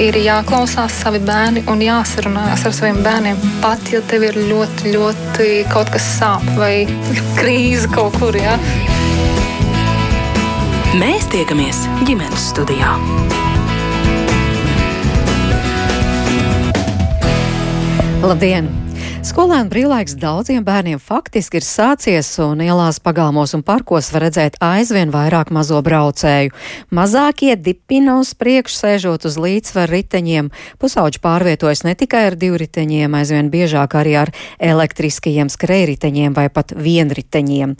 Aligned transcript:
ir 0.00 0.16
jāklausās 0.18 0.94
savi 1.02 1.20
bērni 1.24 1.62
un 1.70 1.82
jāsarunājas 1.84 2.64
ar 2.66 2.74
saviem 2.74 3.00
bērniem. 3.04 3.40
Pat 3.62 3.92
ja 3.92 4.00
tev 4.10 4.26
ir 4.28 4.38
ļoti, 4.50 4.94
ļoti 4.94 5.48
kaut 5.72 5.92
kas 5.94 6.06
sāp 6.18 6.46
vai 6.58 6.86
krīze 7.38 7.90
kaut 7.94 8.16
kur. 8.20 8.36
Ja? 8.38 8.56
Mēs 10.98 11.28
tiekamies 11.34 11.84
ģimenes 12.06 12.50
studijā. 12.52 12.94
Labdien! 18.24 18.83
Skolēnu 19.24 19.70
brīvlaiks 19.72 20.18
daudziem 20.20 20.60
bērniem 20.66 20.98
faktiski 21.00 21.56
ir 21.56 21.64
sācies, 21.64 22.28
un 22.44 22.60
ielās 22.60 22.98
pagalmos 23.00 23.54
un 23.56 23.62
parkos 23.64 24.10
var 24.12 24.26
redzēt 24.26 24.58
aizvien 24.60 25.08
vairāk 25.08 25.48
mazo 25.48 25.78
braucēju. 25.80 26.52
Mazākie 26.92 27.54
dipina 27.56 28.18
uz 28.20 28.34
priekšu, 28.36 28.76
sēžot 28.82 29.24
uz 29.24 29.38
līdzsvaru 29.40 29.94
riteņiem. 29.96 30.50
Pusauģi 30.76 31.22
pārvietojas 31.24 31.86
ne 31.86 31.94
tikai 31.96 32.20
ar 32.28 32.36
divriteņiem, 32.36 33.16
aizvien 33.16 33.48
biežāk 33.48 33.96
arī 33.96 34.12
ar 34.26 34.32
elektriskajiem 34.60 35.48
skrējriteņiem 35.48 36.36
vai 36.36 36.50
pat 36.52 36.76
vienriteņiem. 36.76 37.74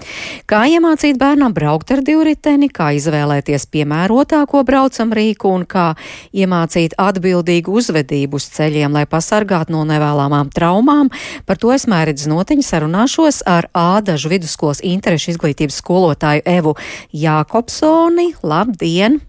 Kā 0.48 0.62
iemācīt 0.72 1.20
bērnam 1.20 1.52
braukt 1.52 1.92
ar 1.92 2.00
divriteni, 2.08 2.70
kā 2.72 2.94
izvēlēties 2.96 3.68
piemērotāko 3.68 4.64
braucam 4.64 5.12
rīku 5.12 5.52
un 5.52 5.68
kā 5.68 5.90
iemācīt 6.32 6.96
atbildīgu 6.96 7.76
uzvedību 7.82 8.40
uz 8.40 8.48
ceļiem, 8.56 8.96
lai 8.96 9.04
pasargātu 9.04 9.76
no 9.76 9.84
nevēlamām 9.92 10.48
traumām, 10.56 11.12
Par 11.46 11.60
to 11.60 11.72
es 11.74 11.88
mērķis 11.90 12.28
notiņu 12.30 12.64
sarunāšos 12.64 13.42
ar 13.50 13.68
Ādažu 13.74 14.32
vidusskolas 14.32 14.82
interešu 14.84 15.34
izglītības 15.34 15.78
skolotāju 15.82 16.44
Evu 16.48 16.74
Jākopsoni. 17.12 18.32
Labdien! 18.42 19.20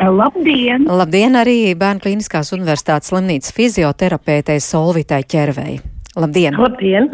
Labdien! 0.00 0.88
Labdien 0.90 1.38
arī 1.38 1.58
Bērnu 1.78 2.02
klīniskās 2.02 2.50
universitātes 2.56 3.12
slimnīcas 3.12 3.54
fizioterapeitei 3.54 4.58
Solvitai 4.60 5.22
Ķervei. 5.22 5.93
Labdien! 6.14 6.54
Labdien! 6.54 7.08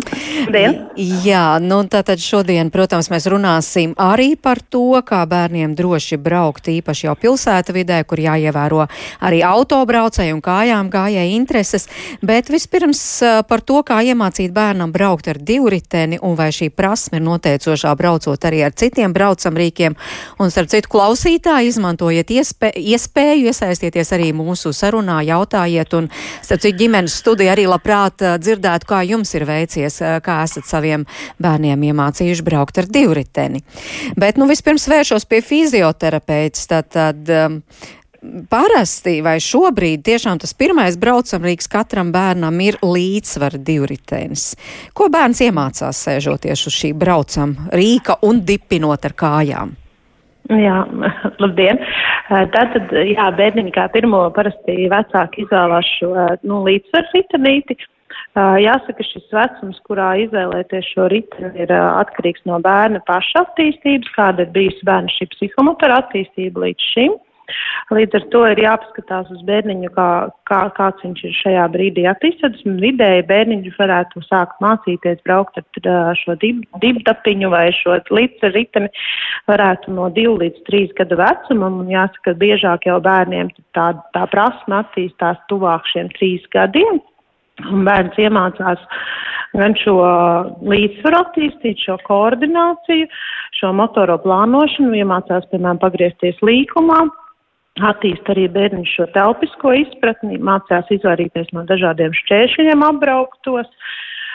Labdien. 0.44 0.74
Jā, 1.24 1.56
nu 1.64 1.78
tātad 1.88 2.20
šodien, 2.20 2.68
protams, 2.68 3.06
mēs 3.08 3.24
runāsim 3.32 3.94
arī 3.96 4.34
par 4.36 4.58
to, 4.60 5.00
kā 5.08 5.22
bērniem 5.24 5.72
droši 5.78 6.18
braukt, 6.20 6.68
īpaši 6.68 7.06
jau 7.06 7.14
pilsēta 7.16 7.72
vidē, 7.72 8.02
kur 8.04 8.20
jāievēro 8.20 8.84
arī 9.24 9.38
autobraucēju 9.46 10.36
un 10.36 10.42
kājām 10.44 10.90
gājēji 10.92 11.32
intereses, 11.38 11.88
bet 12.20 12.50
vispirms 12.52 13.00
par 13.48 13.64
to, 13.64 13.78
kā 13.88 14.02
iemācīt 14.04 14.52
bērnam 14.52 14.92
braukt 14.92 15.32
ar 15.32 15.40
divriteni 15.40 16.20
un 16.20 16.36
vai 16.36 16.50
šī 16.52 16.68
prasme 16.68 17.22
ir 17.22 17.24
noteicošā 17.24 17.94
braucot 17.96 18.44
arī 18.50 18.60
ar 18.68 18.76
citiem 18.76 19.16
braucamrīkiem. 19.16 19.96
Un, 20.36 20.52
starp 20.52 20.68
citu, 20.74 20.92
klausītāji 20.92 21.72
izmantojiet 21.72 22.34
iespē, 22.36 22.74
iespēju 22.76 23.48
iesaistieties 23.48 24.12
arī 24.18 24.28
mūsu 24.36 24.74
sarunā, 24.76 25.22
jautājiet, 25.24 25.96
un, 25.96 26.12
starp 26.44 26.66
citu, 26.66 26.76
ģimenes 26.84 27.16
studija 27.24 27.56
arī 27.56 27.64
labprāt 27.70 28.28
dzirdētu, 28.44 28.89
kā 28.91 29.05
jums 29.06 29.33
ir 29.38 29.46
veicies, 29.48 30.00
kā 30.27 30.41
esat 30.46 30.69
saviem 30.69 31.06
bērniem 31.42 31.88
iemācījuši 31.91 32.46
braukt 32.46 32.83
ar 32.83 32.91
divriteni. 32.91 33.62
Bet, 34.19 34.41
nu, 34.41 34.50
vispirms 34.50 34.88
vēršos 34.91 35.28
pie 35.30 35.41
fizioterapeits. 35.46 36.69
Tātad, 36.70 37.24
um, 37.30 37.58
Parasti 38.20 39.22
vai 39.24 39.38
šobrīd 39.41 40.02
tiešām 40.05 40.42
tas 40.42 40.52
pirmais 40.52 40.98
braucamrīks 41.00 41.70
katram 41.72 42.11
bērnam 42.12 42.58
ir 42.61 42.77
līdzsvar 42.84 43.56
divritenis. 43.64 44.50
Ko 44.92 45.08
bērns 45.08 45.41
iemācās 45.46 46.02
sēžoties 46.05 46.66
uz 46.68 46.77
šī 46.77 46.91
braucam 47.00 47.55
rīka 47.72 48.18
un 48.28 48.42
dipinot 48.44 49.08
ar 49.08 49.14
kājām? 49.24 49.72
Jā, 50.52 50.83
labdien! 51.42 51.80
Tātad, 52.28 52.92
jā, 53.08 53.30
bērniņi 53.41 53.72
kā 53.74 53.86
pirmo 53.94 54.27
parasti 54.36 54.91
vecāki 54.92 55.46
izvēlās 55.46 55.88
šo 55.96 56.12
nu, 56.44 56.61
līdzsvaru 56.68 57.16
ritenīti. 57.16 57.78
Jāsaka, 58.39 59.03
šis 59.03 59.27
vecums, 59.34 59.81
kurā 59.89 60.12
izvēlēties 60.23 60.92
šo 60.92 61.09
riteni, 61.11 61.64
ir 61.64 61.73
atkarīgs 61.74 62.45
no 62.46 62.61
bērna 62.63 63.01
paša 63.08 63.42
attīstības, 63.42 64.13
kāda 64.14 64.46
ir 64.46 64.55
bijusi 64.55 64.86
bērna 64.86 65.11
šī 65.17 65.27
psihomotora 65.35 65.98
attīstība 66.05 66.69
līdz 66.69 66.92
šim. 66.92 67.19
Līdz 67.90 68.14
ar 68.14 68.24
to 68.30 68.45
ir 68.46 68.61
jāpaskatās 68.63 69.30
uz 69.35 69.40
bērniņu, 69.48 69.90
kā, 69.96 70.07
kā, 70.46 70.61
kāds 70.77 71.02
viņš 71.02 71.24
ir 71.27 71.35
šajā 71.40 71.64
brīdī 71.74 72.07
attīstīts. 72.07 72.63
Vidēji 72.85 73.27
bērniņš 73.27 73.79
varētu 73.80 74.23
sākt 74.29 74.63
mācīties 74.63 75.19
braukt 75.27 75.58
ar 75.58 76.14
šo 76.20 76.39
dibdapiņu 76.39 77.51
vai 77.51 77.67
šo 77.74 77.98
līdz 78.14 78.46
riteni 78.55 78.92
varētu 79.51 79.96
no 79.96 80.07
2 80.14 80.39
līdz 80.45 80.64
3 80.70 80.95
gadu 81.02 81.19
vecumam. 81.19 81.83
Un 81.83 81.90
jāsaka, 81.90 82.39
biežāk 82.39 82.86
jau 82.86 83.01
bērniem 83.02 83.51
tā, 83.74 83.90
tā 84.14 84.27
prasme 84.30 84.85
attīstās 84.85 85.42
tuvāk 85.51 85.90
šiem 85.90 86.14
3 86.20 86.51
gadiem. 86.55 87.02
Un 87.68 87.84
bērns 87.88 88.16
iemācās 88.20 88.82
gan 89.56 89.74
šo 89.78 89.96
līdzsvaru 90.70 91.20
attīstīt, 91.24 91.80
šo 91.84 91.98
koordināciju, 92.06 93.08
šo 93.58 93.72
motoro 93.76 94.16
plānošanu, 94.22 94.94
iemācās, 95.00 95.48
piemēram, 95.50 95.80
pagriezties 95.82 96.38
līkumā, 96.46 97.00
attīst 97.90 98.28
arī 98.32 98.46
bērniņš 98.52 98.94
šo 98.98 99.08
telpisko 99.14 99.74
izpratni, 99.82 100.38
mācās 100.42 100.90
izvairīties 100.94 101.50
no 101.56 101.64
dažādiem 101.68 102.14
šķēršļiem 102.22 102.86
apbrauktos, 102.86 103.68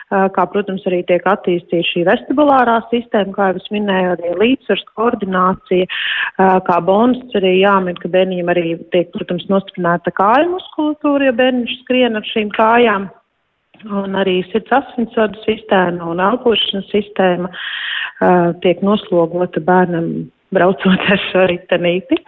kā, 0.09 0.45
protams, 0.51 0.85
arī 0.89 1.01
tiek 1.07 1.25
attīstīta 1.27 1.87
šī 1.89 2.05
vestibulārā 2.09 2.77
sistēma, 2.91 3.33
kā 3.35 3.49
jau 3.51 3.61
es 3.61 3.67
minēju, 3.73 4.13
arī 4.13 4.33
līdzsvars, 4.41 4.85
koordinācija, 4.99 5.89
kā 6.69 6.79
bonus 6.85 7.37
arī 7.39 7.55
jāmin, 7.61 7.97
ka 8.01 8.11
bērniņam 8.13 8.51
arī 8.53 8.75
tiek, 8.93 9.09
protams, 9.15 9.47
nostiprināta 9.49 10.13
kāju 10.15 10.53
muskulatūra, 10.53 11.31
ja 11.31 11.37
bērniņš 11.41 11.77
skrien 11.83 12.19
ar 12.19 12.29
šīm 12.33 12.53
kājām. 12.55 13.09
Un 13.85 14.15
arī 14.17 14.39
sirds 14.49 14.71
asinsvadu 14.73 15.41
sistēma 15.43 16.07
un 16.09 16.21
elpošanas 16.23 16.87
sistēma 16.93 17.51
uh, 17.51 18.53
tiek 18.63 18.79
noslogota 18.85 19.61
bērnam 19.61 20.07
braucot 20.55 21.09
ar 21.11 21.21
šo 21.29 21.45
ritenīti. 21.51 22.21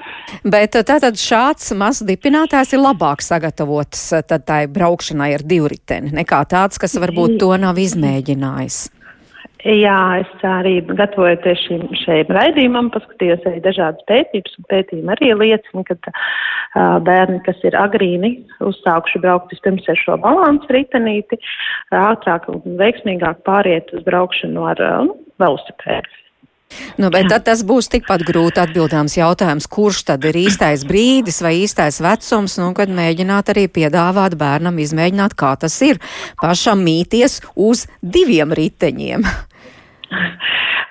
Bet 0.47 0.75
tātad 0.75 1.17
šāds 1.21 1.71
mazs 1.79 2.03
dipinātājs 2.07 2.75
ir 2.75 2.83
labāk 2.83 3.23
sagatavots 3.25 4.09
tad 4.27 4.45
tai 4.47 4.65
braukšanai 4.71 5.33
ar 5.38 5.47
divriteni 5.47 6.13
nekā 6.15 6.43
tāds, 6.51 6.79
kas 6.81 6.99
varbūt 7.01 7.39
to 7.41 7.53
nav 7.61 7.79
izmēģinājis. 7.81 8.85
Jā, 9.65 10.21
es 10.21 10.43
arī 10.45 10.77
gatavojoties 10.85 11.61
šim, 11.65 11.88
šim 11.97 12.29
raidījumam, 12.35 12.91
paskatījos 12.93 13.41
arī 13.49 13.59
dažādas 13.65 14.05
pētījumus, 14.07 14.53
un 14.59 14.67
pētījumi 14.69 15.11
arī 15.15 15.31
liecina, 15.33 15.83
ka 15.88 15.97
uh, 15.97 16.99
bērni, 17.03 17.41
kas 17.47 17.59
ir 17.65 17.75
agrīni 17.75 18.31
uzsākuši 18.63 19.23
braukt 19.25 19.51
vispirms 19.51 19.89
ar 19.89 19.99
šo 19.99 20.19
balansu 20.23 20.71
ritenīti, 20.77 21.41
ātrāk 21.89 22.47
un 22.53 22.77
veiksmīgāk 22.79 23.41
pāriet 23.49 23.91
uz 23.97 24.05
braukšanu 24.05 24.69
ar 24.75 24.83
uh, 24.85 25.11
velosipēdu. 25.41 26.26
Nu, 26.97 27.09
bet 27.13 27.29
tad 27.31 27.45
tas 27.47 27.61
būs 27.67 27.88
tikpat 27.94 28.25
grūti 28.28 28.59
atbildāms 28.61 29.16
jautājums, 29.17 29.69
kurš 29.72 30.01
tad 30.09 30.25
ir 30.28 30.35
īstais 30.35 30.83
brīdis 30.88 31.39
vai 31.45 31.53
īstais 31.61 32.01
vecums, 32.03 32.57
nu, 32.59 32.72
kad 32.78 32.91
mēģināt 32.91 33.53
arī 33.53 33.67
piedāvāt 33.72 34.35
bērnam 34.39 34.81
izmēģināt, 34.83 35.38
kā 35.39 35.53
tas 35.61 35.77
ir 35.85 36.01
pašam 36.41 36.83
mīties 36.83 37.39
uz 37.56 37.85
diviem 38.01 38.56
riteņiem. 38.57 39.23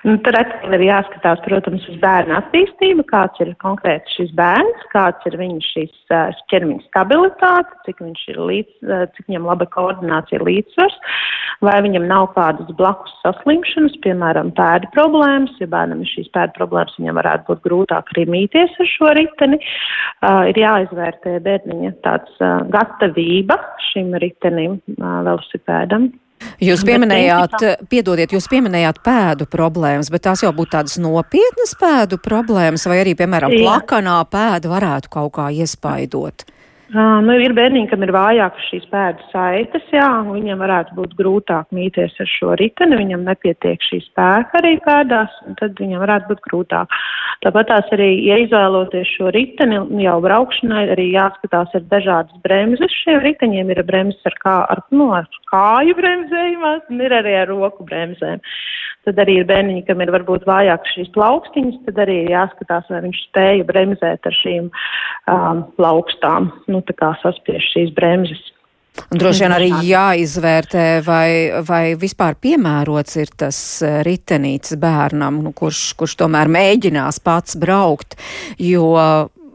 Nu, 0.05 0.13
tur 0.23 0.35
atkal 0.39 0.75
ir 0.77 0.83
jāskatās, 0.85 1.39
protams, 1.43 1.83
uz 1.89 1.97
bērnu 1.99 2.35
attīstību, 2.37 3.03
kāds 3.09 3.41
ir 3.43 3.49
konkrēti 3.63 4.13
šis 4.13 4.29
bērns, 4.37 4.83
kāds 4.93 5.25
ir 5.27 5.35
viņa 5.39 5.63
šīs 5.65 6.13
ķermeņa 6.51 6.85
stabilitāte, 6.85 7.73
cik 7.87 8.03
līdz, 8.05 8.91
cik 9.15 9.25
viņam 9.27 9.49
laba 9.49 9.67
koordinācija 9.73 10.39
līdzsvars, 10.45 10.95
vai 11.65 11.75
viņam 11.85 12.05
nav 12.07 12.29
kādas 12.35 12.69
blakus 12.77 13.15
saslimšanas, 13.23 13.97
piemēram, 14.05 14.53
pēdu 14.57 14.91
problēmas, 14.93 15.55
ja 15.59 15.69
bērnam 15.71 16.05
ir 16.05 16.11
šīs 16.13 16.29
pēdu 16.35 16.55
problēmas, 16.59 16.95
viņam 17.01 17.17
varētu 17.17 17.49
būt 17.49 17.65
grūtāk 17.65 18.13
arī 18.13 18.27
mīties 18.35 18.77
ar 18.77 18.91
šo 18.93 19.11
riteni. 19.17 19.59
Uh, 20.21 20.45
ir 20.51 20.61
jāizvērtē 20.61 21.39
bērniņa 21.45 21.91
tāds 22.05 22.39
uh, 22.39 22.61
gatavība 22.73 23.59
šim 23.89 24.15
ritenim, 24.21 24.79
uh, 24.97 25.19
velosipēdam. 25.27 26.11
Jūs 26.61 26.83
pieminējāt, 26.85 27.63
piedodiet, 27.89 28.33
jūs 28.33 28.47
pieminējāt 28.49 28.99
pēdu 29.05 29.47
problēmas, 29.49 30.09
bet 30.13 30.25
tās 30.25 30.41
jau 30.45 30.51
būtu 30.57 30.73
tādas 30.75 30.97
nopietnas 31.01 31.73
pēdu 31.77 32.17
problēmas, 32.21 32.87
vai 32.89 33.01
arī, 33.03 33.13
piemēram, 33.17 33.53
plakanā 33.61 34.19
pēda 34.31 34.71
varētu 34.73 35.13
kaut 35.13 35.35
kā 35.37 35.49
iespaidot? 35.53 36.47
Uh, 36.87 37.17
nu, 37.19 37.33
ir 37.43 37.51
bērniņi, 37.51 37.89
kam 37.91 38.03
ir 38.05 38.13
vājākas 38.15 38.67
šīs 38.69 38.85
pēdas 38.87 39.25
saites, 39.33 39.83
jā, 39.91 40.05
viņiem 40.23 40.61
varētu 40.63 40.95
būt 40.95 41.17
grūtāk 41.19 41.67
mīties 41.75 42.13
ar 42.23 42.29
šo 42.31 42.53
riteni, 42.61 42.95
viņam 43.01 43.25
nepietiek 43.27 43.83
šī 43.83 43.99
spēka 44.05 44.61
arī 44.61 44.77
pēdās, 44.85 45.33
un 45.43 45.57
tad 45.59 45.75
viņam 45.83 45.99
varētu 46.05 46.31
būt 46.31 46.45
grūtāk. 46.45 46.95
Tāpat 47.43 47.67
tās 47.73 47.91
arī, 47.97 48.07
ja 48.23 48.39
izvēloties 48.39 49.11
šo 49.17 49.33
riteni 49.35 49.81
jau 50.05 50.15
braukšanai, 50.23 50.85
arī 50.95 51.09
jāskatās 51.11 51.75
ar 51.75 51.83
dažādas 51.91 52.39
bremzes. 52.47 52.95
Šiem 53.03 53.19
riteņiem 53.25 53.75
ir 53.75 53.83
bremzes 53.83 54.31
ar, 54.31 54.39
kā, 54.39 54.57
ar, 54.71 54.85
nu, 54.95 55.11
ar 55.19 55.27
kāju 55.51 55.99
bremzējumās, 55.99 56.87
un 56.87 57.03
ir 57.03 57.19
arī 57.19 57.35
ar 57.41 57.51
roku 57.51 57.83
bremzēm. 57.91 58.39
Tad 59.07 59.21
arī 59.23 59.39
ir 59.41 59.47
bērniņi, 59.49 59.85
kam 59.87 60.03
ir 60.03 60.11
varbūt 60.15 60.45
vājākas 60.49 60.97
šīs 60.97 61.13
plaukstiņas, 61.15 61.79
tad 61.87 62.03
arī 62.05 62.19
ir 62.25 62.35
jāskatās, 62.35 62.91
vai 62.91 63.01
viņš 63.07 63.23
spēja 63.29 63.69
bremzēt 63.69 64.29
ar 64.29 64.37
šīm 64.41 64.69
um, 64.69 65.63
plaukstām, 65.79 66.51
nu 66.71 66.83
tā 66.87 66.95
kā 66.99 67.13
saspiež 67.23 67.71
šīs 67.73 67.95
bremzes. 67.97 68.43
Un 69.13 69.21
droši 69.21 69.45
vien 69.45 69.53
arī 69.53 69.67
jāizvērtē, 69.85 70.85
vai, 71.05 71.29
vai 71.65 71.83
vispār 71.99 72.33
piemērots 72.41 73.19
ir 73.21 73.31
tas 73.37 73.59
eh, 73.85 73.99
ritenīts 74.05 74.73
bērnam, 74.81 75.37
nu, 75.45 75.53
kurš, 75.55 75.91
kurš 75.99 76.17
tomēr 76.23 76.49
mēģinās 76.49 77.21
pats 77.21 77.59
braukt, 77.61 78.17
jo 78.57 78.89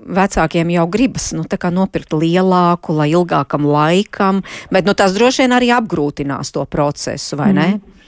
vecākiem 0.02 0.70
jau 0.74 0.86
gribas 0.90 1.30
nu, 1.36 1.44
nopirkt 1.46 2.14
lielāku, 2.16 2.94
lai 2.98 3.10
ilgākam 3.12 3.66
laikam, 3.66 4.42
bet 4.70 4.86
nu, 4.86 4.94
tas 4.98 5.14
droši 5.14 5.44
vien 5.44 5.56
arī 5.58 5.70
apgrūtinās 5.74 6.54
to 6.54 6.64
procesu, 6.66 7.38
vai 7.38 7.52
ne? 7.52 7.68
Mm. 7.76 8.01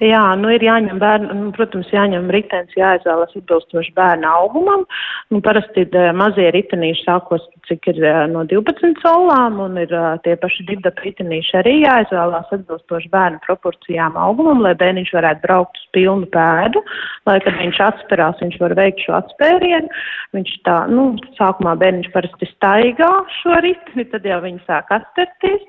Jā, 0.00 0.22
nu 0.40 0.48
ir 0.48 0.62
jāņem 0.64 0.96
bērnu, 0.96 1.34
nu, 1.36 1.50
protams, 1.52 1.88
jāņem 1.92 2.30
ritens, 2.32 2.72
jāizvēlas 2.72 3.34
atbilstoši 3.36 3.92
bērna 3.98 4.30
augumam. 4.38 4.86
Nu, 5.28 5.42
parasti 5.44 5.84
ir 5.84 6.14
mazie 6.16 6.46
ritenīši 6.54 7.04
sākos, 7.04 7.44
cik 7.68 7.90
ir 7.92 8.00
no 8.32 8.46
12 8.48 9.02
solām, 9.04 9.58
un 9.60 9.76
ir 9.82 9.92
tie 10.24 10.38
paši 10.40 10.64
divdap 10.70 11.02
ritenīši 11.04 11.58
arī 11.60 11.74
jāizvēlās 11.82 12.48
atbilstoši 12.56 13.12
bērnu 13.12 13.42
proporcijām 13.44 14.16
augumam, 14.16 14.62
lai 14.64 14.72
bērniņš 14.80 15.12
varētu 15.18 15.44
braukt 15.44 15.76
uz 15.76 15.92
pilnu 15.92 16.30
pēdu, 16.32 16.80
lai, 17.28 17.36
kad 17.44 17.60
viņš 17.60 17.82
atspērās, 17.90 18.40
viņš 18.40 18.56
var 18.64 18.76
veikt 18.80 19.04
šo 19.04 19.18
atspērienu. 19.20 20.00
Viņš 20.38 20.56
tā, 20.64 20.78
nu, 20.88 21.10
sākumā 21.36 21.76
bērniņš 21.84 22.08
parasti 22.16 22.48
staigā 22.54 23.12
šo 23.42 23.60
riteni, 23.68 24.08
tad 24.08 24.24
jau 24.32 24.40
viņi 24.48 24.64
sāk 24.64 24.96
atsterties. 24.96 25.68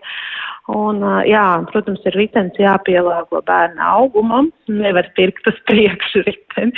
Un, 0.69 1.01
jā, 1.25 1.45
protams, 1.71 2.03
ir 2.05 2.15
ritens 2.19 2.57
jāpielāgo 2.61 3.41
bērna 3.47 3.93
augumam. 3.97 4.51
Nevar 4.69 5.09
pirkt 5.17 5.47
uz 5.49 5.57
priekšu 5.69 6.21
riteni. 6.27 6.75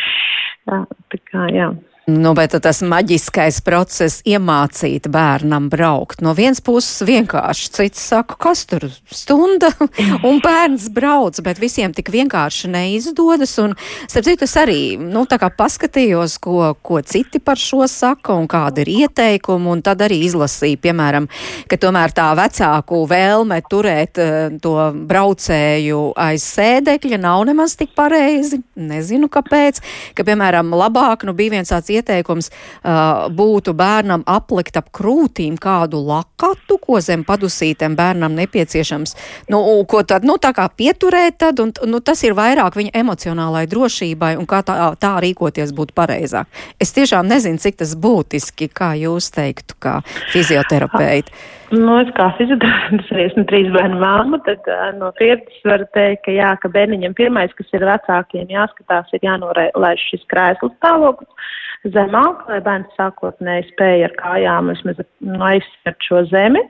Jā, 0.70 0.84
tā 1.12 1.20
kā, 1.28 1.50
jā. 1.52 1.74
Nu, 2.04 2.34
bet 2.36 2.52
tas 2.60 2.82
maģiskais 2.84 3.62
process 3.64 4.20
iemācīt 4.28 5.06
bērnam 5.08 5.70
braukt. 5.72 6.20
No 6.20 6.34
vienas 6.36 6.60
puses 6.60 7.00
vienkārši, 7.08 7.70
cits 7.72 8.02
saka, 8.10 8.36
kas 8.44 8.66
tur 8.68 8.90
stunda, 9.08 9.70
un 10.28 10.42
bērns 10.44 10.90
brauc, 10.92 11.40
bet 11.46 11.62
visiem 11.64 11.94
tik 11.96 12.12
vienkārši 12.12 12.68
neizdodas. 12.74 13.54
Un, 13.64 13.78
starp 14.12 14.28
citu, 14.28 14.44
es 14.44 14.56
arī, 14.60 14.76
nu, 15.00 15.24
tā 15.32 15.38
kā 15.40 15.48
paskatījos, 15.56 16.36
ko, 16.44 16.74
ko 16.84 17.00
citi 17.08 17.40
par 17.40 17.62
šo 17.62 17.88
saka 17.88 18.36
un 18.36 18.50
kāda 18.52 18.84
ir 18.84 18.92
ieteikuma, 18.92 19.72
un 19.72 19.86
tad 19.88 20.04
arī 20.04 20.20
izlasīju, 20.28 20.82
piemēram, 20.84 21.30
ka 21.72 21.80
tomēr 21.80 22.12
tā 22.12 22.28
vecāku 22.36 23.06
vēlme 23.08 23.62
turēt 23.72 24.20
uh, 24.20 24.60
to 24.60 24.76
braucēju 25.08 26.02
aiz 26.20 26.50
sēdekļa 26.52 27.24
nav 27.24 27.48
nemaz 27.48 27.78
tik 27.80 27.96
pareizi. 27.96 28.60
Nezinu, 28.76 29.32
kāpēc, 29.32 29.80
ka, 30.20 30.28
piemēram, 30.28 30.76
labāk, 30.76 31.24
nu, 31.24 31.40
bija 31.40 31.56
viens 31.56 31.72
tāds 31.72 31.93
ieteikums 32.00 32.50
uh, 32.50 33.30
būtu 33.34 33.75
bērnam 33.78 34.25
aplikt 34.30 34.78
ap 34.80 34.92
krūtīm 34.95 35.57
kādu 35.62 36.01
lakatu, 36.04 36.80
ko 36.81 37.00
zem 37.04 37.25
padusītēm 37.28 37.98
bērnam 38.00 38.36
nepieciešams. 38.38 39.16
Nu, 39.54 39.62
ko 39.90 40.04
tad, 40.07 40.25
nu, 40.28 40.38
tā 40.42 40.54
kā 40.56 40.68
pieturēt 40.69 41.40
tad, 41.44 41.62
un 41.63 41.74
nu, 41.90 42.01
tas 42.04 42.24
ir 42.25 42.36
vairāk 42.38 42.78
viņa 42.80 42.94
emocionālai 43.04 43.66
drošībai 43.72 44.36
un 44.40 44.48
kā 44.50 44.63
tā, 44.66 44.78
tā 45.00 45.16
rīkoties 45.24 45.74
būtu 45.75 45.95
pareizāk. 45.98 46.48
Es 46.81 46.94
tiešām 46.95 47.28
nezinu, 47.30 47.62
cik 47.62 47.81
tas 47.81 47.96
būtiski, 48.00 48.69
kā 48.74 48.94
jūs 49.00 49.31
teiktu, 49.34 49.78
kā 49.84 50.00
fizioterapeiti. 50.34 51.34
Nu, 51.74 51.96
es 52.04 52.10
kā 52.18 52.28
fizioterapeits, 52.38 53.10
esmu 53.24 53.46
trīs 53.50 53.72
bērnu 53.74 53.98
māma, 54.01 54.38
tad 54.46 54.68
uh, 54.69 54.92
no 55.00 55.10
pieredzes 55.18 55.63
varu 55.66 55.88
teikt, 55.96 56.22
ka 56.28 56.36
jā, 56.36 56.51
ka 56.62 56.69
bērniņam 56.74 57.16
pirmais, 57.18 57.54
kas 57.57 57.72
ir 57.74 57.86
vecākiem 57.88 58.51
jāskatās, 58.54 59.10
ir 59.16 59.25
jānoraiž 59.25 60.04
šis 60.12 60.28
krēsls 60.30 60.75
stāvoklis 60.78 61.54
zemāk, 61.92 62.46
lai 62.50 62.60
bērns 62.64 62.92
sākotnēji 63.00 63.70
spēja 63.72 64.10
ar 64.10 64.16
kājām 64.20 64.72
vismaz 64.72 65.02
aizsvert 65.50 66.08
šo 66.08 66.24
zemi. 66.32 66.64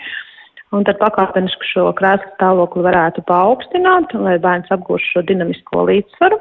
Un 0.74 0.86
tad 0.88 0.98
pakāpeniski 0.98 1.70
šo 1.70 1.92
krēslu 1.98 2.32
stāvokli 2.34 2.82
varētu 2.88 3.22
paaugstināt, 3.30 4.16
lai 4.18 4.40
bērns 4.42 4.72
apgūst 4.74 5.12
šo 5.14 5.22
dinamisko 5.30 5.86
līdzsvaru. 5.90 6.40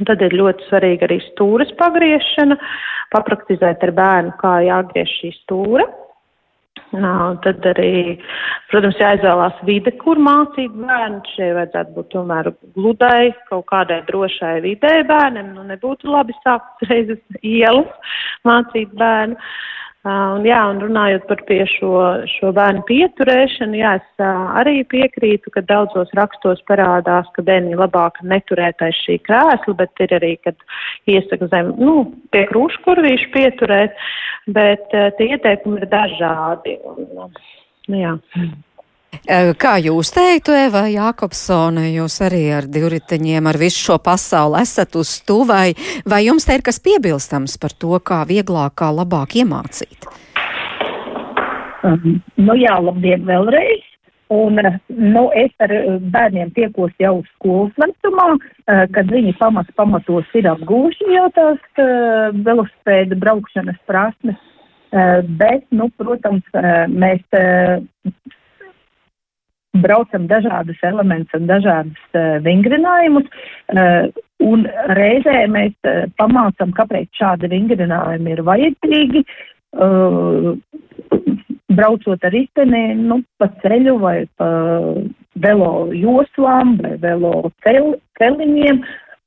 Un 0.00 0.08
tad 0.08 0.22
ir 0.24 0.34
ļoti 0.34 0.66
svarīga 0.66 1.06
arī 1.06 1.20
stūres 1.28 1.70
pagriešana, 1.78 2.56
papraktizēt 3.12 3.84
ar 3.86 3.92
bērnu, 3.94 4.34
kā 4.40 4.56
jāgriež 4.66 5.12
šī 5.20 5.34
stūra. 5.42 5.86
Nā, 6.92 7.12
tad 7.40 7.64
arī, 7.70 8.18
protams, 8.68 8.98
jāizvēlās 9.00 9.60
vide, 9.64 9.94
kur 10.02 10.20
mācīt 10.20 10.74
bērnu. 10.76 11.22
Šeit 11.32 11.54
vajadzētu 11.56 11.94
būt 11.96 12.10
tomēr 12.12 12.50
gludai, 12.76 13.32
kaut 13.48 13.64
kādai 13.72 14.02
drošai 14.10 14.58
vidē 14.66 14.98
bērnam. 15.08 15.54
Nu, 15.56 15.64
nebūtu 15.70 16.12
labi 16.12 16.36
sākt 16.42 16.84
reizes 16.90 17.22
ielas 17.40 18.18
mācīt 18.48 18.92
bērnu. 19.00 19.38
Uh, 19.38 19.71
un, 20.08 20.46
jā, 20.46 20.58
un 20.70 20.80
runājot 20.82 21.26
par 21.28 21.42
pie 21.46 21.60
šo, 21.70 21.92
šo 22.30 22.50
bērnu 22.56 22.82
pieturēšanu, 22.88 23.78
jā, 23.78 23.92
es 24.00 24.24
arī 24.58 24.82
piekrītu, 24.90 25.52
ka 25.54 25.62
daudzos 25.68 26.10
rakstos 26.18 26.62
parādās, 26.70 27.28
ka 27.36 27.44
bērni 27.46 27.78
labāk 27.78 28.18
neturēt 28.26 28.82
aiz 28.82 28.98
šī 29.04 29.20
krēsla, 29.28 29.76
bet 29.78 30.04
ir 30.04 30.16
arī, 30.18 30.34
kad 30.42 30.58
iesaka 31.10 31.50
zem, 31.54 31.72
nu, 31.78 32.08
pie 32.34 32.44
krūškurvīšu 32.50 33.30
pieturēt, 33.36 33.96
bet 34.58 34.90
tie 34.90 35.32
ieteikumi 35.36 35.82
ir 35.82 35.88
dažādi. 35.92 36.78
Un, 36.82 37.32
nu, 37.88 37.96
jā. 38.02 38.18
Kā 39.62 39.76
jūs 39.78 40.10
teiktu, 40.10 40.54
Eva 40.56 40.86
Jākopsone, 40.90 41.84
jūs 41.92 42.16
arī 42.24 42.42
ar 42.56 42.66
divriteņiem, 42.66 43.46
ar 43.46 43.58
visu 43.60 43.84
šo 43.86 43.98
pasauli 44.02 44.62
esat 44.64 44.96
uz 44.98 45.12
tu, 45.22 45.42
vai, 45.46 45.76
vai 46.08 46.24
jums 46.26 46.48
te 46.48 46.56
ir 46.56 46.64
kas 46.66 46.80
piebilstams 46.82 47.54
par 47.62 47.76
to, 47.76 47.94
kā 48.02 48.24
vieglāk, 48.26 48.74
kā 48.80 48.90
labāk 48.90 49.36
iemācīt? 49.38 50.08
Um, 51.86 52.18
nu 52.40 52.58
jā, 52.58 52.74
labdien 52.82 53.24
vēlreiz. 53.28 53.88
Un, 54.32 54.56
nu, 54.88 55.26
es 55.36 55.52
ar 55.60 55.72
bērniem 56.12 56.54
tiekos 56.56 56.92
jau 57.02 57.18
skolas 57.34 57.74
vecumā, 57.76 58.30
kad 58.96 59.10
viņi 59.12 59.34
pamat 59.36 59.68
pamatos 59.76 60.30
ir 60.38 60.48
apgūši 60.48 61.10
jau 61.12 61.26
tās 61.36 61.82
velospēda 62.46 63.18
braukšanas 63.20 63.76
prasmes. 63.84 64.40
Bet, 65.36 65.66
nu, 65.76 65.90
protams, 66.00 66.48
mēs 66.88 67.20
braucam 69.80 70.26
dažādus 70.28 70.80
elementus 70.84 71.40
un 71.40 71.48
dažādus 71.48 72.02
uh, 72.18 72.36
vingrinājumus, 72.44 73.28
uh, 73.72 74.10
un 74.44 74.66
reizē 74.98 75.46
mēs 75.48 75.72
uh, 75.88 76.04
pamācam, 76.20 76.74
kāpēc 76.76 77.08
šādi 77.16 77.50
vingrinājumi 77.52 78.36
ir 78.36 78.44
vajadzīgi. 78.48 79.24
Uh, 79.72 80.52
braucot 81.72 82.24
ar 82.24 82.34
riteni, 82.34 82.82
nu, 83.00 83.22
pa 83.40 83.48
ceļu 83.62 83.96
vai 84.02 84.18
pa 84.36 84.48
velo 85.40 85.72
joslām 85.96 86.76
vai 86.82 86.96
velo 87.00 87.50
cel, 87.64 87.94
celiņiem, 88.20 88.82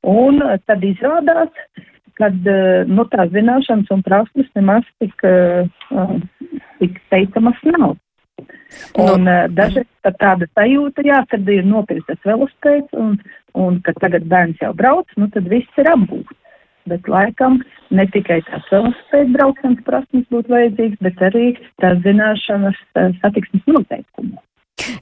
un 0.06 0.42
tad 0.70 0.86
izrādās, 0.86 1.50
kad, 2.20 2.38
nu, 2.88 3.08
tās 3.12 3.34
zināšanas 3.34 3.90
un 3.92 4.06
prasmes 4.06 4.52
nemaz 4.56 4.86
tik, 5.02 5.26
tik 6.80 7.02
teicamas 7.10 7.66
nav. 7.74 7.98
Un 9.02 9.28
nu, 9.28 9.36
dažreiz 9.58 9.88
pat 10.06 10.18
tāda 10.22 10.48
sajūta, 10.54 11.06
jā, 11.06 11.22
kad 11.32 11.50
ir 11.52 11.68
nopirktas 11.68 12.22
velospēds 12.28 12.98
un, 13.02 13.16
un 13.58 13.80
ka 13.86 13.96
tagad 14.02 14.28
bērns 14.32 14.62
jau 14.64 14.74
brauc, 14.78 15.12
nu 15.20 15.30
tad 15.34 15.50
viss 15.52 15.82
ir 15.82 15.92
apgūts. 15.92 16.42
Bet 16.86 17.08
laikam 17.10 17.62
ne 17.98 18.06
tikai 18.14 18.42
tās 18.50 18.68
velospēdas 18.72 19.32
braukšanas 19.38 19.86
prasmes 19.88 20.28
būtu 20.34 20.54
vajadzīgas, 20.54 21.02
bet 21.08 21.24
arī 21.30 21.46
tās 21.82 22.02
zināšanas 22.06 22.82
satiksmes 23.22 23.66
noteikumos. 23.72 24.44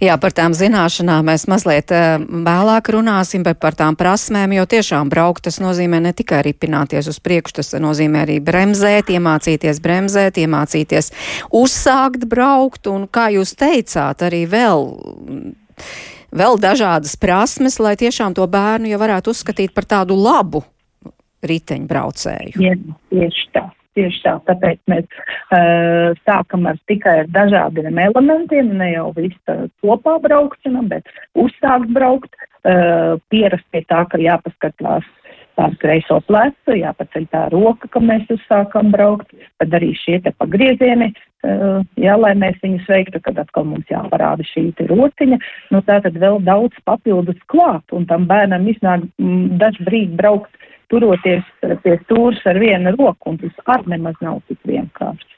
Jā, 0.03 0.15
par 0.21 0.33
tām 0.35 0.53
zināšanām 0.53 1.25
mēs 1.27 1.45
mazliet 1.49 1.91
uh, 1.93 2.21
vēlāk 2.21 2.91
runāsim, 2.93 3.43
bet 3.45 3.59
par 3.61 3.75
tām 3.77 3.97
prasmēm, 3.99 4.53
jo 4.57 4.65
tiešām 4.69 5.09
braukt 5.11 5.47
tas 5.47 5.57
nozīmē 5.63 5.99
ne 6.03 6.13
tikai 6.15 6.43
ripināties 6.45 7.09
uz 7.09 7.19
priekšu, 7.23 7.57
tas 7.59 7.73
nozīmē 7.81 8.23
arī 8.27 8.37
bremzēt, 8.43 9.09
iemācīties 9.13 9.81
bremzēt, 9.83 10.37
iemācīties 10.43 11.11
uzsākt 11.57 12.27
braukt, 12.29 12.87
un 12.91 13.07
kā 13.09 13.29
jūs 13.33 13.55
teicāt, 13.59 14.25
arī 14.27 14.45
vēl 14.49 14.87
vēl 16.33 16.59
dažādas 16.61 17.17
prasmes, 17.19 17.79
lai 17.81 17.95
tiešām 17.99 18.37
to 18.37 18.45
bērnu 18.49 18.93
jau 18.93 19.01
varētu 19.01 19.33
uzskatīt 19.33 19.73
par 19.73 19.89
tādu 19.89 20.17
labu 20.17 20.63
riteņbraucēju. 21.43 22.61
Jā, 22.61 22.77
tieši 23.11 23.49
tā. 23.55 23.67
Tieši 23.93 24.23
tā, 24.23 24.37
tāpēc 24.47 24.79
mēs 24.89 25.05
uh, 25.05 26.13
sākam 26.25 26.65
ar 26.69 26.79
tikai 26.89 27.19
ar 27.23 27.27
dažādiem 27.33 27.99
elementiem, 28.01 28.71
ne 28.79 28.89
jau 28.95 29.11
visu 29.13 29.57
kopā 29.83 30.15
braukšana, 30.23 30.81
bet 30.89 31.11
uzsākt 31.37 31.91
braukt, 31.93 32.33
uh, 32.65 33.19
pierast 33.29 33.67
pie 33.69 33.83
tā, 33.85 34.01
ka 34.09 34.17
jāpaskatās 34.17 35.05
pār 35.53 35.75
kreiso 35.77 36.17
plecu, 36.25 36.73
jāpaceļ 36.79 37.27
tā 37.29 37.43
roka, 37.53 37.89
ka 37.93 38.01
mēs 38.01 38.25
uzsākam 38.33 38.89
braukt, 38.93 39.29
tad 39.61 39.77
arī 39.77 39.91
šie 40.01 40.17
te 40.25 40.33
pagriezieni, 40.41 41.11
uh, 41.45 41.85
jā, 42.01 42.17
lai 42.17 42.33
mēs 42.39 42.57
viņus 42.65 42.89
veiktu, 42.89 43.21
kad 43.21 43.37
atkal 43.45 43.69
mums 43.69 43.93
jāparāda 43.93 44.45
šī 44.49 44.71
te 44.79 44.89
rociņa, 44.89 45.37
nu 45.75 45.85
tā 45.85 45.99
tad 46.01 46.17
vēl 46.17 46.41
daudz 46.49 46.81
papildus 46.89 47.37
klāt, 47.53 47.85
un 47.93 48.09
tam 48.09 48.25
bērnam 48.25 48.65
iznāk 48.73 49.05
mm, 49.21 49.59
dažu 49.61 49.85
brīdi 49.85 50.17
braukt 50.17 50.63
turoties 50.93 51.45
pie 51.83 51.99
stūras 52.05 52.43
ar 52.49 52.61
vienu 52.61 52.93
roku, 52.97 53.33
un 53.33 53.41
tas 53.41 53.71
ar 53.75 53.87
nemaz 53.89 54.19
nav 54.21 54.43
tik 54.47 54.61
vienkārši. 54.69 55.33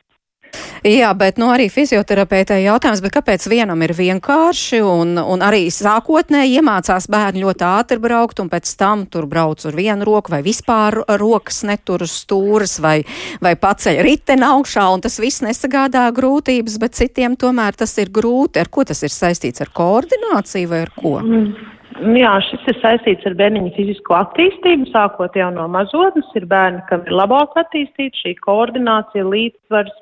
Jā, 0.86 1.10
bet 1.18 1.40
nu, 1.42 1.48
arī 1.50 1.66
fizioterapeitē 1.74 2.60
jautājums, 2.62 3.02
kāpēc 3.10 3.48
vienam 3.50 3.82
ir 3.82 3.96
vienkārši 3.98 4.84
un, 4.86 5.16
un 5.18 5.42
arī 5.42 5.64
sākotnēji 5.74 6.60
iemācās 6.60 7.08
bērni 7.12 7.42
ļoti 7.42 7.66
ātri 7.66 7.98
braukt 8.04 8.42
un 8.44 8.52
pēc 8.52 8.70
tam 8.78 9.08
tur 9.10 9.26
brauc 9.30 9.66
ar 9.66 9.78
vienu 9.78 10.06
roku 10.06 10.36
vai 10.36 10.44
vispār 10.46 11.00
rokas 11.18 11.64
netur 11.66 12.06
uz 12.06 12.14
stūras 12.22 12.78
vai, 12.86 13.00
vai 13.42 13.56
paceļ 13.58 14.04
riteni 14.06 14.46
augšā 14.46 14.86
un 14.94 15.02
tas 15.02 15.18
viss 15.22 15.42
nesagādā 15.46 16.06
grūtības, 16.16 16.78
bet 16.82 17.00
citiem 17.02 17.34
tomēr 17.40 17.82
tas 17.82 17.98
ir 17.98 18.14
grūti. 18.14 18.62
Ar 18.62 18.70
ko 18.70 18.86
tas 18.86 19.02
ir 19.02 19.14
saistīts? 19.14 19.66
Ar 19.66 19.74
koordināciju 19.74 20.70
vai 20.70 20.86
ar 20.86 20.94
ko? 20.94 21.18
Mm. 21.26 21.75
Jā, 21.96 22.34
šis 22.44 22.66
ir 22.68 22.76
saistīts 22.82 23.24
ar 23.30 23.38
bērniņa 23.40 23.72
fizisko 23.78 24.18
attīstību, 24.18 24.90
sākot 24.92 25.36
jau 25.40 25.48
no 25.56 25.64
mazotnes. 25.72 26.28
Ir 26.36 26.44
bērni, 26.52 26.82
kam 26.90 27.06
ir 27.08 27.16
labāk 27.16 27.56
attīstīta 27.62 28.20
šī 28.20 28.34
koordinācija, 28.44 29.24
līdzsvars, 29.24 29.94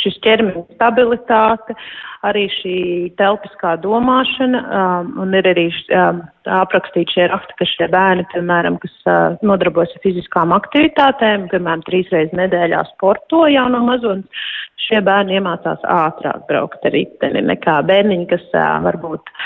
šis 0.00 0.16
ķermeņa 0.24 0.64
stabilitāte, 0.78 1.76
arī 2.24 2.46
šī 2.54 2.78
telpiskā 3.20 3.74
domāšana, 3.84 4.62
um, 4.64 5.12
un 5.26 5.36
ir 5.36 5.50
arī 5.52 5.66
um, 5.92 6.22
aprakstīti 6.56 7.18
šie 7.18 7.28
raksti, 7.28 7.58
ka 7.60 7.68
šie 7.68 7.90
bērni, 7.92 8.24
piemēram, 8.32 8.80
kas 8.80 8.96
uh, 9.04 9.36
nodarbojas 9.44 9.92
ar 9.92 10.06
fiziskām 10.08 10.56
aktivitātēm, 10.56 11.50
piemēram, 11.52 11.84
trīs 11.84 12.08
reizes 12.16 12.32
nedēļā 12.38 12.80
sporto 12.94 13.44
jau 13.52 13.68
no 13.76 13.84
mazotnes, 13.84 14.48
šie 14.88 15.04
bērni 15.04 15.36
iemācās 15.36 15.84
ātrāk 15.84 16.48
braukt 16.48 16.88
ar 16.88 16.96
riteni 16.96 17.44
nekā 17.44 17.82
bērniņi, 17.92 18.30
kas 18.32 18.48
uh, 18.54 18.78
varbūt 18.88 19.36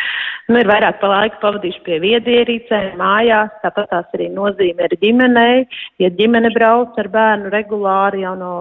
nu, 0.50 0.60
ir 0.60 0.68
vairāk 0.68 0.98
pa 1.00 1.10
laiku 1.10 1.38
pavadījuši 1.42 1.82
pie 1.86 1.98
viedierīcēm, 2.02 2.96
mājās, 3.00 3.52
tāpat 3.64 3.90
tās 3.92 4.16
arī 4.16 4.28
nozīme 4.34 4.86
ir 4.88 4.96
ģimenei. 5.02 5.66
Ja 6.02 6.10
ģimene 6.18 6.52
brauc 6.54 6.98
ar 7.00 7.10
bērnu 7.12 7.52
regulāri 7.54 8.24
jau 8.24 8.34
no 8.38 8.52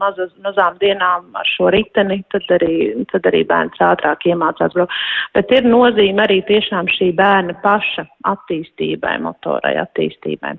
mazas, 0.00 0.32
mazām 0.44 0.78
dienām 0.82 1.28
ar 1.38 1.52
šo 1.54 1.70
riteni, 1.74 2.20
tad 2.34 2.48
arī, 2.58 2.74
tad 3.12 3.28
arī 3.30 3.44
bērns 3.48 3.82
ātrāk 3.90 4.26
iemācās 4.30 4.74
braukt. 4.76 4.96
Bet 5.36 5.52
ir 5.54 5.68
nozīme 5.68 6.26
arī 6.26 6.40
tiešām 6.48 6.90
šī 6.96 7.12
bērna 7.18 7.56
paša 7.64 8.06
attīstībai, 8.30 9.18
motorai 9.24 9.76
attīstībai 9.84 10.56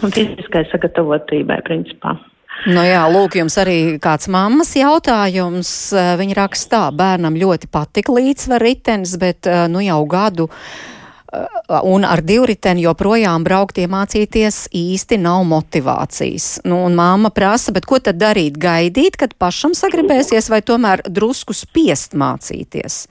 un 0.00 0.14
fiziskai 0.14 0.64
sagatavotībai 0.70 1.60
principā. 1.66 2.16
Nu 2.62 2.84
jā, 2.86 3.02
lūk, 3.10 3.34
jums 3.40 3.56
arī 3.58 3.76
kāds 4.02 4.28
mammas 4.30 4.70
jautājums. 4.78 5.70
Eh, 5.90 6.14
viņa 6.20 6.38
rakstā, 6.38 6.84
bērnam 6.94 7.34
ļoti 7.38 7.66
patika 7.72 8.14
līdzsvar 8.14 8.62
ritenis, 8.62 9.16
bet 9.18 9.48
eh, 9.50 9.64
nu 9.72 9.82
jau 9.82 9.98
gadu 10.06 10.46
eh, 10.46 11.48
un 11.82 12.06
ar 12.06 12.22
divriteni 12.22 12.84
joprojām 12.84 13.42
braukt 13.42 13.80
iemācīties 13.82 14.68
īsti 14.78 15.18
nav 15.24 15.42
motivācijas. 15.50 16.60
Nu, 16.68 16.84
un 16.86 16.94
māma 16.94 17.32
prasa, 17.34 17.74
bet 17.74 17.88
ko 17.90 17.98
tad 17.98 18.22
darīt? 18.22 18.60
Gaidīt, 18.62 19.18
kad 19.18 19.34
pašam 19.42 19.74
sagribēsies, 19.74 20.52
vai 20.52 20.62
tomēr 20.62 21.02
drusku 21.10 21.56
spiest 21.58 22.14
mācīties? 22.14 23.08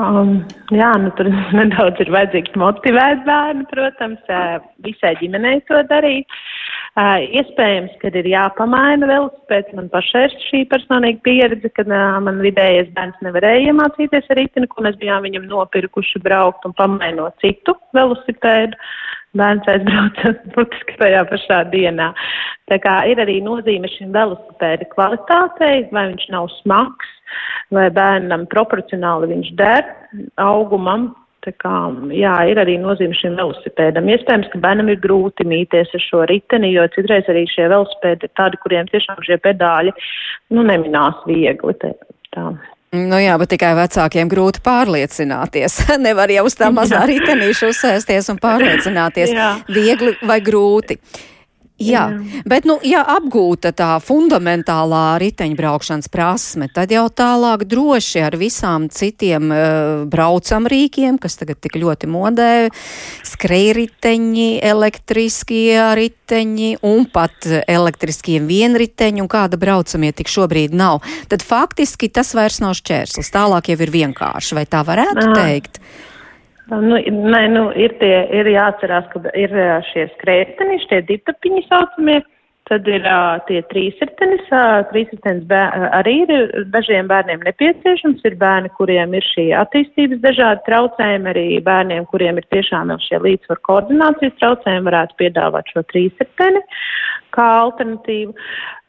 Um, 0.00 0.38
jā, 0.72 0.88
nu 1.04 1.12
tur 1.18 1.28
nedaudz 1.58 2.00
ir 2.00 2.16
vajadzīgs 2.16 2.56
motivēt 2.56 3.26
bērnu, 3.28 3.68
protams, 3.68 4.36
visai 4.80 5.18
ģimenei 5.20 5.58
to 5.68 5.84
darīt. 5.92 6.24
Uh, 6.24 6.61
iespējams, 7.00 7.94
ka 8.02 8.10
ir 8.12 8.26
jāpamaina 8.28 9.06
velospēds. 9.08 9.72
Man 9.72 9.88
pašai 9.88 10.26
ir 10.26 10.34
šī 10.48 10.60
personīga 10.68 11.22
pieredze, 11.24 11.70
kad 11.72 11.88
man 11.88 12.42
vidējais 12.44 12.92
bērns 12.92 13.16
nevarēja 13.24 13.70
iemācīties 13.72 14.28
ar 14.28 14.36
ritini, 14.36 14.68
ko 14.68 14.84
mēs 14.84 14.98
bijām 15.00 15.24
viņam 15.24 15.48
nopirkuši 15.48 16.20
braukt 16.20 16.66
un 16.68 16.76
pamainot 16.76 17.38
citu 17.40 17.74
velosipēdu. 17.96 18.76
Bērns 19.32 19.64
aizbrauca 19.72 20.34
burtiski 20.52 20.98
tajā 21.00 21.24
pašā 21.30 21.62
dienā. 21.72 22.10
Tā 22.68 22.76
kā 22.84 22.98
ir 23.08 23.22
arī 23.24 23.38
nozīme 23.40 23.88
šim 23.88 24.12
velosipēda 24.12 24.84
kvalitātei, 24.92 25.88
vai 25.96 26.10
viņš 26.10 26.28
nav 26.34 26.50
smags, 26.58 27.08
vai 27.72 27.88
bērnam 27.88 28.44
proporcionāli 28.52 29.32
viņš 29.32 29.54
der 29.56 29.88
augumam, 30.36 31.14
Tā 31.42 31.50
kā, 31.58 31.74
jā, 32.14 32.34
ir 32.52 32.60
arī 32.62 32.76
nozīme 32.78 33.16
šim 33.18 33.34
velosipēdam. 33.40 34.06
Iespējams, 34.14 34.50
ka 34.52 34.60
bērnam 34.62 34.92
ir 34.92 35.00
grūti 35.02 35.46
mīties 35.48 35.90
ar 35.96 36.04
šo 36.04 36.20
riteni, 36.30 36.70
jo 36.76 36.84
citreiz 36.94 37.26
arī 37.32 37.42
šie 37.50 37.66
velosipēdi 37.72 38.28
ir 38.28 38.34
tādi, 38.38 38.60
kuriem 38.62 38.86
tiešām 38.92 39.18
šie 39.26 39.40
pedāļi, 39.42 39.94
nu, 40.54 40.62
neminās 40.68 41.18
viegli. 41.26 41.74
Tā, 41.82 41.90
tā. 42.36 42.46
Nu 42.92 43.16
jā, 43.16 43.34
bet 43.40 43.48
tikai 43.54 43.72
vecākiem 43.78 44.28
grūti 44.28 44.60
pārliecināties. 44.62 45.80
Nevar 46.06 46.30
jau 46.30 46.44
uz 46.46 46.56
tā 46.60 46.68
mazā 46.74 47.02
ritenīša 47.08 47.70
uzsēsties 47.72 48.28
un 48.30 48.40
pārliecināties. 48.42 49.32
Viegli 49.72 50.14
vai 50.28 50.38
grūti. 50.44 51.00
Jā, 51.82 52.04
jā, 52.12 52.42
bet, 52.48 52.66
nu, 52.68 52.78
ja 52.86 53.02
apgūta 53.16 53.72
tā 53.76 53.96
fundamentālā 54.02 55.18
riteņbraukšanas 55.22 56.10
prasme, 56.12 56.68
tad 56.72 56.92
jau 56.94 57.06
tālāk 57.10 57.64
droši 57.68 58.22
ar 58.26 58.36
visām 58.40 58.88
citiem 58.92 59.50
uh, 59.50 60.04
braucamrīkiem, 60.12 61.18
kas 61.22 61.38
tagad 61.40 61.60
tik 61.62 61.78
ļoti 61.80 62.10
modē, 62.10 62.52
skrejriteņi, 63.32 64.48
elektriskie 64.72 65.80
riteņi 65.98 66.70
un 66.86 67.08
pat 67.12 67.48
elektriskie 67.66 68.38
vienriteņi 68.46 69.24
un 69.24 69.30
kāda 69.32 69.58
braucamie 69.60 70.12
tik 70.16 70.30
šobrīd 70.32 70.76
nav, 70.76 71.02
tad 71.32 71.44
faktiski 71.46 72.10
tas 72.12 72.34
vairs 72.38 72.62
nav 72.62 72.76
šķērslis. 72.78 73.32
Tālāk 73.34 73.72
jau 73.72 73.80
ir 73.82 73.92
vienkārši, 73.92 74.56
vai 74.58 74.66
tā 74.70 74.84
varētu 74.86 75.28
Aha. 75.28 75.36
teikt? 75.42 75.82
Nu, 76.70 76.96
nē, 76.96 77.42
nu, 77.50 77.64
ir, 77.74 77.96
tie, 77.98 78.22
ir 78.30 78.48
jāatcerās, 78.52 79.08
ka 79.12 79.32
ir 79.38 79.54
šie 79.90 80.06
skrējēji, 80.14 80.78
šie 80.86 81.00
ditapiņi 81.08 81.64
saucamie, 81.66 82.20
tad 82.70 82.86
ir 82.88 83.02
uh, 83.02 83.40
tie 83.48 83.60
trīsritenis. 83.72 84.44
Uh, 84.54 84.84
trīsritenis 84.92 85.50
arī 85.98 86.14
ir 86.22 86.66
dažiem 86.72 87.10
bērniem 87.10 87.42
nepieciešams. 87.48 88.22
Ir 88.28 88.38
bērni, 88.40 88.70
kuriem 88.78 89.16
ir 89.18 89.26
šī 89.32 89.48
attīstības 89.58 90.22
dažādi 90.22 90.64
traucējumi, 90.68 91.32
arī 91.34 91.46
bērniem, 91.66 92.06
kuriem 92.12 92.38
ir 92.40 92.46
tiešām 92.54 92.94
šie 93.08 93.20
līdzsvaru 93.26 93.66
koordinācijas 93.68 94.38
traucējumi, 94.38 94.88
varētu 94.88 95.18
piedāvāt 95.20 95.74
šo 95.74 95.84
trīsriteni 95.90 96.62
kā 97.32 97.48
alternatīvu. 97.66 98.34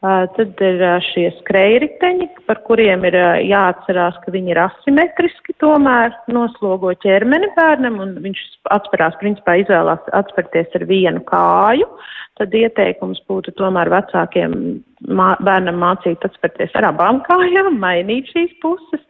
Tad 0.04 0.58
ir 0.60 0.82
šie 1.06 1.30
skrējriteņi, 1.38 2.26
par 2.44 2.58
kuriem 2.66 3.06
ir 3.08 3.14
jāatcerās, 3.48 4.18
ka 4.20 4.34
viņi 4.34 4.52
ir 4.52 4.58
asimetriski, 4.60 5.54
tomēr 5.62 6.12
noslogo 6.28 6.90
ķermeni 7.00 7.48
bērnam, 7.54 7.96
un 8.04 8.12
viņš 8.20 8.42
atspērās, 8.74 9.16
principā 9.22 9.54
izvēlās 9.62 10.10
atspērties 10.18 10.76
ar 10.76 10.84
vienu 10.90 11.22
kāju. 11.30 11.88
Tad 12.36 12.52
ieteikums 12.58 13.22
būtu 13.30 13.54
tomēr 13.56 13.88
vecākiem 13.94 14.58
mā, 15.08 15.30
bērnam 15.46 15.80
mācīt 15.80 16.26
atspērties 16.28 16.76
ar 16.76 16.90
abām 16.90 17.22
kājām, 17.24 17.78
mainīt 17.80 18.28
šīs 18.34 18.52
puses, 18.60 19.00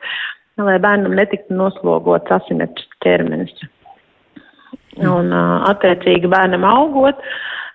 lai 0.62 0.76
bērnam 0.78 1.16
netiktu 1.18 1.58
noslogots 1.58 2.38
asimetrisks 2.38 3.02
ķermenis. 3.02 3.66
Un, 5.02 5.34
attiecīgi, 5.74 6.30
bērnam 6.30 6.62
augot, 6.70 7.18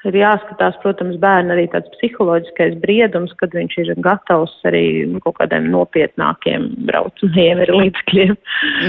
ir 0.07 0.15
jāskatās, 0.21 0.77
protams, 0.83 1.17
bērna 1.21 1.55
arī 1.55 1.65
tāds 1.73 1.91
psiholoģiskais 1.97 2.77
briedums, 2.83 3.33
kad 3.41 3.55
viņš 3.55 3.77
ir 3.83 3.93
gatavs 4.05 4.53
arī 4.69 4.83
nu, 5.11 5.19
kaut 5.25 5.39
kādiem 5.41 5.67
nopietnākiem 5.73 6.69
braucamiem 6.87 7.63
ir 7.65 7.73
līdzekļiem. 7.75 8.37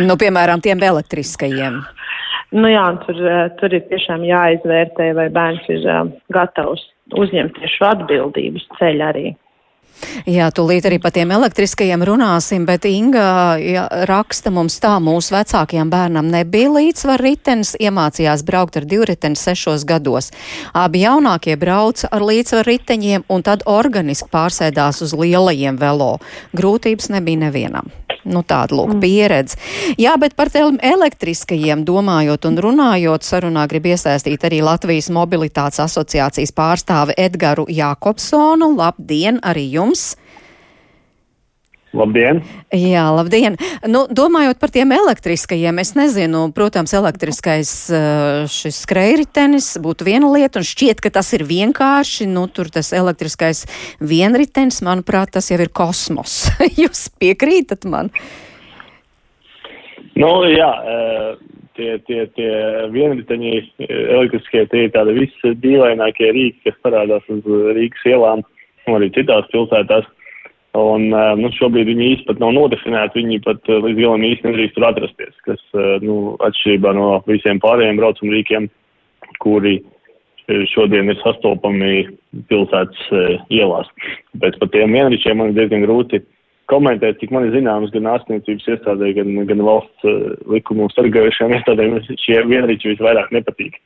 Nu, 0.07 0.19
piemēram, 0.21 0.62
tiem 0.64 0.83
elektriskajiem. 0.87 1.81
Nu 2.55 2.71
jā, 2.71 2.87
tur, 3.05 3.19
eh, 3.26 3.45
tur 3.61 3.75
ir 3.75 3.85
tiešām 3.90 4.25
jāizvērtē, 4.26 5.12
vai 5.14 5.29
bērns 5.31 5.69
ir 5.71 5.85
uh, 5.87 6.09
gatavs 6.35 6.83
uzņemties 7.19 7.76
šo 7.76 7.93
atbildības 7.95 8.67
ceļu 8.79 9.07
arī. 9.07 9.29
Jā, 10.28 10.49
tūlīt 10.54 10.87
arī 10.88 10.99
par 11.02 11.12
tiem 11.14 11.30
elektriskajiem 11.35 12.02
runāsim, 12.07 12.66
bet 12.69 12.87
Inga 12.88 13.59
jā, 13.61 13.85
raksta 14.09 14.52
mums 14.54 14.78
tā, 14.83 14.97
mūsu 15.02 15.35
vecākajam 15.35 15.92
bērnam 15.92 16.30
nebija 16.33 16.73
līdzsvar 16.75 17.23
ritenis, 17.23 17.75
iemācījās 17.80 18.45
braukt 18.49 18.80
ar 18.80 18.88
divriteni 18.88 19.38
sešos 19.38 19.87
gados. 19.88 20.30
Abi 20.76 21.04
jaunākie 21.04 21.57
brauca 21.61 22.11
ar 22.11 22.25
līdzsvar 22.26 22.69
riteņiem 22.69 23.26
un 23.28 23.47
tad 23.47 23.64
organiski 23.71 24.30
pārsēdās 24.33 25.02
uz 25.04 25.16
lielajiem 25.16 25.80
velo. 25.80 26.16
Grūtības 26.57 27.12
nebija 27.14 27.47
nevienam. 27.47 27.92
Nu, 28.24 28.42
tāda 28.44 28.76
lūk 28.76 28.94
mm. 28.94 29.00
pieredze. 29.00 29.58
Jā, 30.00 30.16
bet 30.20 30.36
par 30.36 30.50
elektriskajiem 30.52 31.84
domājot 31.88 32.48
un 32.50 32.58
runājot, 32.60 33.24
sarunā 33.24 33.66
grib 33.70 33.88
iesaistīt 33.92 34.44
arī 34.44 34.60
Latvijas 34.64 35.10
mobilitātes 35.14 35.80
asociācijas 35.86 36.52
pārstāve 36.52 37.16
Edgaru 37.16 37.66
Jākopsonu. 37.70 38.74
Labdien 38.76 39.40
arī 39.40 39.70
jums! 39.72 40.14
Labdien! 41.90 42.38
Jā, 42.70 43.09
labdien! 43.11 43.56
Nu, 43.90 44.04
domājot 44.06 44.61
par 44.62 44.70
tiem 44.70 44.92
elektriskajiem, 44.94 45.80
es 45.82 45.97
nezinu, 45.99 46.44
protams, 46.54 46.92
elektriskais 46.94 47.73
eh, 47.90 48.44
šis 48.47 48.78
skrējritenis 48.85 49.73
būtu 49.82 50.06
viena 50.06 50.30
lieta, 50.30 50.62
un 50.62 50.68
šķiet, 50.68 51.02
ka 51.02 51.11
tas 51.18 51.32
ir 51.35 51.42
vienkārši, 51.49 52.28
nu, 52.30 52.44
tur 52.47 52.70
tas 52.70 52.92
elektriskais 52.94 53.64
vienritenis, 53.99 54.78
manuprāt, 54.87 55.32
tas 55.35 55.50
jau 55.50 55.59
ir 55.59 55.73
kosmos. 55.75 56.44
Jūs 56.80 57.09
piekrītat 57.18 57.88
man? 57.90 58.12
Nu, 60.14 60.30
jā, 60.47 60.70
eh, 60.94 61.35
tie, 61.75 61.90
tie, 62.06 62.23
tie 62.38 62.54
vienriteņi 62.94 63.52
elektriskie, 63.90 64.62
tie 64.70 64.87
ir 64.87 64.94
tādi 64.94 65.18
visi 65.25 65.54
dīvainākie 65.66 66.30
rīki, 66.38 66.68
kas 66.68 66.78
parādās 66.87 67.26
uz 67.35 67.42
Rīgas 67.75 68.06
ielām 68.14 68.47
un 68.87 69.00
arī 69.00 69.11
citās 69.18 69.50
pilsētās. 69.50 70.06
Un 70.78 71.08
nu, 71.10 71.48
šobrīd 71.56 71.88
viņi 71.90 72.10
īsti 72.12 72.26
pat 72.28 72.38
nav 72.38 72.52
nodefinēti, 72.54 73.24
viņi 73.24 73.40
pat 73.42 73.66
līdz 73.66 73.96
galam 73.98 74.26
īsti 74.28 74.46
nedrīkst 74.46 74.76
tur 74.76 74.86
atrasties, 74.86 75.32
kas, 75.42 75.62
nu, 76.04 76.36
atšķirībā 76.46 76.92
no 76.94 77.08
visiem 77.26 77.58
pārējiem 77.62 77.98
braucamrīkiem, 77.98 78.68
kuri 79.42 79.80
šodien 80.70 81.10
ir 81.10 81.18
sastopami 81.24 82.04
pilsētas 82.50 83.02
ielās. 83.50 83.90
Pēc 84.38 84.60
par 84.62 84.70
tiem 84.70 84.94
vienričiem 84.94 85.42
man 85.42 85.50
ir 85.50 85.58
diezgan 85.58 85.82
grūti 85.86 86.22
komentēt, 86.70 87.18
cik 87.18 87.34
man 87.34 87.48
ir 87.48 87.54
zināms 87.56 87.90
gan 87.94 88.06
ārstniecības 88.12 88.70
iestādē, 88.74 89.10
gan, 89.18 89.34
gan 89.50 89.62
valsts 89.66 90.06
likumu 90.50 90.86
sargājušiem 90.94 91.56
iestādēm 91.58 91.98
šie 92.14 92.42
vienriči 92.46 92.94
visvairāk 92.94 93.34
nepatīk. 93.34 93.78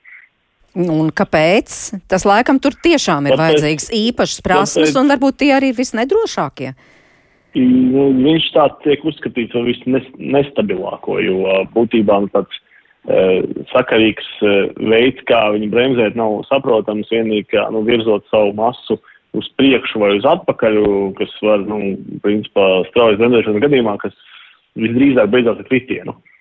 Un 0.75 1.13
kāpēc? 1.15 1.77
Tas 2.11 2.25
laikam 2.27 2.59
tur 2.59 2.75
tiešām 2.75 3.29
ir 3.29 3.37
tāpēc, 3.37 3.43
vajadzīgs 3.45 3.89
īpašs 3.95 4.43
prasmes, 4.43 4.91
tāpēc, 4.91 4.99
un 4.99 5.13
varbūt 5.13 5.39
tie 5.45 5.53
arī 5.55 5.71
ir 5.71 5.79
visnedrošākie. 5.79 6.75
Nu, 7.55 8.09
viņš 8.19 8.49
tā 8.57 8.67
tiek 8.83 9.05
uzskatīts 9.07 9.55
par 9.55 9.69
visnestabilāko, 9.69 11.21
jo 11.23 11.61
būtībā 11.77 12.19
nu, 12.25 12.31
tāds 12.35 12.59
uh, 12.59 13.47
sakarīgs 13.71 14.27
uh, 14.43 14.75
veids, 14.91 15.23
kā 15.31 15.45
viņu 15.55 15.71
bremzēt, 15.71 16.19
nav 16.19 16.41
saprotams 16.51 17.13
vienīgi, 17.15 17.47
kā 17.55 17.69
nu, 17.71 17.85
virzot 17.87 18.27
savu 18.35 18.51
masu 18.59 18.99
uz 19.39 19.47
priekšu 19.59 20.03
vai 20.03 20.17
uz 20.19 20.27
atpakaļ, 20.27 20.83
kas 21.21 21.39
var, 21.47 21.63
nu, 21.71 21.95
principā, 22.27 22.67
straujas 22.91 23.23
bremzēšanas 23.23 23.63
gadījumā, 23.63 23.95
kas 24.03 24.19
visdrīzāk 24.75 25.31
beidzās 25.31 25.63
ar 25.63 25.71
kritienu. 25.71 26.19
Uh, 26.19 26.34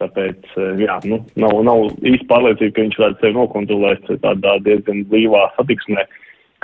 Tāpēc, 0.00 0.46
eh, 0.56 0.78
jā, 0.80 0.96
nu, 1.04 1.18
nav, 1.36 1.58
nav 1.66 1.90
īsti 2.08 2.26
pārliecība, 2.30 2.72
ka 2.72 2.84
viņš 2.86 2.98
varētu 3.02 3.20
sevi 3.20 3.36
nokontrolēt 3.36 4.06
tādā 4.24 4.54
diezgan 4.64 5.02
blīvā 5.10 5.42
satiksmē, 5.58 6.06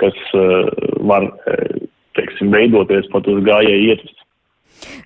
kas 0.01 0.17
uh, 0.37 0.69
var, 1.09 1.27
eh, 1.49 1.83
teiksim, 2.17 2.49
veidoties 2.53 3.09
pat 3.13 3.29
uz 3.29 3.43
gājēju 3.45 3.91
ietves. 3.91 4.23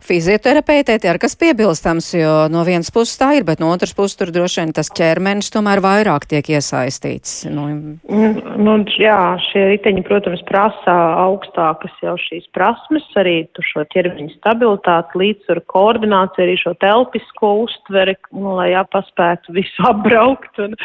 Fizioterapeitē 0.01 0.97
ir 1.05 1.19
kas 1.21 1.35
piebilstams, 1.39 2.11
jo 2.17 2.33
no 2.51 2.63
vienas 2.67 2.91
puses 2.93 3.17
tā 3.19 3.31
ir, 3.37 3.45
bet 3.47 3.61
no 3.61 3.69
otras 3.73 3.93
puses 3.95 4.17
tur 4.19 4.31
droši 4.33 4.61
vien 4.61 4.73
tas 4.75 4.89
ķermenis 4.97 5.51
tomēr 5.53 5.81
vairāk 5.83 6.27
tiek 6.31 6.49
iesaistīts. 6.51 7.45
Nu, 7.51 7.67
nu, 8.01 8.75
jā, 8.99 9.19
šie 9.49 9.67
riteņi, 9.73 10.03
protams, 10.07 10.43
prasa 10.49 10.95
augstākas 11.21 11.93
jau 12.03 12.17
šīs 12.19 12.49
prasmes, 12.55 13.05
arī 13.19 13.35
šo 13.71 13.85
ķermeņa 13.93 14.35
stabilitāti, 14.39 15.21
līdzsvaru 15.21 15.65
koordināciju, 15.71 16.45
arī 16.47 16.57
šo 16.59 16.75
telpisko 16.81 17.53
uztveri, 17.65 18.17
nu, 18.35 18.57
lai 18.59 18.71
jāpaspētu 18.73 19.55
visu 19.55 19.87
apbraukt 19.91 20.61
un, 20.65 20.75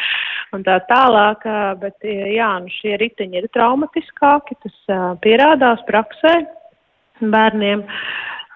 un 0.55 0.67
tā 0.67 0.79
tālāk. 0.91 1.43
Bet, 1.81 1.99
jā, 2.05 2.53
nu, 2.63 2.71
šie 2.79 2.95
riteņi 3.01 3.41
ir 3.41 3.49
traumatiskāki, 3.55 4.57
tas 4.63 4.95
pierādās 5.23 5.83
praksē 5.89 6.37
bērniem. 7.21 7.83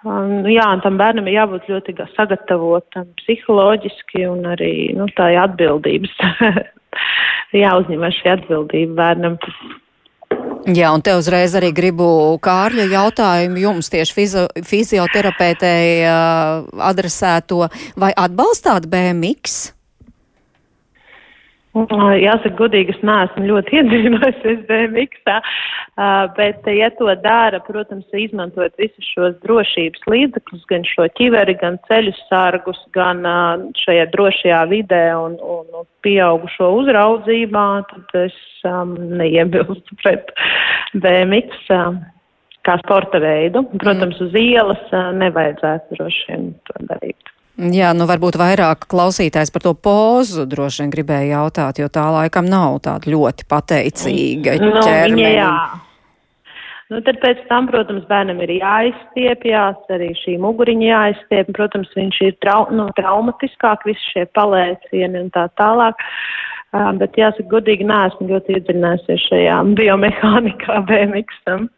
Un, 0.07 0.47
jā, 0.49 0.63
un 0.65 0.81
tam 0.81 0.97
bērnam 0.97 1.27
ir 1.29 1.35
jābūt 1.37 1.67
ļoti 1.69 1.93
sagatavotam 2.15 3.11
psiholoģiski 3.21 4.25
un 4.31 4.47
arī 4.49 4.73
nu, 4.97 5.05
tā 5.17 5.29
ir 5.35 5.43
atbildības. 5.43 6.15
Jāuzņemas 7.63 8.17
šī 8.17 8.31
atbildība 8.33 8.97
bērnam. 8.97 9.37
Jā, 10.71 10.91
un 10.93 11.01
te 11.05 11.13
uzreiz 11.17 11.53
arī 11.57 11.71
gribu 11.73 12.07
Kārļa 12.41 12.87
jautājumu 12.91 13.61
jums 13.61 13.89
tieši 13.93 14.13
fizo, 14.15 14.47
fizioterapeitei 14.65 16.01
uh, 16.05 16.65
adresēto. 16.89 17.65
Vai 17.99 18.11
atbalstāt 18.13 18.85
BMX? 18.89 19.71
Jāsaka, 21.71 22.51
godīgi, 22.59 22.91
es 22.91 23.03
neesmu 23.07 23.45
ļoti 23.47 23.75
iedziļinājusies 23.79 24.63
BMX, 24.67 25.21
bet, 26.35 26.67
ja 26.67 26.89
to 26.97 27.07
dara, 27.23 27.61
protams, 27.63 28.09
izmantojot 28.11 28.75
visus 28.81 29.07
šos 29.13 29.37
drošības 29.45 30.03
līdzekļus, 30.11 30.65
gan 30.67 30.83
šo 30.89 31.07
ķiveri, 31.15 31.55
gan 31.61 31.79
ceļu 31.87 32.11
sargus, 32.25 32.81
gan 32.97 33.23
šajā 33.85 34.09
drošajā 34.11 34.61
vidē 34.73 35.03
un, 35.15 35.39
un, 35.39 35.67
un 35.79 35.87
pieaugušo 36.03 36.73
uzraudzībā, 36.81 37.67
tad 37.93 38.17
es 38.25 38.39
um, 38.67 38.97
neiebilstu 39.21 39.99
pret 40.03 40.33
BMX 40.91 41.71
kā 42.67 42.75
sporta 42.83 43.21
veidu. 43.23 43.63
Protams, 43.79 44.19
uz 44.21 44.35
ielas 44.37 44.91
nevajadzētu 44.91 45.95
droši 45.95 46.27
vien 46.27 46.51
to 46.67 46.83
darīt. 46.91 47.37
Jā, 47.61 47.91
nu 47.93 48.07
varbūt 48.09 48.39
vairāk 48.41 48.87
klausītājs 48.89 49.51
par 49.53 49.61
to 49.61 49.75
pozu 49.77 50.47
droši 50.49 50.81
vien 50.81 50.93
gribēja 50.95 51.37
jautāt, 51.37 51.77
jo 51.77 51.89
tā 51.93 52.07
laikam 52.09 52.47
nav 52.49 52.79
tāda 52.87 53.11
ļoti 53.13 53.45
pateicīga 53.51 54.55
nu, 54.57 54.71
ķermeņa. 54.81 55.31
Jā. 55.35 55.53
Nu, 56.91 56.99
tad 57.05 57.21
pēc 57.21 57.43
tam, 57.47 57.69
protams, 57.69 58.03
bērnam 58.09 58.41
ir 58.43 58.51
jāizstiepjās, 58.57 59.77
arī 59.95 60.09
šī 60.19 60.35
muguriņa 60.43 60.87
jāizstiep. 60.89 61.51
Protams, 61.55 61.91
viņš 61.95 62.17
ir 62.25 62.33
trau, 62.43 62.65
nu, 62.75 62.89
traumatiskāk, 62.97 63.85
visi 63.87 64.09
šie 64.09 64.25
palēcieni 64.35 65.21
un 65.21 65.29
tā 65.31 65.45
tālāk. 65.61 66.01
Uh, 66.71 66.89
bet 66.99 67.15
jāsaka, 67.19 67.47
godīgi 67.51 67.87
neesmu 67.87 68.27
ļoti 68.31 68.57
iedziļinājusies 68.57 69.23
šajā 69.29 69.61
biomehānikā 69.77 70.81
BMX-am. 70.89 71.69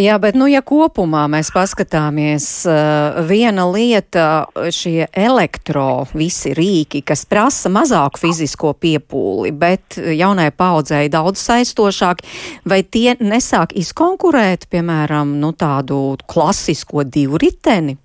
Jā, 0.00 0.16
bet, 0.22 0.36
nu, 0.38 0.46
ja 0.50 0.62
kopumā 0.64 1.24
mēs 1.30 1.50
paskatāmies, 1.54 2.46
uh, 2.66 3.20
viena 3.28 3.66
lieta 3.70 4.46
šie 4.74 5.06
elektro 5.10 6.04
visi 6.14 6.54
rīki, 6.56 7.04
kas 7.06 7.24
prasa 7.30 7.70
mazāku 7.72 8.24
fizisko 8.24 8.74
piepūli, 8.80 9.52
bet 9.54 9.98
jaunai 9.98 10.50
paudzei 10.54 11.08
daudz 11.12 11.42
saistošāk, 11.44 12.24
vai 12.66 12.82
tie 12.82 13.14
nesāk 13.20 13.76
izkonkurēt, 13.78 14.68
piemēram, 14.72 15.36
nu, 15.40 15.52
tādu 15.56 16.16
klasisko 16.30 17.06
divriteni? 17.06 17.98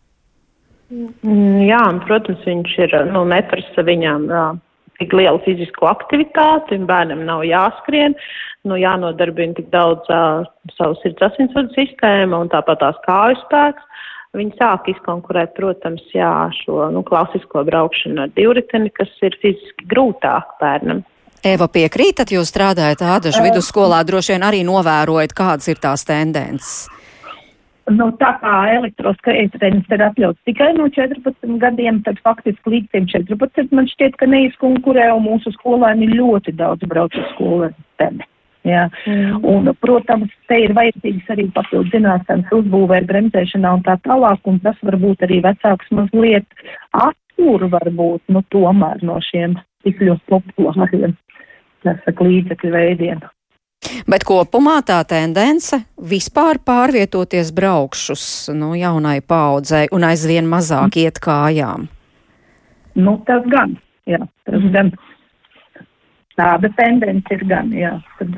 Mm, 0.89 1.62
jā, 1.67 1.83
protams, 2.07 2.41
viņš 2.47 2.75
ir, 2.81 2.95
nu, 3.13 3.21
neprasa 3.29 3.85
viņām 3.85 4.25
jā, 4.33 4.45
tik 4.99 5.13
lielu 5.15 5.41
fizisko 5.45 5.89
aktivitāti, 5.89 6.79
un 6.79 6.88
bērnam 6.89 7.21
nav 7.27 7.45
jāskrien. 7.47 8.17
Nu, 8.69 8.77
jānodarbina 8.77 9.58
tik 9.58 9.71
daudz 9.73 10.10
uh, 10.13 10.45
savu 10.77 10.97
sirds 11.01 11.23
asinsvadu 11.25 11.73
sistēmu 11.73 12.43
un 12.43 12.51
tāpat 12.53 12.84
tās 12.84 12.99
kāju 13.08 13.39
spēks. 13.45 13.86
Viņi 14.38 14.53
sāk 14.60 14.86
izkonkurēt, 14.91 15.55
protams, 15.58 16.03
jā, 16.13 16.51
šo 16.60 16.91
nu, 16.93 17.01
klasisko 17.08 17.63
braukšanu 17.65 18.27
ar 18.27 18.36
divriteni, 18.36 18.91
kas 18.93 19.10
ir 19.25 19.34
fiziski 19.41 19.88
grūtāk 19.89 20.53
bērnam. 20.62 21.01
Eva, 21.39 21.69
piekrītat, 21.71 22.34
jūs 22.36 22.51
strādājat 22.51 23.01
Ādažu 23.01 23.41
vidusskolā, 23.45 24.03
droši 24.05 24.36
vien 24.36 24.45
arī 24.45 24.62
novērojat, 24.67 25.34
kādas 25.34 25.71
ir 25.71 25.82
tās 25.82 26.03
tendences? 26.05 26.89
Nu, 27.89 28.12
tā 28.21 28.36
kā 28.38 28.55
elektroskrējējs 28.75 29.88
ir 29.89 30.03
atļauts 30.05 30.43
tikai 30.45 30.73
no 30.77 30.86
14 30.93 31.55
gadiem, 31.63 32.03
tad 32.05 32.19
faktiski 32.21 32.75
līdz 32.75 32.91
tiem 32.93 33.08
14 33.10 33.73
man 33.73 33.89
šķiet, 33.89 34.19
ka 34.19 34.29
neizkonkurē, 34.29 35.08
un 35.15 35.25
mūsu 35.25 35.55
skolēni 35.55 36.12
ļoti 36.12 36.53
daudz 36.60 36.86
brauc 36.91 37.17
uz 37.17 37.32
skolu. 37.34 37.71
Jā. 38.67 38.89
Mm. 39.07 39.39
Un, 39.47 39.71
protams, 39.79 40.31
te 40.51 40.57
ir 40.65 40.73
vajadzīgas 40.75 41.31
arī 41.31 41.47
papildus 41.55 41.93
zināšanas 41.93 42.51
uzbūvē, 42.57 42.99
bremzēšanā 43.07 43.71
un 43.77 43.85
tā 43.85 43.95
tālāk, 44.03 44.43
un 44.51 44.59
tas 44.65 44.77
varbūt 44.83 45.23
arī 45.27 45.39
vecāks 45.45 45.91
mazliet 45.95 46.47
attur 46.91 47.69
varbūt, 47.71 48.23
nu, 48.27 48.43
tomēr 48.51 49.03
no 49.07 49.19
šiem 49.23 49.55
tik 49.87 50.01
ļoti 50.03 50.25
populāriem, 50.27 51.15
nesaka, 51.87 52.27
līdzekļu 52.27 52.73
veidiem. 52.75 53.23
Bet 54.09 54.25
kopumā 54.27 54.81
tā 54.83 54.99
tendence 55.07 55.79
vispār 56.11 56.59
pārvietoties 56.65 57.53
braukšus 57.55 58.23
nu, 58.57 58.73
jaunai 58.75 59.21
paudzei 59.23 59.87
un 59.95 60.03
aizvien 60.03 60.49
mazāk 60.51 60.91
mm. 60.91 61.05
iet 61.05 61.21
kājām. 61.23 61.87
Nu, 62.99 63.15
tas 63.27 63.45
gan, 63.47 63.77
jā, 64.09 64.19
tas 64.49 64.59
mm. 64.59 64.73
gan. 64.75 64.91
Tāda 66.39 66.71
tendence 66.78 67.36
ir 67.36 67.43
gan, 67.49 67.71
jā, 67.75 67.97
kad 68.19 68.38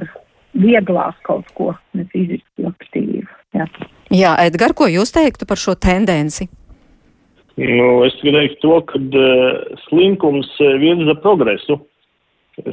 vieglāk 0.57 1.19
kaut 1.27 1.51
ko, 1.57 1.69
ne 1.97 2.07
fiziski 2.09 2.65
aktīvu. 2.65 3.27
Jā. 3.57 3.67
jā, 4.15 4.31
Edgar, 4.47 4.73
ko 4.73 4.87
jūs 4.89 5.13
teiktu 5.13 5.45
par 5.47 5.59
šo 5.59 5.75
tendenci? 5.75 6.47
Nu, 7.59 7.87
es 8.07 8.15
gribēju 8.23 8.55
to, 8.63 8.77
ka 8.89 8.99
uh, 8.99 9.79
slinkums 9.85 10.49
uh, 10.63 10.77
virza 10.81 11.17
progresu. 11.21 11.77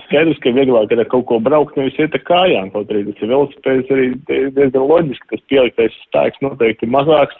Skaidrs, 0.06 0.38
ka 0.42 0.52
vieglāk 0.54 0.92
ir 0.94 1.02
kaut 1.10 1.26
ko 1.28 1.38
braukt, 1.42 1.76
nevis 1.78 1.98
iet 2.00 2.14
ar 2.16 2.22
kājām, 2.26 2.70
kaut 2.72 2.90
arī 2.92 3.04
tas 3.08 3.20
ir 3.22 3.30
velosipēds 3.30 3.92
arī 3.94 4.06
diezgan 4.28 4.88
loģiski, 4.90 5.28
tas 5.30 5.44
pieliktais 5.50 6.00
spēks 6.06 6.42
noteikti 6.44 6.84
ir 6.84 6.92
mazāks, 6.92 7.36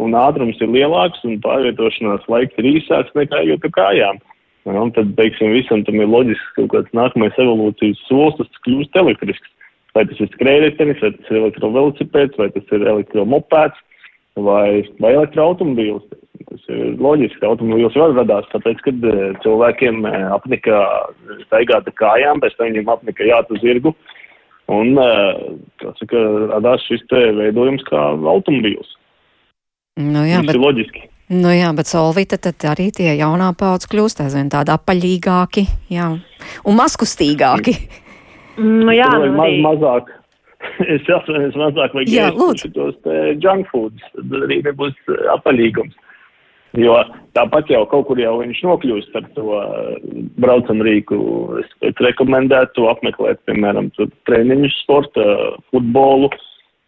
un 0.00 0.16
ātrums 0.18 0.58
ir 0.64 0.72
lielāks, 0.72 1.20
un 1.28 1.36
pārvietošanās 1.44 2.24
laiks 2.32 2.58
ir 2.58 2.70
īsāks 2.72 3.14
nekā 3.18 3.44
ejot 3.44 3.68
ar 3.68 3.74
kājām. 3.76 4.22
Un 4.64 4.92
tad, 4.96 5.10
teiksim, 5.18 5.52
visam 5.52 5.82
tam 5.84 6.00
ir 6.00 6.08
loģisks 6.08 6.54
kaut 6.56 6.70
kāds 6.72 6.96
nākamais 6.96 7.36
evolūcijas 7.40 8.00
solis, 8.08 8.38
tas 8.38 8.62
kļūst 8.64 8.96
elektrisks. 8.96 9.50
Vai 9.94 10.06
tas 10.08 10.18
ir 10.24 10.30
skrējēji, 10.32 10.74
vai 10.88 11.10
tas 11.14 11.28
ir 11.30 11.40
elektrovelosipēds, 11.42 12.38
vai 12.40 12.48
tas 12.54 12.72
ir 12.74 12.86
elektromopēds, 12.94 13.82
vai, 14.40 14.82
vai 15.04 15.12
elektroautomobīls. 15.18 16.08
Tas 16.48 16.64
ir 16.72 16.96
loģiski, 16.98 17.38
ka 17.42 17.52
automobīls 17.52 17.94
jau 17.98 18.08
radās 18.16 18.48
tāpēc, 18.50 18.80
ka 18.84 18.94
cilvēkiem 19.44 20.02
apnika 20.34 20.80
staigāt 21.44 21.92
kājām, 22.00 22.42
pēc 22.42 22.56
tam 22.58 22.72
viņiem 22.72 22.90
apnika 22.96 23.28
jāt 23.28 23.52
uz 23.54 23.62
zirgu. 23.62 23.94
Un, 24.72 24.96
tas 24.96 26.00
ir, 26.00 26.08
ka 26.10 26.26
radās 26.56 26.88
šis 26.88 27.04
te 27.12 27.20
veidojums 27.36 27.84
kā 27.86 28.06
automobīls. 28.16 28.96
Nu 30.00 30.24
jā, 30.26 30.40
tas 30.40 30.48
bet... 30.48 30.56
ir 30.56 30.64
loģiski. 30.64 31.08
Nu 31.32 31.48
jā, 31.54 31.70
bet 31.72 31.88
solvita 31.88 32.36
tad 32.36 32.60
arī 32.68 32.90
tie 32.92 33.14
jaunā 33.16 33.54
paudze 33.56 33.88
kļūst 33.88 34.20
aizvien 34.26 34.50
tādi 34.52 34.74
apaļīgāki, 34.74 35.64
jā, 35.94 36.10
un 36.68 36.76
maskustīgāki. 36.76 37.72
Nu 38.60 38.92
jā, 38.92 39.08
nu 39.22 39.32
maz, 39.38 39.56
mazāk. 39.64 40.12
Es 40.94 41.04
atceros, 41.12 41.56
mazāk 41.60 41.96
ēst 42.00 42.38
lūdzu. 42.38 42.68
šitos 42.68 42.94
te 43.04 43.14
junk 43.40 43.68
foods, 43.72 44.04
tad 44.14 44.36
arī 44.46 44.60
nebūs 44.64 44.94
eh, 45.12 45.26
apaļīgums. 45.34 45.96
Jo 46.80 46.96
tāpat 47.36 47.68
jau 47.70 47.82
kaut 47.90 48.08
kur 48.08 48.18
jau 48.18 48.38
viņš 48.40 48.62
nokļūst 48.66 49.18
ar 49.20 49.26
to 49.36 49.58
eh, 49.58 50.06
braucam 50.40 50.80
rīku. 50.84 51.18
Es, 51.60 51.72
rekomendētu 52.04 52.88
apmeklēt, 52.90 53.40
piemēram, 53.48 53.92
treniņus 54.28 54.78
sporta, 54.82 55.28
futbolu, 55.72 56.32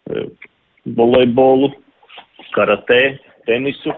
eh, 0.09 0.25
volejbolu, 0.97 1.71
karatē, 2.57 3.01
tenisu 3.45 3.93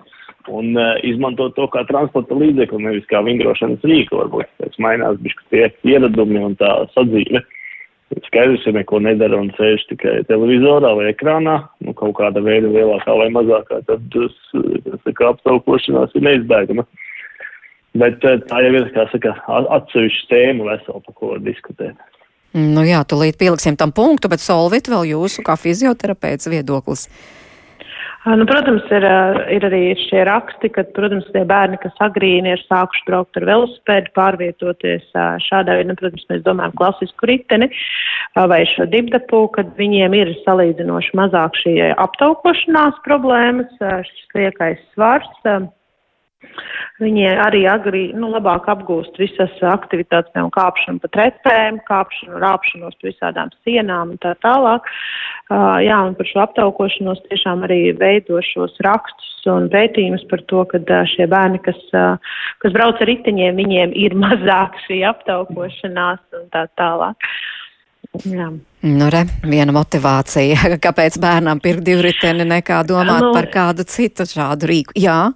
un 0.49 0.73
uh, 0.77 0.97
izmantot 1.07 1.55
to 1.57 1.67
kā 1.73 1.85
transporta 1.89 2.37
līdzekli, 2.37 2.81
nevis 2.85 3.07
kā 3.11 3.21
vingrošanas 3.25 3.85
rīku. 3.85 4.17
Varbūt 4.23 4.51
pēc 4.61 4.77
mainās 4.83 5.19
bišķi 5.23 5.47
tie 5.53 5.69
ieradumi 5.93 6.43
un 6.49 6.57
tā 6.59 6.73
sadzīve. 6.95 7.43
Skaidrs, 8.25 8.63
ja 8.65 8.73
neko 8.73 8.97
nedara 9.05 9.37
un 9.37 9.51
sēž 9.53 9.83
tikai 9.91 10.15
televizorā 10.25 10.95
vai 10.97 11.11
ekrānā, 11.11 11.59
nu 11.85 11.93
kaut 11.97 12.15
kāda 12.17 12.41
veida 12.41 12.71
lielākā 12.73 13.13
vai 13.19 13.27
mazākā, 13.35 13.83
tad 13.85 14.07
tas, 14.15 14.39
tas 14.55 15.13
kā 15.19 15.29
aptaukošanās 15.29 16.15
ir 16.17 16.25
neizbēgama. 16.25 16.87
Bet 17.97 18.25
eh, 18.25 18.39
tā 18.49 18.61
jau 18.65 18.73
ir, 18.79 18.87
kā 18.93 19.05
saka, 19.13 19.35
atsevišķa 19.77 20.29
tēma 20.29 20.71
vesela, 20.71 21.03
par 21.05 21.17
ko 21.17 21.35
diskutēt. 21.41 21.97
Nu 22.57 22.81
jā, 22.85 23.03
tūlīt 23.05 23.37
pieliksim 23.37 23.77
tam 23.77 23.93
punktu, 23.93 24.29
bet 24.31 24.41
solvit 24.41 24.89
vēl 24.89 25.11
jūsu 25.11 25.45
kā 25.45 25.53
fizioterapeits 25.57 26.49
viedoklis. 26.49 27.05
Ā, 28.27 28.35
Nu, 28.35 28.43
protams, 28.43 28.83
ir, 28.91 29.05
ā, 29.07 29.47
ir 29.55 29.63
arī 29.63 29.93
šie 29.95 30.25
raksti, 30.27 30.67
ka, 30.75 30.83
protams, 30.95 31.27
tie 31.31 31.45
bērni, 31.47 31.79
kas 31.79 31.95
agrīni 32.03 32.51
ir 32.51 32.63
sākuši 32.65 33.05
braukt 33.07 33.39
ar 33.39 33.45
velosipēdu, 33.47 34.11
pārvietoties 34.17 35.05
ā, 35.15 35.29
šādā 35.45 35.77
veidā, 35.79 35.93
nu, 35.93 35.95
protams, 36.01 36.27
mēs 36.27 36.43
domājam 36.43 36.75
klasisku 36.81 37.29
riteni 37.31 37.69
ā, 38.35 38.43
vai 38.51 38.65
šo 38.73 38.89
dibdapu, 38.91 39.45
kad 39.55 39.71
viņiem 39.79 40.17
ir 40.19 40.33
salīdzinoši 40.43 41.15
mazāk 41.15 41.55
šī 41.63 41.75
aptaukošanās 41.95 42.99
problēmas, 43.07 43.71
šis 43.79 44.35
liekais 44.35 44.83
svars. 44.91 45.31
Viņi 46.99 47.25
arī 47.39 47.61
agri, 47.71 48.01
nu, 48.15 48.27
labāk 48.31 48.67
apgūst 48.71 49.15
visas 49.19 49.51
aktivitātes, 49.63 50.31
piemēram, 50.33 50.51
kāpšanu 50.55 51.01
pa 51.03 51.09
trepēm, 51.15 51.79
kāpšanu, 51.87 52.39
rāpšanos 52.43 52.97
pa 52.99 53.07
visādām 53.07 53.51
sienām 53.63 54.13
un 54.15 54.21
tā 54.23 54.33
tālāk. 54.43 54.87
Uh, 55.49 55.79
jā, 55.83 55.99
un 56.09 56.15
par 56.19 56.27
šo 56.29 56.43
aptaukošanos 56.43 57.23
tiešām 57.27 57.63
arī 57.67 57.79
veido 57.99 58.39
šos 58.51 58.75
rakstus 58.85 59.47
un 59.51 59.69
pētījumus 59.71 60.25
par 60.31 60.43
to, 60.51 60.65
ka 60.71 60.81
uh, 60.83 61.05
šie 61.11 61.27
bērni, 61.31 61.61
kas, 61.63 61.79
uh, 61.95 62.35
kas 62.63 62.75
brauc 62.75 62.99
ar 62.99 63.11
riteņiem, 63.11 63.59
viņiem 63.59 63.95
ir 63.95 64.15
mazāk 64.25 64.75
šī 64.87 65.01
aptaukošanās 65.11 66.23
un 66.39 66.51
tā 66.55 66.67
tālāk. 66.79 67.31
Jā. 68.25 68.49
Nu, 68.89 69.07
re, 69.11 69.21
viena 69.47 69.73
motivācija, 69.75 70.71
kāpēc 70.85 71.19
bērnam 71.21 71.63
pirkt 71.63 71.85
divriteni 71.87 72.47
nekā 72.47 72.81
domāt 72.87 73.27
Nu, 73.27 73.31
par 73.35 73.47
kādu 73.53 73.87
citu 73.87 74.27
šādu 74.27 74.69
rīku. 74.71 74.95
Jā, 74.99 75.29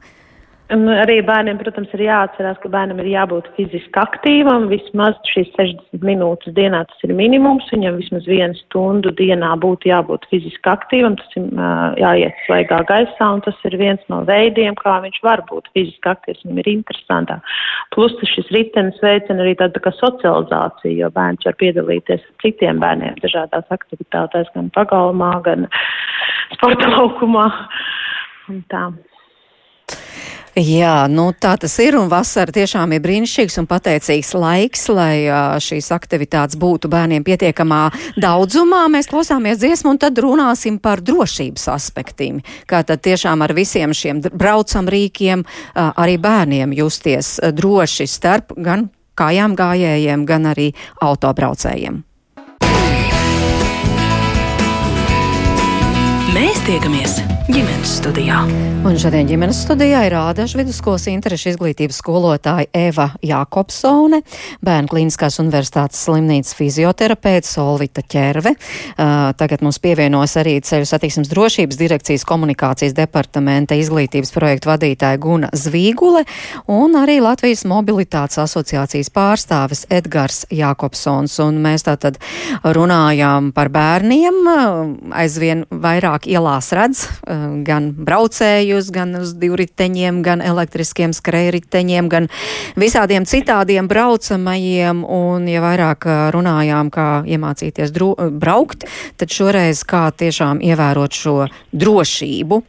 Un 0.71 0.87
arī 0.87 1.17
bērniem, 1.27 1.57
protams, 1.59 1.91
ir 1.91 2.05
jāatcerās, 2.05 2.55
ka 2.63 2.69
bērnam 2.71 3.01
ir 3.03 3.09
jābūt 3.11 3.49
fiziski 3.57 3.99
aktīvam. 3.99 4.69
Vismaz 4.71 5.17
šīs 5.27 5.51
60 5.57 6.05
minūtes 6.07 6.55
dienā 6.55 6.85
tas 6.87 7.03
ir 7.03 7.11
minimums. 7.17 7.67
Viņam 7.73 7.97
vismaz 7.99 8.29
vienu 8.31 8.55
stundu 8.61 9.11
dienā 9.19 9.51
būtu 9.59 9.91
jābūt 9.91 10.29
fiziski 10.31 10.71
aktīvam. 10.71 11.19
Tas 11.19 11.35
ir 11.35 11.51
jāiet 11.99 12.39
svaigā 12.45 12.79
gaisā, 12.87 13.27
un 13.27 13.43
tas 13.43 13.59
ir 13.67 13.77
viens 13.81 14.07
no 14.13 14.21
veidiem, 14.29 14.79
kā 14.79 14.95
viņš 15.03 15.19
var 15.27 15.43
būt 15.51 15.67
fiziski 15.75 16.13
aktīvs. 16.13 16.45
Viņam 16.47 16.63
ir 16.63 16.71
interesantā. 16.77 17.39
Plus 17.91 18.15
šis 18.31 18.47
ritenis 18.55 19.03
veicina 19.03 19.43
arī 19.43 19.59
tādu 19.59 19.77
tā 19.77 19.85
kā 19.89 19.95
socializāciju, 19.99 20.95
jo 21.03 21.13
bērns 21.13 21.43
var 21.43 21.59
piedalīties 21.59 22.23
ar 22.23 22.35
citiem 22.45 22.79
bērniem 22.79 23.19
dažādās 23.19 23.67
aktivitātēs, 23.67 24.55
gan 24.55 24.71
pagalmā, 24.79 25.35
gan 25.43 25.67
sporta 26.55 26.87
laukumā. 26.95 27.49
Un 28.47 28.63
tā. 28.71 28.87
Jā, 30.53 31.07
nu 31.09 31.31
tā 31.33 31.55
tas 31.57 31.73
ir, 31.81 31.95
un 31.97 32.11
vasara 32.11 32.53
tiešām 32.53 32.91
ir 32.93 33.01
brīnišķīgs 33.01 33.55
un 33.57 33.65
pateicīgs 33.65 34.35
laiks, 34.37 34.83
lai 34.93 35.25
šīs 35.65 35.89
aktivitātes 35.95 36.59
būtu 36.61 36.91
bērniem 36.93 37.25
pietiekamā 37.25 37.79
daudzumā. 38.21 38.83
Mēs 38.93 39.09
klausāmies 39.09 39.57
dziesmu 39.63 39.95
un 39.95 40.01
tad 40.03 40.21
runāsim 40.21 40.77
par 40.77 41.01
drošības 41.01 41.65
aspektiem, 41.73 42.43
kā 42.69 42.83
tad 42.85 43.01
tiešām 43.01 43.41
ar 43.41 43.55
visiem 43.57 43.97
šiem 43.97 44.21
braucam 44.29 44.85
rīkiem 44.85 45.41
arī 45.73 46.21
bērniem 46.21 46.77
justies 46.77 47.39
droši 47.49 48.05
starp 48.05 48.53
gan 48.53 48.91
kājām 49.17 49.57
gājējiem, 49.57 50.29
gan 50.29 50.53
arī 50.53 50.69
autobraucējiem. 51.01 52.03
Mēs 56.43 56.59
tiekamies 56.67 57.21
ģimenes 57.47 57.91
studijā. 58.01 58.41
Un 58.83 58.97
šodien 58.99 59.29
ģimenes 59.29 59.61
studijā 59.63 60.01
ir 60.09 60.13
Ādaša 60.19 60.57
vidusskolas 60.59 61.05
interešu 61.07 61.53
izglītības 61.53 62.01
skolotāja 62.01 62.67
Eva 62.75 63.05
Jākopsone, 63.23 64.19
Bērnu 64.63 64.91
klīniskās 64.91 65.39
universitātes 65.39 66.01
slimnīcas 66.03 66.51
fizioterapeits 66.57 67.53
Solvita 67.55 68.03
Ķerve. 68.03 68.51
Uh, 68.57 69.31
tagad 69.39 69.63
mums 69.63 69.79
pievienos 69.83 70.35
arī 70.39 70.57
ceļu 70.63 70.87
satiksmes 70.89 71.31
drošības 71.31 71.79
direkcijas 71.79 72.25
komunikācijas 72.27 72.95
departamenta 72.97 73.79
izglītības 73.79 74.35
projektu 74.35 74.73
vadītāja 74.73 75.21
Guna 75.23 75.51
Zvīgule 75.55 76.25
un 76.67 76.99
arī 76.99 77.21
Latvijas 77.23 77.63
mobilitātes 77.71 78.41
asociācijas 78.43 79.13
pārstāvis 79.15 79.85
Edgars 79.87 80.43
Jākopsons. 80.51 81.39
Un 81.47 81.63
mēs 81.63 81.87
tātad 81.87 82.19
runājām 82.67 83.53
par 83.55 83.71
bērniem, 83.71 84.43
aizvien 85.23 85.63
vairāk 85.71 86.27
ielās 86.33 86.71
redz 86.75 87.05
uh, 87.05 87.45
gan 87.65 87.91
braucējus, 87.95 88.89
gan 88.93 89.15
uz 89.21 89.35
divriteņiem, 89.39 90.21
gan 90.25 90.43
elektriskiem 90.43 91.13
skrējriteņiem, 91.15 92.09
gan 92.11 92.29
visādiem 92.79 93.27
citādiem 93.29 93.87
braucamajiem. 93.91 95.03
Un, 95.05 95.47
ja 95.51 95.63
vairāk 95.63 96.07
uh, 96.09 96.19
runājām, 96.35 96.91
kā 96.93 97.07
iemācīties 97.29 97.93
dro, 97.95 98.13
braukt, 98.33 98.87
tad 99.21 99.33
šoreiz 99.33 99.83
kā 99.87 100.07
tiešām 100.17 100.61
ievērot 100.63 101.15
šo 101.17 101.37
drošību. 101.71 102.61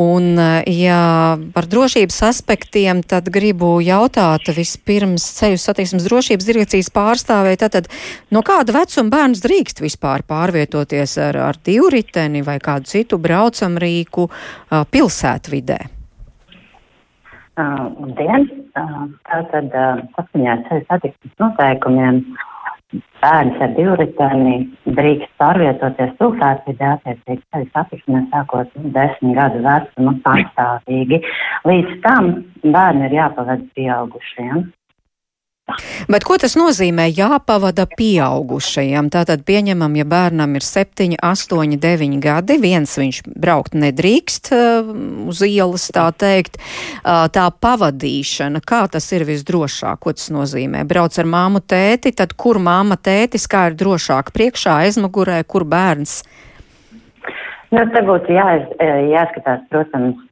Un, 0.00 0.32
uh, 0.34 0.60
ja 0.66 1.36
par 1.54 1.68
drošības 1.70 2.20
aspektiem, 2.30 3.02
tad 3.06 3.30
gribu 3.32 3.76
jautāt 3.84 4.50
vispirms 4.56 5.24
ceļu 5.38 5.60
satiksmes 5.60 6.06
drošības 6.06 6.48
direkcijas 6.48 6.90
pārstāvēja, 6.94 7.62
tātad 7.66 7.90
no 8.34 8.42
kāda 8.46 8.74
vecuma 8.76 9.12
bērns 9.12 9.42
drīkst 9.44 9.82
vispār 9.84 10.24
pārvietoties 10.26 11.16
ar, 11.22 11.38
ar 11.50 11.60
divriteni 11.66 12.42
vai 12.46 12.58
kādu 12.62 12.85
citu 12.86 13.18
braucamrīku 13.22 14.28
pilsētvidē? 14.94 15.78
Labdien! 17.56 18.50
Tātad 18.76 19.72
saskaņā 20.16 20.52
ar 20.52 20.66
ceļu 20.68 20.84
satiksmes 20.90 21.38
noteikumiem 21.40 22.20
bērns 23.22 23.62
ar 23.64 23.72
divriteni 23.74 24.56
drīkst 24.98 25.32
pārvietoties 25.40 26.12
pilsētvidē 26.20 26.90
attiecīgi 26.92 27.42
ceļu 27.54 27.68
satiksmē 27.72 28.22
sākot 28.34 28.76
desmit 28.94 29.38
gadu 29.38 29.62
vecuma 29.64 30.14
pastāvīgi. 30.26 31.22
Līdz 31.66 31.96
tam 32.04 32.30
bērni 32.62 33.08
ir 33.08 33.16
jāpavada 33.18 33.64
pieaugušiem. 33.78 34.66
Bet 36.06 36.22
ko 36.22 36.36
tas 36.38 36.54
nozīmē 36.54 37.08
jāpavada 37.10 37.88
pieaugušajam? 37.90 39.08
Tātad 39.10 39.42
pieņemam, 39.48 39.96
ja 39.98 40.06
bērnam 40.06 40.54
ir 40.54 40.62
7, 40.62 41.16
8, 41.18 41.74
9 41.82 42.20
gadi, 42.22 42.58
viens 42.62 42.94
viņš 43.00 43.18
braukt 43.34 43.74
nedrīkst 43.74 44.52
uh, 44.54 44.92
uz 45.26 45.42
ielas, 45.42 45.88
tā 45.90 46.06
teikt, 46.14 46.60
uh, 46.60 47.26
tā 47.34 47.48
pavadīšana, 47.50 48.62
kā 48.62 48.84
tas 48.94 49.10
ir 49.16 49.26
visdrošāk, 49.26 50.04
ko 50.06 50.14
tas 50.14 50.30
nozīmē? 50.30 50.86
Brauc 50.86 51.18
ar 51.18 51.26
māmu 51.34 51.64
tēti, 51.66 52.14
tad 52.14 52.38
kur 52.38 52.62
māma 52.62 52.94
tētis, 52.94 53.50
kā 53.50 53.66
ir 53.72 53.78
drošāk 53.82 54.30
priekšā, 54.38 54.78
aizmugurē, 54.86 55.42
kur 55.50 55.66
bērns? 55.66 56.20
Nu, 57.74 57.82
te 57.90 58.06
būtu 58.06 58.30
jā, 58.30 58.48
jāskatās, 59.10 59.66
protams, 59.74 60.22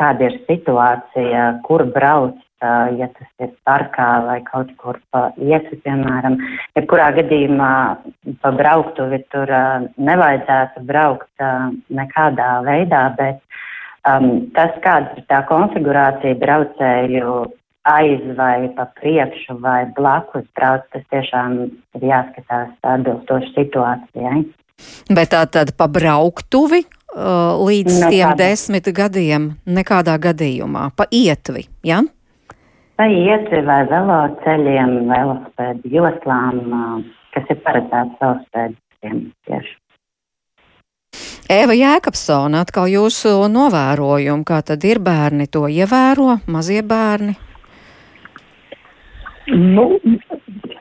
kāda 0.00 0.30
ir 0.30 0.40
situācija, 0.48 1.58
kur 1.68 1.84
brauc 1.92 2.40
ja 2.60 3.08
tas 3.14 3.28
ir 3.44 3.52
parkā 3.66 4.08
vai 4.26 4.38
kaut 4.46 4.70
kur 4.80 4.98
pa 5.12 5.28
iesi, 5.36 5.78
piemēram. 5.84 6.38
Jebkurā 6.78 7.10
gadījumā 7.18 7.72
pa 8.42 8.52
brauktuvi 8.54 9.22
tur 9.32 9.52
nevajadzētu 9.96 10.84
braukt 10.88 11.46
nekādā 12.00 12.50
veidā, 12.66 13.04
bet 13.18 13.40
um, 14.08 14.48
tas, 14.56 14.74
kāda 14.84 15.16
ir 15.18 15.28
tā 15.30 15.42
konfigurācija 15.50 16.38
braucēju 16.42 17.38
aiz 17.88 18.24
vai 18.36 18.68
pa 18.76 18.88
priekšu 18.98 19.58
vai 19.62 19.86
blakus 19.96 20.44
brauc, 20.56 20.84
tas 20.92 21.04
tiešām 21.12 21.58
ir 21.96 22.06
jāskatās 22.10 22.74
atbilstoši 22.82 23.54
situācijai. 23.54 24.44
Bet 25.10 25.32
tā 25.34 25.42
tad 25.50 25.72
pa 25.78 25.88
brauktuvi 25.90 26.84
līdz 27.16 27.94
Nekādā. 27.94 28.10
tiem 28.12 28.36
desmit 28.38 28.90
gadiem 28.94 29.50
nekādā 29.66 30.18
gadījumā, 30.22 30.90
pa 30.94 31.08
ietvi, 31.10 31.66
ja? 31.82 32.02
Vai 32.98 33.62
vai 33.66 33.82
veloceļiem, 33.90 34.94
velospēdu 35.06 35.90
joslām, 35.92 37.04
kas 37.34 37.52
ir 37.52 37.60
paredzēts 37.66 38.18
velospēdiem 38.22 39.20
tieši. 39.46 39.76
Eva 41.48 41.72
Jēkabsona, 41.72 42.60
atkal 42.66 42.90
jūsu 42.92 43.30
novērojumu, 43.48 44.44
kā 44.44 44.58
tad 44.66 44.82
ir 44.84 44.98
bērni 45.00 45.46
to 45.48 45.64
ievēro, 45.70 46.40
mazie 46.50 46.82
bērni? 46.84 47.38
Nu, 49.48 49.86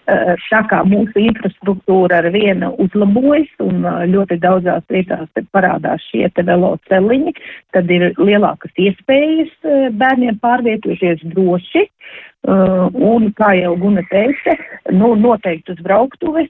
tā 0.08 0.62
kā 0.72 0.82
mūsu 0.88 1.20
infrastruktūra 1.20 2.22
ar 2.22 2.30
vienu 2.32 2.72
uzlabojas 2.84 3.50
un 3.64 3.84
ļoti 4.14 4.40
daudzās 4.44 4.86
vietās 4.90 5.28
parādās 5.52 6.04
šie 6.12 6.30
te 6.34 6.46
veloceliņi, 6.48 7.34
tad 7.76 7.92
ir 7.92 8.14
lielākas 8.18 8.72
iespējas 8.80 9.52
bērniem 10.00 10.40
pārvietoties 10.40 11.26
droši. 11.34 11.88
Un, 12.48 13.28
kā 13.36 13.52
jau 13.58 13.74
Guna 13.76 14.06
teica, 14.08 14.56
nu, 14.96 15.16
noteikti 15.20 15.74
uz 15.74 15.84
brauktuves 15.84 16.48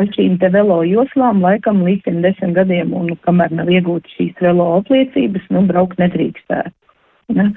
ar 0.00 0.10
šīm 0.12 0.36
te 0.40 0.48
velo 0.52 0.82
joslām 0.86 1.42
laikam 1.44 1.82
līdz 1.84 2.04
tiem 2.06 2.20
desmit 2.24 2.54
gadiem, 2.56 2.92
un 2.96 3.14
kamēr 3.26 3.54
nav 3.56 3.70
iegūti 3.72 4.12
šīs 4.16 4.42
velo 4.44 4.68
apliecības, 4.78 5.46
nu, 5.54 5.64
braukt 5.68 6.00
nedrīkstētu. 6.02 6.74
Ne? 7.36 7.50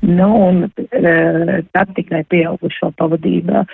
Nu, 0.00 0.46
un 0.46 0.62
e, 0.64 1.62
tad 1.74 1.90
tikai 1.96 2.22
pieaugušo 2.32 2.88
pavadībā. 2.96 3.64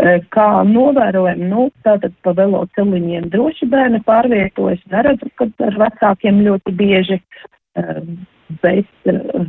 E, 0.00 0.14
kā 0.32 0.46
novērojam, 0.64 1.42
nu, 1.50 1.66
tātad 1.84 2.14
pa 2.24 2.32
veloceliņiem 2.38 3.28
droši 3.32 3.68
bērni 3.68 4.00
pārvietojas, 4.06 4.80
neredzu, 4.92 5.28
ka 5.36 5.50
ar 5.66 5.76
vecākiem 5.84 6.40
ļoti 6.46 6.72
bieži, 6.78 7.18
e, 7.20 7.84
bet 8.64 9.12
e, 9.12 9.44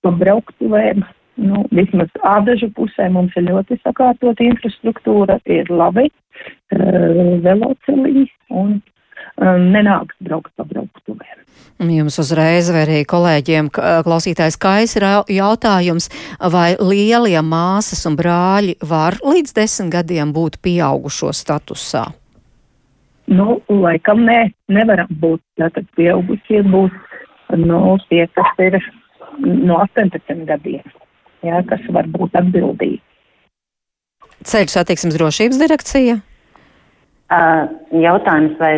pa 0.00 0.14
brauktuvēm, 0.22 1.04
nu, 1.44 1.66
vismaz 1.72 2.08
ādažu 2.32 2.70
pusē 2.72 3.10
mums 3.12 3.36
ir 3.36 3.50
ļoti 3.50 3.76
sakārtota 3.82 4.48
infrastruktūra, 4.48 5.36
ir 5.44 5.68
labi 5.68 6.08
e, 6.08 6.12
veloceliņi 7.44 8.24
un 8.56 8.78
nenāks 9.40 10.16
braukt 10.20 10.52
pa 10.56 10.66
brauktuvēm. 10.68 11.38
Jums 11.82 12.18
uzreiz, 12.22 12.68
vai 12.70 12.84
arī 12.84 12.98
kolēģiem, 13.08 13.70
klausītājs 14.06 14.58
Kais 14.60 14.94
ir 14.98 15.06
jautājums, 15.34 16.08
vai 16.52 16.76
lielie 16.78 17.40
māsas 17.42 18.04
un 18.06 18.14
brāļi 18.18 18.76
var 18.86 19.18
līdz 19.24 19.56
desmit 19.56 19.90
gadiem 19.96 20.34
būt 20.36 20.60
pieaugušo 20.62 21.32
statusā? 21.34 22.04
Nu, 23.32 23.60
laikam 23.70 24.22
nē, 24.26 24.52
nevaram 24.70 25.10
būt. 25.22 25.42
Tātad 25.58 25.86
pieaugušie 25.96 26.62
būs, 26.70 26.94
nu, 27.58 27.80
tie, 28.10 28.26
kas 28.36 28.62
ir 28.62 28.78
no 29.40 29.78
18 29.82 30.44
gadiem, 30.48 30.84
jā, 31.42 31.62
kas 31.70 31.86
var 31.94 32.08
būt 32.12 32.36
atbildīgi. 32.38 33.00
Ceļu 34.46 34.72
satiksmes 34.72 35.16
drošības 35.16 35.60
direkcija? 35.62 36.18
Uh, 37.32 37.70
jautājums, 37.94 38.58
vai 38.60 38.74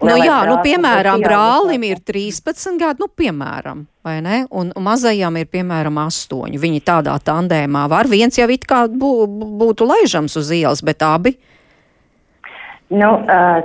Nu, 0.00 0.14
jā, 0.16 0.38
nu, 0.48 0.56
piemēram, 0.64 1.20
brālim 1.24 1.84
ir 1.84 2.00
13 2.06 2.78
gadi, 2.80 3.02
nu, 3.02 3.08
piemēram, 3.20 3.84
vai 4.06 4.16
ne? 4.24 4.42
Un 4.56 4.72
mazajam 4.80 5.36
ir, 5.40 5.48
piemēram, 5.52 5.98
8. 6.00 6.56
Viņi 6.60 6.80
tādā 6.86 7.16
tandēmā 7.24 7.86
var. 7.92 8.08
Viens 8.08 8.38
jau 8.38 8.48
it 8.52 8.64
kā 8.68 8.86
bū, 8.88 9.12
būtu 9.60 9.88
laižams 9.88 10.38
uz 10.40 10.52
ielas, 10.56 10.84
bet 10.86 11.04
abi. 11.04 11.36
Nu, 12.90 13.10
uh, 13.20 13.60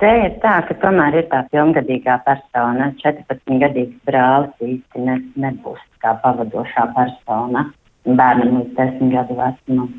te 0.00 0.12
ir 0.26 0.38
tā, 0.44 0.60
ka 0.68 0.78
tomēr 0.82 1.18
ir 1.20 1.30
tā 1.32 1.42
pilngadīgā 1.52 2.20
persona. 2.26 2.92
14-gadīgs 3.02 3.98
brālis 4.06 4.54
īsti 4.62 5.06
ne, 5.08 5.18
nebūs 5.42 5.82
kā 6.04 6.14
pavadošā 6.22 6.90
persona 6.96 7.68
bērnam 8.04 8.60
līdz 8.60 8.74
10 8.78 9.12
gadu 9.14 9.36
vecumam. 9.38 9.92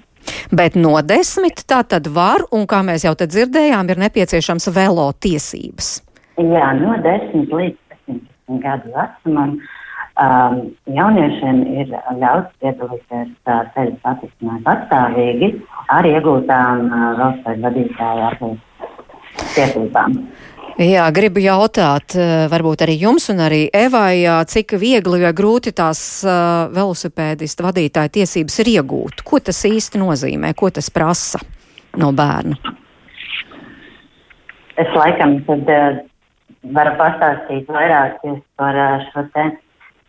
Bet 0.56 0.78
no 0.80 0.98
desmit 1.06 1.64
tā 1.70 1.82
tad 1.88 2.10
var, 2.12 2.46
un 2.56 2.68
kā 2.70 2.82
mēs 2.86 3.06
jau 3.08 3.16
te 3.18 3.28
dzirdējām, 3.30 3.90
ir 3.90 4.02
nepieciešams 4.06 4.70
velo 4.76 5.08
tiesības. 5.20 5.98
Jā, 6.42 6.70
no 6.80 6.98
desmit 7.06 7.52
līdz 7.54 7.98
17 8.10 8.62
gadu 8.64 8.94
vecumam 8.96 9.56
um, 9.56 10.58
jauniešiem 10.98 11.62
ir 11.82 11.94
ļauts 12.20 12.52
piedalīties 12.64 13.32
uh, 13.48 13.64
ceļu 13.76 13.96
satiksmē 14.04 14.60
pastāvīgi 14.68 15.52
ar 15.96 16.08
iegūtām 16.10 16.86
uh, 16.90 17.08
valsts 17.22 17.64
vadītāju 17.64 18.52
tiesībām. 19.56 20.20
Jā, 20.76 21.06
gribu 21.16 21.40
jautāt, 21.40 22.18
eh, 22.20 22.50
varbūt 22.52 22.82
arī 22.84 22.98
jums 23.00 23.30
un 23.32 23.38
arī 23.40 23.70
Evai, 23.72 24.28
cik 24.44 24.74
viegli 24.76 25.22
vai 25.22 25.32
grūti 25.32 25.72
tās 25.72 26.20
uh, 26.28 26.68
velosipēdista 26.68 27.64
vadītāja 27.64 28.12
tiesības 28.12 28.60
ir 28.60 28.72
iegūt? 28.74 29.24
Ko 29.24 29.40
tas 29.40 29.64
īsti 29.64 30.02
nozīmē? 30.04 30.52
Ko 30.54 30.68
tas 30.70 30.92
prasa 30.92 31.40
no 31.96 32.12
bērna? 32.12 32.60
Es 34.76 34.92
laikam 35.00 35.40
tad 35.48 35.72
varu 36.76 36.96
pastāstīt 37.00 37.72
vairāk 37.72 38.20
par 38.60 38.76
šo 39.14 39.24
te 39.32 39.46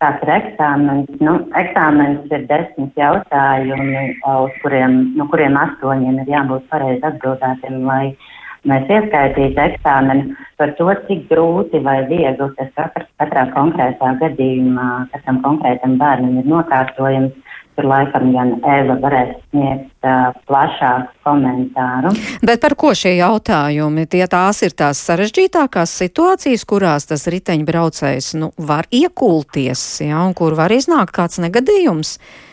tāds 0.03 0.25
ir 0.27 0.33
eksāmens. 0.35 1.07
Nu, 1.23 1.37
eksāmens 1.55 2.27
ir 2.27 2.43
desmit 2.51 2.91
jautājumi, 2.99 4.19
uz 4.19 4.59
kuriem, 4.65 5.15
no 5.15 5.31
kuriem 5.31 5.55
astoņiem 5.63 6.25
ir 6.25 6.33
jābūt 6.35 6.67
pareizi 6.67 7.07
atbildētiem, 7.07 7.85
lai 7.87 8.09
uh, 8.11 8.33
mēs 8.69 8.91
ieskaitītu 8.91 9.61
eksāmenu 9.63 10.35
par 10.59 10.73
to, 10.77 10.87
cik 11.07 11.27
grūti 11.31 11.81
vai 11.85 11.99
viegli 12.09 12.47
tas 12.57 12.71
katrā 13.19 13.47
konkrētā 13.55 14.13
gadījumā, 14.21 14.87
katram 15.13 15.41
konkrētam 15.45 15.99
bērnam 16.01 16.41
ir 16.41 16.49
nokārtojams. 16.53 17.43
Tur 17.77 17.85
laikam 17.85 18.31
gan 18.33 18.55
Eva 18.65 18.95
varēs 18.97 19.35
sniegt 19.51 20.07
uh, 20.09 20.31
plašāku 20.49 21.11
komentāru. 21.27 22.09
Bet 22.41 22.63
par 22.63 22.73
ko 22.73 22.89
šie 22.97 23.11
jautājumi? 23.19 24.07
Tie 24.09 24.23
tās 24.25 24.63
ir 24.65 24.73
tās 24.73 25.03
sarežģītākās 25.05 25.93
situācijas, 26.01 26.65
kurās 26.65 27.05
tas 27.11 27.27
riteņbraucējs 27.29 28.31
nu, 28.41 28.49
var 28.57 28.89
iekulties, 28.89 29.85
ja, 30.07 30.25
un 30.25 30.33
kur 30.33 30.57
var 30.57 30.73
iznākt 30.73 31.13
kāds 31.19 31.37
negadījums. 31.43 32.17
Uh, 32.17 32.46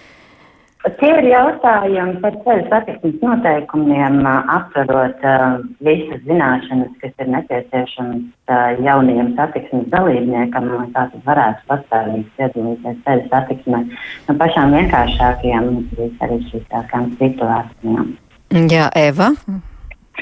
Tie 0.85 1.09
ir 1.09 1.27
jautājumi 1.31 2.19
par 2.21 2.35
ceļu 2.45 2.67
satiksmes 2.69 3.23
noteikumiem, 3.25 4.19
aptverot 4.29 5.25
uh, 5.25 5.57
visas 5.87 6.21
zināšanas, 6.29 6.91
kas 7.01 7.25
ir 7.25 7.31
nepieciešamas 7.33 8.21
uh, 8.53 8.83
jaunajam 8.85 9.33
satiksmes 9.39 9.89
dalībniekam, 9.95 10.69
lai 10.75 10.87
tāds 10.93 11.25
varētu 11.25 11.69
pastāvīgi 11.73 12.27
piedalīties 12.37 13.03
ceļu 13.09 13.29
satiksmē 13.33 13.85
no 14.29 14.39
pašām 14.45 14.77
vienkāršākajām 14.77 15.71
līdz 15.73 16.19
sarežģītākām 16.21 17.15
situācijām. 17.23 18.11
Jā, 18.53 18.91
Eva. 18.93 19.33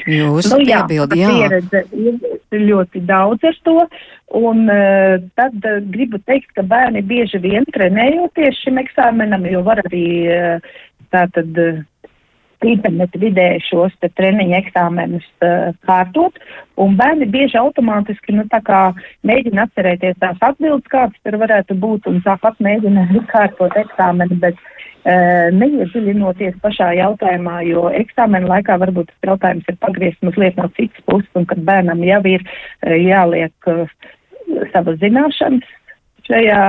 Jūs 0.09 0.49
nu, 0.51 0.59
jā, 0.67 0.83
piebildi, 0.89 1.21
jā. 1.21 1.31
pieredze 1.37 1.83
ir 1.93 2.65
ļoti 2.67 3.03
daudz 3.07 3.45
ar 3.47 3.59
to, 3.67 3.77
un 4.39 4.65
uh, 4.73 5.19
tad 5.39 5.69
uh, 5.69 5.79
gribu 5.93 6.21
teikt, 6.27 6.51
ka 6.57 6.65
bērni 6.67 7.05
bieži 7.07 7.41
vien 7.43 7.69
trenējoties 7.75 8.63
šim 8.65 8.81
eksāmenam, 8.83 9.47
jo 9.53 9.63
var 9.67 9.83
arī 9.85 10.07
uh, 10.33 10.75
tātad 11.13 11.61
uh, 11.61 11.83
internetu 12.67 13.21
vidē 13.23 13.47
šos 13.67 13.95
te 14.01 14.11
treniņu 14.17 14.57
eksāmenus 14.59 15.25
uh, 15.45 15.71
kārtot, 15.87 16.39
un 16.81 16.97
bērni 16.99 17.29
bieži 17.31 17.59
automātiski, 17.61 18.35
nu, 18.37 18.47
tā 18.53 18.63
kā 18.65 18.83
mēģina 19.29 19.67
atcerēties 19.69 20.21
tās 20.23 20.41
atbildes, 20.41 20.89
kādas 20.93 21.19
tur 21.27 21.39
varētu 21.43 21.77
būt, 21.79 22.09
un 22.11 22.23
tāpat 22.25 22.61
mēģina 22.65 23.09
kārtot 23.33 23.77
eksāmenu, 23.85 24.41
bet 24.43 24.61
neiedziļinoties 25.05 26.61
pašā 26.63 26.93
jautājumā, 26.99 27.61
jo 27.67 27.89
eksāmena 27.99 28.51
laikā 28.55 28.79
varbūt 28.79 29.11
tas 29.11 29.33
jautājums 29.33 29.69
ir 29.69 29.79
pagriezt 29.83 30.23
mazliet 30.23 30.59
no 30.61 30.69
citas 30.79 31.05
puses, 31.11 31.31
un 31.35 31.47
kad 31.51 31.63
bērnam 31.67 32.05
jau 32.07 32.21
ir 32.31 32.45
jāliek 32.87 33.73
savas 34.73 35.01
zināšanas 35.03 35.67
šajā, 36.29 36.61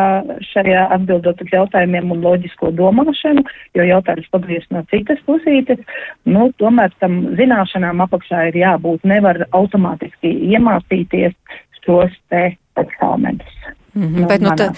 šajā 0.49 0.85
atbildot 0.95 1.41
uz 1.43 1.53
jautājumiem 1.53 2.11
un 2.15 2.23
loģisko 2.25 2.71
domāšanu, 2.77 3.43
jo 3.77 3.85
jautājums 3.87 4.31
pagriezt 4.33 4.73
no 4.73 4.83
citas 4.91 5.21
pusītes, 5.27 5.81
nu, 6.25 6.49
tomēr 6.61 6.93
tam 7.03 7.21
zināšanām 7.39 8.03
apakšā 8.07 8.47
ir 8.49 8.59
jābūt. 8.63 9.05
Nevar 9.09 9.43
automātiski 9.51 10.33
iemācīties 10.53 11.37
šos 11.83 12.17
te 12.31 12.45
eksāmenus. 12.79 13.57
Mm 13.95 14.15
-hmm, 14.15 14.27
bet, 14.27 14.41
nu, 14.41 14.49
tā, 14.49 14.73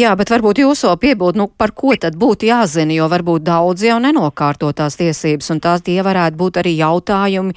jā, 0.00 0.16
bet 0.16 0.30
varbūt 0.30 0.58
jūs 0.60 0.84
vēl 0.84 0.96
piebūtu, 1.04 1.38
nu, 1.38 1.48
par 1.58 1.70
ko 1.72 1.96
tad 2.00 2.14
būtu 2.20 2.44
jāzina, 2.46 2.92
jo 2.92 3.08
varbūt 3.08 3.42
daudz 3.42 3.84
jau 3.84 3.98
nenokārto 3.98 4.72
tās 4.72 4.96
tiesības, 4.96 5.50
un 5.50 5.60
tās 5.60 5.82
tie 5.82 6.02
varētu 6.02 6.36
būt 6.36 6.60
arī 6.60 6.76
jautājumi, 6.76 7.52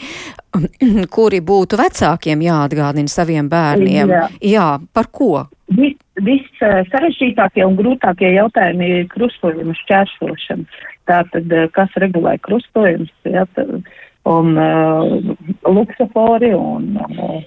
kuri 1.15 1.41
būtu 1.41 1.77
vecākiem 1.77 2.41
jāatgādina 2.41 3.07
saviem 3.07 3.49
bērniem. 3.49 4.09
Jā, 4.09 4.27
jā 4.41 4.79
par 4.93 5.07
ko? 5.11 5.45
Viss 5.67 5.99
vis 6.23 6.47
sarežģītākie 6.91 7.65
un 7.65 7.75
grūtākie 7.75 8.31
jautājumi 8.33 8.89
ir 8.89 9.07
krustojuma 9.11 9.73
šķērsošana. 9.83 10.63
Tātad, 11.07 11.53
kas 11.71 11.89
regulē 11.95 12.37
krustojumus, 12.43 13.11
un 14.27 14.57
uh, 14.57 15.35
luksofori 15.63 16.51
un 16.53 16.97
uh, 16.99 17.43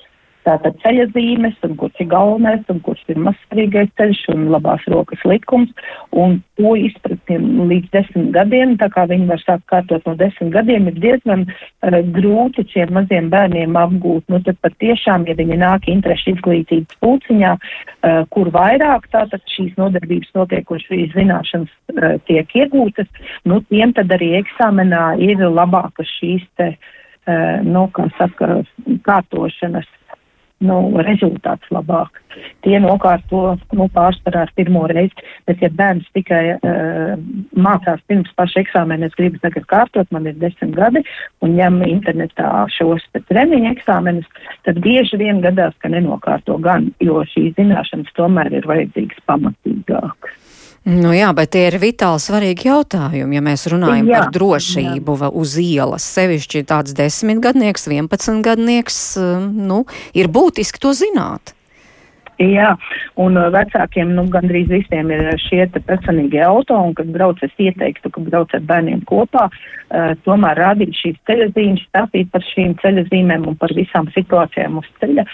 tātad 0.47 0.77
ceļa 0.83 1.07
zīmes, 1.15 1.57
un 1.67 1.75
kurš 1.81 2.03
ir 2.03 2.09
galvenais, 2.11 2.63
un 2.73 2.81
kurš 2.85 3.03
ir 3.13 3.21
mazsvarīgais 3.23 3.91
ceļš, 4.01 4.23
un 4.35 4.47
labās 4.55 4.85
rokas 4.91 5.23
likums, 5.29 5.71
un 6.17 6.39
to 6.61 6.75
izpratni 6.79 7.39
līdz 7.71 7.91
desmit 7.95 8.31
gadiem, 8.35 8.77
tā 8.81 8.91
kā 8.93 9.07
viņi 9.11 9.29
var 9.31 9.43
sākt 9.43 9.67
kārtot 9.73 10.07
no 10.09 10.15
desmit 10.21 10.53
gadiem, 10.55 10.89
ir 10.91 11.01
diezgan 11.03 11.47
uh, 11.49 11.99
grūti 12.17 12.67
šiem 12.73 12.95
maziem 12.97 13.31
bērniem 13.33 13.79
apgūt. 13.81 14.27
Nu, 14.33 14.41
tad 14.47 14.61
pat 14.65 14.77
tiešām, 14.83 15.27
ja 15.29 15.37
viņi 15.39 15.61
nāk 15.61 15.89
interešu 15.93 16.35
izglītības 16.35 17.01
pūciņā, 17.05 17.53
uh, 17.57 18.23
kur 18.35 18.53
vairāk 18.55 19.09
tātad 19.15 19.45
šīs 19.55 19.77
nodarbības 19.81 20.33
notiek, 20.39 20.67
kur 20.69 20.83
šīs 20.83 21.15
zināšanas 21.17 21.73
uh, 21.97 22.17
tiek 22.31 22.57
iegūtas, 22.63 23.09
nu, 23.49 23.63
tiem 23.73 23.95
tad 23.97 24.13
arī 24.17 24.35
eksāmenā 24.41 25.15
ir 25.21 25.45
labākas 25.47 26.11
šīs 26.19 26.45
te, 26.61 26.75
uh, 26.77 27.65
nu, 27.67 27.87
kā 27.97 28.11
saka, 28.19 28.61
kārtošanas 29.07 29.89
nu, 30.65 30.77
rezultāts 31.05 31.71
labāk. 31.73 32.21
Tie 32.65 32.77
nokārto 32.83 33.57
nu, 33.77 33.87
pārsvarā 33.95 34.45
ar 34.47 34.53
pirmo 34.57 34.85
reizi, 34.91 35.25
bet 35.49 35.63
ja 35.65 35.71
bērns 35.73 36.07
tikai 36.17 36.43
uh, 36.55 37.15
mācās 37.57 38.03
pirms 38.11 38.31
paša 38.39 38.63
eksāmena, 38.65 39.09
es 39.09 39.17
gribu 39.19 39.41
tagad 39.43 39.67
kārtot, 39.71 40.11
man 40.15 40.29
ir 40.31 40.37
desmit 40.41 40.77
gadi, 40.77 41.03
un 41.45 41.57
ņem 41.59 41.81
internetā 41.89 42.67
šos 42.77 43.07
treniņu 43.17 43.73
eksāmenus, 43.73 44.29
tad 44.69 44.83
bieži 44.85 45.21
vien 45.21 45.43
gadās, 45.45 45.75
ka 45.83 45.93
nenokārto 45.93 46.61
gan, 46.63 46.91
jo 47.03 47.25
šīs 47.33 47.57
zināšanas 47.59 48.15
tomēr 48.19 48.53
ir 48.61 48.69
vajadzīgas 48.71 49.27
pamatīgākas. 49.31 50.40
Nu 50.89 51.13
jā, 51.13 51.29
bet 51.37 51.51
tie 51.53 51.67
ir 51.69 51.77
vitāli 51.77 52.23
svarīgi 52.25 52.71
jautājumi, 52.71 53.37
ja 53.37 53.43
mēs 53.45 53.67
runājam 53.69 54.09
jā, 54.09 54.23
par 54.23 54.31
drošību 54.33 55.17
jā. 55.21 55.29
uz 55.43 55.57
ielas. 55.61 56.07
Sevišķi 56.17 56.65
tāds 56.71 56.97
desmitgadnieks, 56.97 57.85
vienpadsmitgadnieks, 57.93 59.01
nu, 59.53 59.83
ir 60.17 60.31
būtiski 60.33 60.81
to 60.81 60.95
zināt. 60.97 61.53
Jā, 62.41 62.71
un 63.21 63.37
uh, 63.37 63.51
vecākiem 63.53 64.15
nu, 64.17 64.25
gandrīz 64.33 64.71
visiem 64.73 65.11
ir 65.13 65.27
šie 65.43 65.67
personīgie 65.85 66.41
auto, 66.47 66.79
un, 66.89 66.95
kad 66.97 67.11
brauc, 67.13 67.41
es 67.45 67.53
ieteiktu, 67.61 68.09
ka 68.15 68.23
brauc 68.25 68.55
ar 68.57 68.63
bērniem 68.65 69.03
kopā, 69.09 69.43
uh, 69.51 70.15
tomēr 70.25 70.57
rādīt 70.57 70.95
šīs 70.97 71.19
ceļazīmes, 71.29 71.83
stāstīt 71.91 72.31
par 72.33 72.45
šīm 72.49 72.79
ceļazīmēm 72.81 73.45
un 73.51 73.59
par 73.61 73.75
visām 73.77 74.09
situācijām 74.15 74.79
uz 74.81 74.89
ceļa, 75.03 75.27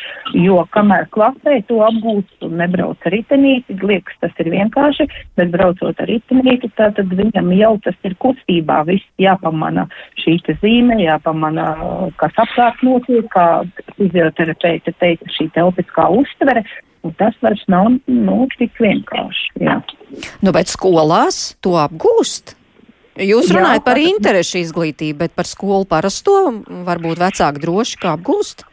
jo 0.43 0.65
kamēr 0.75 1.07
klasē 1.15 1.61
to 1.69 1.79
apgūst 1.87 2.49
un 2.49 2.57
nebrauc 2.59 3.07
ar 3.07 3.15
ritenīti, 3.15 3.77
liekas, 3.87 4.19
tas 4.25 4.43
ir 4.43 4.51
vienkārši, 4.57 5.07
bet 5.39 5.53
braucot 5.55 6.03
ar 6.03 6.11
ritenīti, 6.11 6.73
tad 6.75 6.99
viņam 7.07 7.53
jau 7.55 7.71
tas 7.85 8.01
ir 8.09 8.17
kustībā, 8.19 8.81
viss 8.91 9.07
jāpamana 9.23 9.87
šī 10.25 10.41
zīme, 10.59 10.99
jāpamana, 11.05 11.69
kas 12.19 12.35
apkārt 12.43 12.83
notiek, 12.83 13.31
kā 13.31 13.63
fizioterapeita 13.95 14.97
teica, 14.99 15.31
šī 15.39 15.49
telpiskā 15.55 16.09
uztvere, 16.11 16.65
Un 17.05 17.13
tas 17.21 17.35
vairs 17.45 17.63
nav 17.71 17.91
nu, 18.07 18.39
tik 18.59 18.79
vienkārši. 18.83 19.51
Jā. 19.63 19.81
Nu, 20.43 20.53
bet 20.55 20.71
skolās 20.73 21.57
to 21.65 21.77
apgūst. 21.81 22.57
Jūs 23.17 23.49
runājat 23.55 23.81
jā, 23.81 23.85
par 23.87 23.99
interešu 24.01 24.61
izglītību, 24.61 25.19
bet 25.25 25.37
par 25.37 25.49
skolu 25.49 25.87
parasto 25.89 26.35
varbūt 26.85 27.21
vecāki 27.23 27.63
droši 27.63 28.01
kā 28.03 28.17
apgūst? 28.17 28.67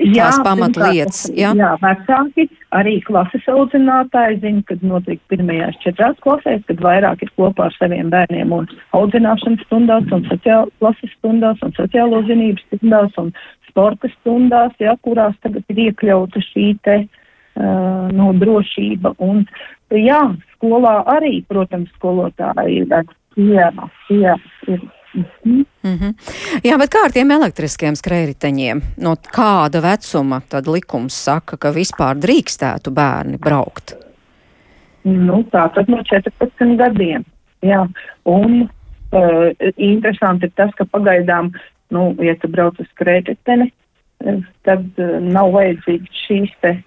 Jā, 0.00 0.30
tās 0.30 0.38
pamatlietas. 0.44 1.20
Jā? 1.36 1.52
jā, 1.56 1.70
vecāki, 1.80 2.46
arī 2.76 2.94
klases 3.04 3.44
audzinātāji 3.52 4.38
zina, 4.40 4.62
kad 4.68 4.84
notiek 4.84 5.20
pirmajās 5.32 5.76
četrās 5.84 6.16
klasēs, 6.24 6.62
kad 6.68 6.80
vairāk 6.80 7.24
ir 7.24 7.32
kopā 7.36 7.68
ar 7.68 7.76
saviem 7.76 8.08
bērniem 8.12 8.52
un 8.56 8.68
audzināšanas 8.96 9.64
stundās 9.68 10.08
un 10.16 10.24
sociālo, 10.28 10.72
klases 10.80 11.12
stundās 11.18 11.60
un 11.64 11.76
sociālo 11.76 12.22
zinības 12.28 12.64
stundās 12.68 13.20
un 13.20 13.32
sporta 13.68 14.08
stundās, 14.16 14.72
jā, 14.80 14.96
kurās 15.04 15.36
tagad 15.44 15.68
ir 15.68 15.84
iekļauta 15.88 16.40
šī 16.48 16.70
te 16.84 16.96
uh, 17.04 17.19
nu, 17.56 18.30
drošība. 18.38 19.14
Un, 19.18 19.44
jā, 19.90 20.20
skolā 20.56 21.00
arī, 21.16 21.40
protams, 21.48 21.90
skolotāji 21.98 22.84
ir. 22.84 23.12
Jā, 23.40 23.70
ir. 24.68 24.80
Mhm. 25.14 25.64
Mm 25.82 25.96
-hmm. 25.98 26.14
Jā, 26.64 26.78
bet 26.78 26.90
kā 26.94 27.04
ar 27.04 27.12
tiem 27.12 27.30
elektriskiem 27.30 27.94
skrējriteņiem? 27.96 28.80
No 28.96 29.14
kāda 29.16 29.80
vecuma 29.82 30.40
tad 30.48 30.66
likums 30.66 31.14
saka, 31.24 31.56
ka 31.56 31.70
vispār 31.70 32.14
drīkstētu 32.14 32.90
bērni 32.90 33.38
braukt? 33.38 33.96
Nu, 35.02 35.44
tā 35.52 35.68
tad 35.74 35.88
no 35.88 36.02
14 36.02 36.76
gadiem. 36.76 37.24
Jā, 37.62 37.88
un 38.24 38.68
uh, 39.12 39.50
interesanti 39.76 40.46
ir 40.46 40.52
tas, 40.54 40.70
ka 40.76 40.84
pagaidām, 40.84 41.52
nu, 41.90 42.14
ja 42.20 42.34
tu 42.36 42.48
brauc 42.48 42.80
uz 42.80 42.86
skrējriteni, 42.94 43.72
tad 44.62 44.84
uh, 44.98 45.18
nav 45.20 45.52
vajadzīgs 45.52 46.22
šīs 46.26 46.52
te 46.60 46.82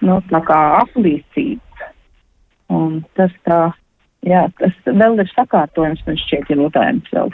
nu, 0.00 0.18
tā 0.30 0.42
kā 0.46 0.58
apliecības. 0.82 1.86
Un 2.72 3.02
tas 3.18 3.32
tā 3.46 3.60
Jā, 4.22 4.44
tas 4.54 4.74
vēl 4.86 5.18
ir 5.18 5.26
sakārtojums, 5.32 6.04
man 6.06 6.14
šķiet, 6.20 6.50
ir 6.54 6.60
jautājums 6.62 7.08
vēl. 7.10 7.30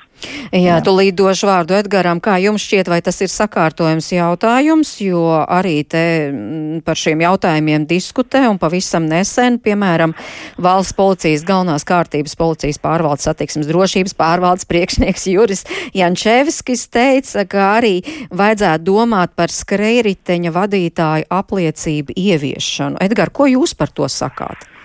Jā, 0.56 0.60
Jā. 0.62 0.76
tu 0.80 0.94
līdošu 0.96 1.44
vārdu 1.44 1.74
Edgaram, 1.76 2.16
kā 2.24 2.38
jums 2.40 2.64
šķiet, 2.64 2.88
vai 2.88 3.02
tas 3.04 3.18
ir 3.20 3.28
sakārtojums 3.28 4.08
jautājums, 4.14 4.94
jo 5.04 5.20
arī 5.44 5.82
te 5.84 6.00
mm, 6.30 6.78
par 6.86 6.96
šiem 6.96 7.20
jautājumiem 7.26 7.84
diskutē 7.90 8.46
un 8.48 8.56
pavisam 8.62 9.04
nesen, 9.04 9.58
piemēram, 9.60 10.14
valsts 10.56 10.96
policijas 10.96 11.44
galvenās 11.44 11.84
kārtības 11.88 12.38
policijas 12.40 12.80
pārvaldes 12.80 13.28
satiksmes 13.28 13.68
drošības 13.68 14.16
pārvaldes 14.16 14.64
priekšnieks 14.72 15.28
Juris 15.34 15.66
Jančevskis 15.92 16.86
teica, 16.88 17.44
ka 17.44 17.68
arī 17.74 17.98
vajadzētu 18.32 18.88
domāt 18.88 19.36
par 19.36 19.52
skrējriteņa 19.52 20.56
vadītāju 20.56 21.28
apliecību 21.36 22.16
ieviešanu. 22.16 22.96
Edgar, 23.04 23.28
ko 23.28 23.52
jūs 23.52 23.76
par 23.76 23.92
to 23.92 24.08
sakāt? 24.08 24.77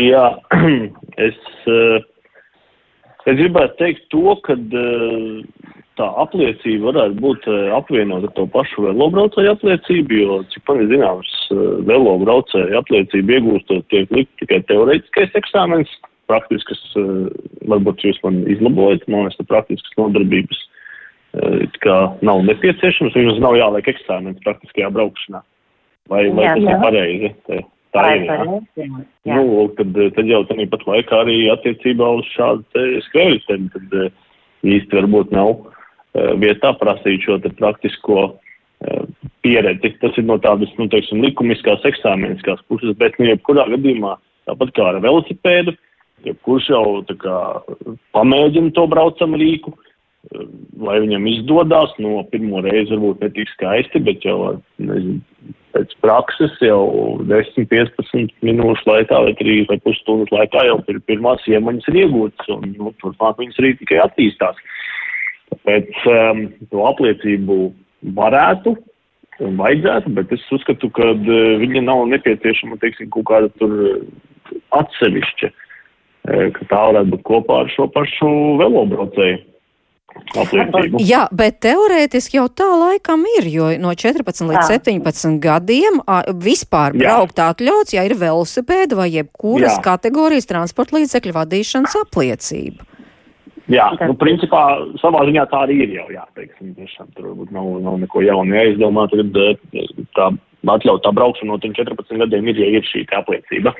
Jā, 0.00 0.24
es, 1.26 1.38
eh, 1.70 1.98
es 3.26 3.38
gribētu 3.40 3.78
teikt 3.80 4.06
to, 4.14 4.34
ka 4.46 4.56
eh, 4.56 5.40
tā 6.00 6.06
apliecība 6.22 6.90
varētu 6.90 7.18
būt 7.22 7.48
eh, 7.50 7.70
apvienota 7.76 8.30
ar 8.30 8.36
to 8.36 8.46
pašu 8.54 8.86
velobraucēju 8.88 9.54
apliecību, 9.54 10.20
jo, 10.22 10.38
cik 10.54 10.64
man 10.70 10.84
ir 10.84 10.92
zināms, 10.94 11.34
velobraucēju 11.88 12.78
apliecību 12.80 13.36
iegūstot 13.38 13.88
tiek 13.92 14.12
likt 14.14 14.32
tikai 14.42 14.62
teorētiskais 14.70 15.36
eksāmens, 15.42 15.92
praktiskas, 16.30 16.80
varbūt 17.66 18.04
jūs 18.06 18.20
man 18.22 18.44
izlabojat, 18.46 19.02
man 19.10 19.26
liekas, 19.26 19.48
praktiskas 19.50 19.96
nodarbības 19.98 20.60
kā 21.82 21.96
nav 22.26 22.44
nepieciešams, 22.46 23.16
viņus 23.18 23.40
nav 23.42 23.56
jāliek 23.58 23.90
eksāmens 23.90 24.38
praktiskajā 24.46 24.92
braukšanā. 24.94 25.42
Vai, 26.10 26.24
vai 26.34 26.46
jā, 26.46 26.54
tas 26.54 26.64
jā. 26.64 26.72
ir 26.74 26.82
pareizi? 26.82 27.30
Te? 27.46 27.58
Tā 27.94 28.04
ir. 28.14 28.28
Jā. 29.26 29.38
Nu, 29.40 29.64
tad, 29.74 29.96
tad 30.14 30.28
jau 30.30 30.44
tādā 30.46 30.66
pat 30.70 30.84
laikā 30.86 31.22
arī 31.24 31.38
attiecībā 31.50 32.06
uz 32.20 32.28
šādu 32.36 32.84
skrējēju, 33.08 33.64
tad 33.74 33.96
eh, 33.98 34.12
īsti 34.76 34.98
varbūt 35.00 35.34
nav 35.34 35.50
eh, 35.56 36.30
vietā 36.42 36.70
prasīt 36.78 37.26
šo 37.26 37.40
praktisko 37.58 38.28
eh, 38.28 39.02
pieredzi. 39.42 39.94
Tas 40.02 40.18
ir 40.22 40.28
no 40.30 40.38
tādas, 40.42 40.70
nu, 40.78 40.86
teiksim, 40.92 41.22
likumiskās 41.26 41.82
eksāmeniskās 41.90 42.62
puses, 42.70 42.94
bet, 43.00 43.18
nu, 43.18 43.32
jebkurā 43.32 43.66
gadījumā, 43.74 44.16
tāpat 44.50 44.74
kā 44.76 44.90
ar 44.92 45.02
velosipēdu, 45.02 45.74
jebkurš 46.28 46.70
jau 46.70 46.84
tā 47.10 47.18
kā 47.18 47.38
pamēģina 48.14 48.70
to 48.76 48.86
braucam 48.92 49.34
rīku, 49.40 49.74
lai 50.78 51.00
viņam 51.00 51.26
izdodas, 51.26 51.94
no 51.98 52.20
pirmo 52.30 52.60
reizi 52.62 52.92
varbūt 52.92 53.24
netik 53.24 53.50
skaisti, 53.56 54.02
bet 54.04 54.22
jau, 54.28 54.60
nezinu, 54.78 55.24
pēc 55.74 55.94
prakses 56.04 56.54
jau 56.64 56.82
10-15 57.28 58.32
minūšu 58.46 58.88
laikā 58.88 59.20
vai 59.26 59.34
3 59.38 59.66
vai 59.70 59.78
pusstundas 59.84 60.32
laikā 60.34 60.64
jau 60.66 60.78
pir 60.86 61.00
pirmās 61.08 61.44
iemaņas 61.48 61.88
ir 61.90 61.98
iegūtas 62.04 62.52
un 62.56 62.72
nu, 62.76 62.92
turpmāk 63.02 63.40
viņas 63.40 63.60
arī 63.62 63.74
tikai 63.78 64.00
attīstās. 64.04 64.58
Tāpēc 65.50 66.04
um, 66.10 66.44
to 66.70 66.86
apliecību 66.86 67.58
varētu 68.16 68.76
un 69.40 69.56
vajadzētu, 69.60 70.12
bet 70.18 70.32
es 70.36 70.44
uzskatu, 70.52 70.90
ka 70.96 71.12
uh, 71.14 71.40
viņa 71.62 71.84
nav 71.86 72.04
nepieciešama, 72.12 72.78
teiksim, 72.82 73.10
kaut 73.14 73.28
kāda 73.30 73.50
tur 73.60 73.76
atsevišķa, 74.76 75.50
uh, 75.50 76.46
ka 76.56 76.68
tā 76.70 76.82
varētu 76.90 77.14
būt 77.14 77.26
kopā 77.30 77.62
ar 77.64 77.72
šo 77.74 77.88
pašu 77.94 78.32
velobraucēju. 78.60 79.42
Jā, 81.02 81.24
bet 81.34 81.58
teorētiski 81.64 82.38
jau 82.38 82.46
tā 82.52 82.68
laikam 82.70 83.24
ir, 83.38 83.48
jo 83.50 83.70
no 83.82 83.92
14 83.98 84.46
līdz 84.50 84.70
Jā. 84.70 84.78
17 84.78 85.40
gadiem 85.42 86.00
a, 86.06 86.20
vispār 86.30 86.94
Jā. 86.94 87.00
braukt 87.02 87.42
atļauts, 87.42 87.94
ja 87.96 88.04
ir 88.06 88.14
velosipēda 88.18 88.98
vai 88.98 89.08
jebkuras 89.14 89.78
Jā. 89.78 89.82
kategorijas 89.88 90.46
transporta 90.50 90.98
līdzekļu 90.98 91.34
vadīšanas 91.38 91.98
apliecība. 92.04 92.86
Jā, 93.70 93.86
nu, 94.02 94.16
principā 94.18 94.60
savā 94.98 95.22
ziņā 95.28 95.44
tā 95.50 95.60
arī 95.66 95.76
ir 95.84 95.92
jau, 95.94 96.06
jā, 96.10 96.24
teiksim, 96.34 96.72
tiešām 96.74 97.10
tur 97.14 97.28
varbūt 97.28 97.52
nav, 97.54 97.68
nav 97.84 98.00
neko 98.02 98.22
jaunu 98.26 98.56
jāizdomā, 98.56 99.04
tad 99.12 99.36
eh, 99.38 99.92
tā 100.18 100.30
atļautā 100.74 101.12
braukšana 101.14 101.52
no 101.52 101.58
tiem 101.62 101.76
14 101.78 102.18
gadiem 102.24 102.50
ir, 102.50 102.58
ja 102.58 102.72
ir 102.80 102.88
šī 102.88 103.04
apliecība. 103.14 103.74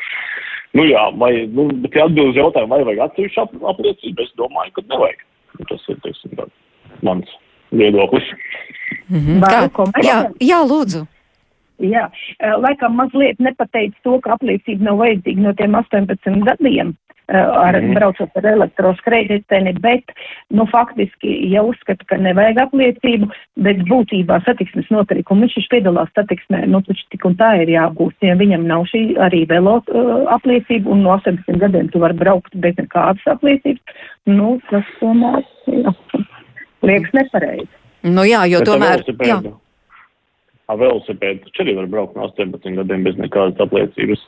Nu 0.78 0.84
jā, 0.86 1.02
vai, 1.18 1.32
nu, 1.50 1.66
bet 1.82 1.98
ja 1.98 2.06
atbild 2.06 2.30
uz 2.30 2.38
jautājumu, 2.38 2.70
vai 2.70 2.86
vajag 2.86 3.02
atsevišķu 3.08 3.42
ap- 3.42 3.66
apliecību, 3.72 4.22
es 4.22 4.30
domāju, 4.38 4.76
ka 4.76 4.86
nevajag. 4.86 5.24
Tas 5.68 5.86
ir, 5.88 6.00
teiksim, 6.04 6.34
tāds 6.38 7.02
mans 7.06 7.30
viedoklis. 7.70 8.26
Mhm. 9.08 9.40
Varu 9.42 9.70
Kā-? 9.70 10.04
Jā, 10.04 10.18
jā, 10.40 10.60
lūdzu. 10.66 11.06
Jā, 11.80 12.10
laikam 12.60 12.98
mazliet 12.98 13.38
nepateicu 13.40 13.96
to, 14.04 14.18
ka 14.20 14.34
apliecība 14.36 14.84
nav 14.84 14.98
vajadzīga 15.00 15.44
no 15.46 15.52
tiem 15.56 15.76
18 15.78 16.42
gadiem. 16.44 16.92
Eh, 17.30 17.46
Ar, 17.60 17.80
Mhm. 17.80 17.94
braucot 17.94 18.36
ar 18.36 18.46
elektroskrējēju, 18.52 19.80
bet, 19.80 20.04
nu, 20.50 20.66
faktiski, 20.66 21.50
ja 21.50 21.62
uzskata, 21.62 22.04
ka 22.06 22.16
nevajag 22.16 22.56
apliecību, 22.66 23.30
bet 23.56 23.76
būtībā 23.88 24.44
satiksmes 24.44 24.90
noteikumi, 24.90 25.46
viņš 25.46 25.68
piedalās 25.70 26.10
satiksmē, 26.16 26.66
nu, 26.66 26.80
taču 26.82 27.04
tik 27.10 27.24
un 27.24 27.34
tā 27.36 27.62
ir 27.62 27.68
jāgūst, 27.68 28.18
ja 28.22 28.34
viņam 28.34 28.66
nav 28.66 28.84
šī 28.90 29.16
arī 29.16 29.46
velo 29.48 29.78
uh, 29.86 30.26
apliecība, 30.34 30.90
un 30.90 31.02
no 31.02 31.16
18 31.18 31.58
gadiem 31.58 31.88
tu 31.88 31.98
vari 31.98 32.14
braukt 32.14 32.54
bez 32.54 32.74
nekādas 32.76 33.22
apliecības, 33.26 33.80
nu, 34.26 34.60
tas 34.70 34.84
tomēr, 35.00 35.44
jā, 35.66 35.94
liekas 36.82 37.12
nepareizi. 37.12 37.68
Nu 38.02 38.24
jā, 38.24 38.46
jo 38.48 38.58
Bet 38.58 38.68
tomēr. 38.68 39.04
Jā. 39.20 39.40
velosipēdu 40.78 41.44
taču 41.44 41.64
arī 41.64 41.74
var 41.76 41.88
braukt 41.90 42.16
no 42.16 42.28
18 42.28 42.76
gadiem 42.78 43.04
bez 43.04 43.16
nekādas 43.20 43.60
apliecības. 43.60 44.22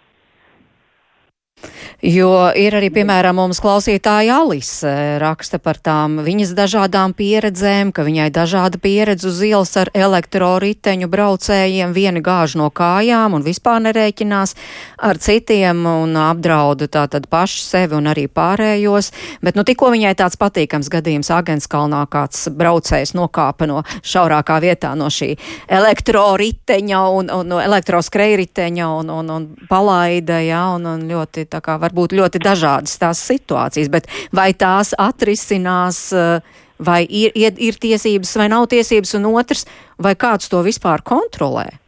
Jo 2.02 2.48
ir 2.58 2.74
arī, 2.74 2.88
piemēram, 2.90 3.36
mums 3.38 3.60
klausītāja 3.62 4.40
Alise 4.42 4.90
raksta 5.22 5.60
par 5.62 5.78
tām 5.78 6.16
viņas 6.26 6.50
dažādām 6.58 7.12
pieredzēm, 7.14 7.92
ka 7.94 8.02
viņai 8.02 8.26
dažāda 8.34 8.80
pieredze 8.82 9.28
uz 9.30 9.38
ielas 9.46 9.76
ar 9.78 9.86
elektroriteņu 9.94 11.06
braucējiem, 11.06 11.92
vieni 11.94 12.18
gāž 12.18 12.56
no 12.58 12.66
kājām 12.74 13.36
un 13.38 13.44
vispār 13.46 13.84
nerēķinās 13.84 14.54
ar 14.98 15.20
citiem 15.22 15.84
un 15.86 16.18
apdrauda 16.18 16.88
tātad 16.90 17.28
paši 17.30 17.62
sevi 17.68 17.94
un 18.00 18.10
arī 18.10 18.26
pārējos. 18.26 19.12
Bet 19.38 19.54
nu 19.54 19.62
tikko 19.62 19.92
viņai 19.94 20.16
tāds 20.18 20.40
patīkams 20.42 20.90
gadījums 20.90 21.30
Agenskalnā 21.30 22.02
kāds 22.10 22.48
braucējs 22.50 23.14
nokāpa 23.14 23.70
no 23.70 23.84
šaurākā 24.02 24.58
vietā 24.66 24.96
no 24.98 25.06
šī 25.06 25.36
elektroriteņa 25.70 27.06
un, 27.14 27.30
un 27.30 27.54
no 27.54 27.62
elektroskrējriteņa 27.62 28.90
un, 28.98 29.16
un, 29.20 29.32
un 29.38 29.48
palaida, 29.70 30.42
jā, 30.42 30.66
un, 30.74 30.90
un 30.96 31.08
ļoti 31.14 31.46
tā 31.46 31.62
kā 31.62 31.78
varbūt 31.92 32.16
ļoti 32.16 32.40
dažādas 32.42 32.96
tās 32.98 33.20
situācijas, 33.20 33.90
bet 33.92 34.08
vai 34.32 34.52
tās 34.54 34.94
atrisinās, 34.98 36.12
eh, 36.12 36.40
vai 36.78 37.04
ir, 37.04 37.32
ir, 37.34 37.52
ir 37.58 37.74
tiesības 37.74 38.36
vai 38.36 38.48
nav 38.48 38.66
tiesības, 38.68 39.14
un 39.14 39.26
otrs, 39.34 39.66
vai 39.98 40.14
kāds 40.14 40.48
to 40.48 40.62
vispār 40.62 41.02
kontrolē? 41.02 41.78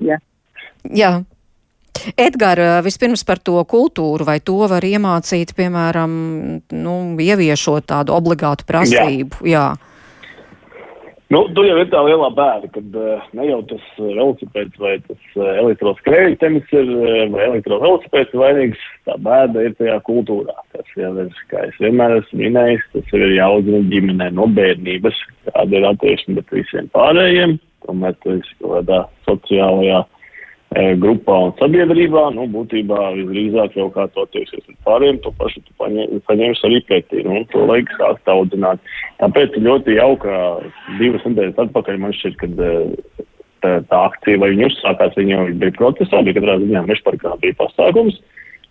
Jā. 0.00 0.16
Jā. 0.84 1.24
Edgars, 2.16 2.84
vispirms 2.84 3.24
par 3.24 3.38
to 3.38 3.62
kultūru, 3.68 4.24
vai 4.24 4.40
to 4.40 4.66
var 4.68 4.80
iemācīt, 4.80 5.52
piemēram, 5.52 6.62
nu, 6.72 6.94
ieviešot 7.20 7.84
tādu 7.84 8.14
obligātu 8.16 8.64
prasību? 8.64 9.42
Jā. 9.44 9.74
Jā. 9.74 9.89
Nu, 11.30 11.44
tur 11.54 11.62
jau 11.62 11.76
ir 11.78 11.86
tā 11.92 12.00
lielā 12.02 12.26
bēda, 12.34 12.68
kad 12.74 12.96
uh, 12.98 13.26
ne 13.38 13.44
jau 13.46 13.60
tas 13.70 13.82
uh, 14.00 14.08
velosipēds 14.16 14.80
vai 14.82 14.96
tas 15.04 15.36
uh, 15.38 15.50
elektroskrējējs 15.60 16.72
ir 16.74 16.88
uh, 16.90 17.20
vai 17.30 17.44
elektrovelosipēds 17.44 18.34
vainīgs. 18.40 18.80
Tā 19.06 19.14
bēda 19.22 19.62
ir 19.68 19.76
tajā 19.78 20.00
kultūrā. 20.08 20.56
Tas 20.74 20.90
jau 20.98 21.12
ir, 21.22 21.30
kā 21.52 21.62
es 21.68 21.78
vienmēr 21.78 22.16
esmu 22.16 22.40
minējis, 22.42 22.82
tas 22.96 23.14
ir 23.14 23.26
jāaudzina 23.36 23.84
ģimenē 23.92 24.30
no 24.34 24.48
bērnības. 24.58 25.22
Kāda 25.46 25.78
ir 25.78 25.86
attieksme 25.92 26.40
pret 26.40 26.56
visiem 26.58 26.90
pārējiem, 26.98 27.60
tomēr 27.86 28.18
tu 28.24 28.34
esi 28.34 28.58
kaut 28.58 28.80
kādā 28.80 29.00
sociālajā 29.28 30.02
grupā 30.70 31.34
un 31.48 31.52
sabiedrībā, 31.58 32.28
nu, 32.36 32.44
būtībā 32.46 33.08
visdrīzāk 33.16 33.74
jau 33.74 33.88
kā 33.90 34.04
to 34.14 34.22
attieksies 34.22 34.62
pret 34.62 34.76
pārējiem, 34.86 35.18
to 35.24 35.32
pašu 35.40 35.62
tu 35.66 35.74
paņem, 35.82 36.20
paņemsi 36.28 36.66
arī 36.68 36.78
pretī, 36.86 37.24
nu, 37.26 37.40
to 37.50 37.64
laiku 37.66 37.96
sākt 37.98 38.30
audzināt. 38.30 38.78
Tāpēc 39.18 39.58
ļoti 39.58 39.96
jauka 39.98 40.36
divas 41.00 41.26
nedēļas 41.26 41.58
atpakaļ 41.64 41.98
man 42.04 42.14
šķiet, 42.14 42.38
kad 42.38 42.62
e, 42.62 42.70
tā, 43.66 43.72
tā 43.90 44.02
akcija, 44.12 44.38
vai 44.38 44.52
viņi 44.54 44.68
uzsākās, 44.68 45.18
viņi 45.18 45.34
jau 45.34 45.48
bija 45.64 45.76
procesā, 45.80 46.22
bija 46.22 46.38
katrā 46.38 46.56
ziņā 46.62 46.86
mešparkā 46.86 47.34
bija 47.42 47.58
pasākums, 47.58 48.22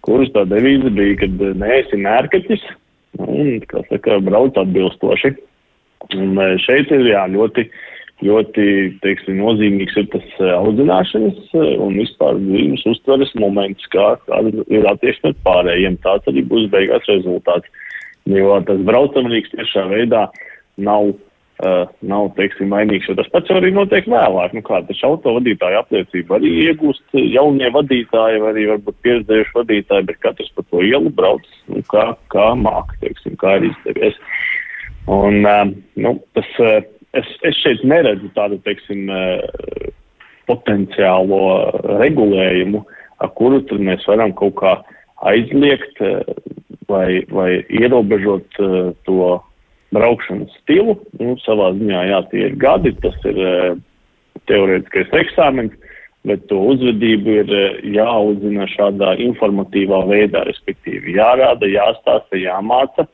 kuras 0.08 0.32
tā 0.32 0.48
devīze 0.48 0.96
bija, 0.96 1.20
kad 1.26 1.46
e, 1.50 1.54
neesi 1.60 2.00
mērkaķis, 2.00 2.64
un, 3.28 3.60
kā 3.68 3.84
saka, 3.92 4.22
brauc 4.24 4.56
atbilstoši. 4.56 5.36
Un 6.16 6.40
e, 6.40 6.52
šeit 6.64 6.96
ir, 6.96 7.10
jā, 7.12 7.28
ļoti 7.36 7.68
ļoti 8.26 8.66
teiksim, 9.04 9.40
nozīmīgs 9.40 9.96
ir 10.00 10.10
tas 10.14 10.26
uh, 10.42 10.52
audzināšanas 10.58 11.54
uh, 11.56 11.72
un 11.86 11.96
vispār 12.02 12.40
dzīves 12.42 12.84
uztveres 12.92 13.32
moments, 13.40 13.86
kā, 13.94 14.12
kāda 14.28 14.66
ir 14.68 14.88
attieksme 14.90 15.32
pret 15.32 15.42
pārējiem. 15.48 15.98
Tāds 16.04 16.28
arī 16.32 16.44
būs 16.52 16.68
beigās 16.74 17.08
rezultāts. 17.12 17.72
Jo 18.30 18.60
tas 18.68 18.84
braucamrīks 18.86 19.56
tiešā 19.56 19.86
veidā 19.90 20.26
nav, 20.84 21.14
uh, 21.64 21.88
nav 22.12 22.30
teiksim, 22.36 22.76
vainīgs, 22.76 23.08
jo 23.10 23.16
tas 23.18 23.32
pats 23.32 23.56
arī 23.56 23.72
notiek 23.74 24.12
vēlāk. 24.12 24.54
Nu, 24.58 24.66
kā 24.68 24.82
taču 24.90 25.14
autovadītāja 25.14 25.86
apliecība 25.86 26.38
arī 26.38 26.52
iegūst 26.68 27.16
jaunie 27.24 27.72
vadītāji, 27.74 28.44
vai 28.44 28.54
arī 28.54 28.68
varbūt 28.74 29.02
pieredzējuši 29.08 29.58
vadītāji, 29.62 30.10
bet 30.12 30.22
katrs 30.28 30.52
pa 30.58 30.68
to 30.68 30.84
ielu 30.86 31.16
brauc, 31.16 31.48
nu, 31.72 31.82
kā, 31.90 32.12
kā 32.36 32.52
māk, 32.60 32.94
teiksim, 33.00 33.40
kā 33.40 33.58
ir 33.62 33.72
izdevies. 33.72 34.20
Un, 35.10 35.42
uh, 35.48 35.70
nu, 35.98 36.18
tas, 36.38 36.56
uh, 36.60 36.82
es, 37.18 37.28
es 37.46 37.58
šeit 37.64 37.84
neredzu 37.88 38.30
tādu, 38.36 38.60
teiksim, 38.66 39.10
eh, 39.10 39.90
potenciālo 40.50 41.42
regulējumu, 42.02 42.84
ar 43.22 43.34
kuru 43.38 43.62
tad 43.70 43.84
mēs 43.86 44.06
varam 44.10 44.34
kaut 44.38 44.58
kā 44.62 44.78
aizliegt 45.30 46.02
eh, 46.06 46.24
vai, 46.90 47.22
vai 47.34 47.50
ierobežot 47.82 48.62
eh, 48.64 48.80
to 49.08 49.36
braukšanas 49.96 50.54
stilu. 50.62 51.00
Nu, 51.20 51.36
savā 51.46 51.74
ziņā, 51.78 52.02
jā, 52.12 52.24
tie 52.32 52.48
ir 52.50 52.58
gadi, 52.62 52.94
tas 53.04 53.16
ir 53.30 53.40
teorētiskais 54.50 55.14
eksāmens, 55.24 55.74
bet 56.28 56.44
to 56.50 56.60
uzvedību 56.74 57.38
ir 57.42 57.54
jāuzzina 57.96 58.68
šādā 58.70 59.16
informatīvā 59.24 60.04
veidā, 60.10 60.44
respektīvi 60.46 61.16
jārāda, 61.18 61.70
jāstāsta, 61.70 62.38
jāmāca. 62.38 63.08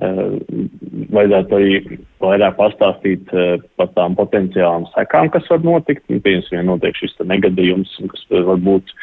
Vajadzētu 0.00 1.56
arī 1.56 1.98
vairāk 2.22 2.54
pastāstīt 2.56 3.32
par 3.76 3.90
tām 3.96 4.14
potenciālām 4.16 4.86
sekām, 4.94 5.28
kas 5.32 5.48
var 5.52 5.64
notikt. 5.66 6.06
Nu, 6.08 6.20
Piemēram, 6.24 6.54
ja 6.54 6.62
notiek 6.66 6.96
šis 6.96 7.18
negadījums, 7.28 7.92
kas 8.12 8.22
var 8.48 8.62
būt 8.64 8.94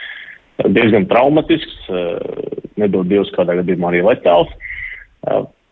diezgan 0.73 1.05
traumatisks, 1.09 1.75
nedod 2.81 3.09
Dievs 3.11 3.29
kādā 3.35 3.59
gadījumā 3.59 3.91
arī 3.91 4.01
letāls. 4.07 4.53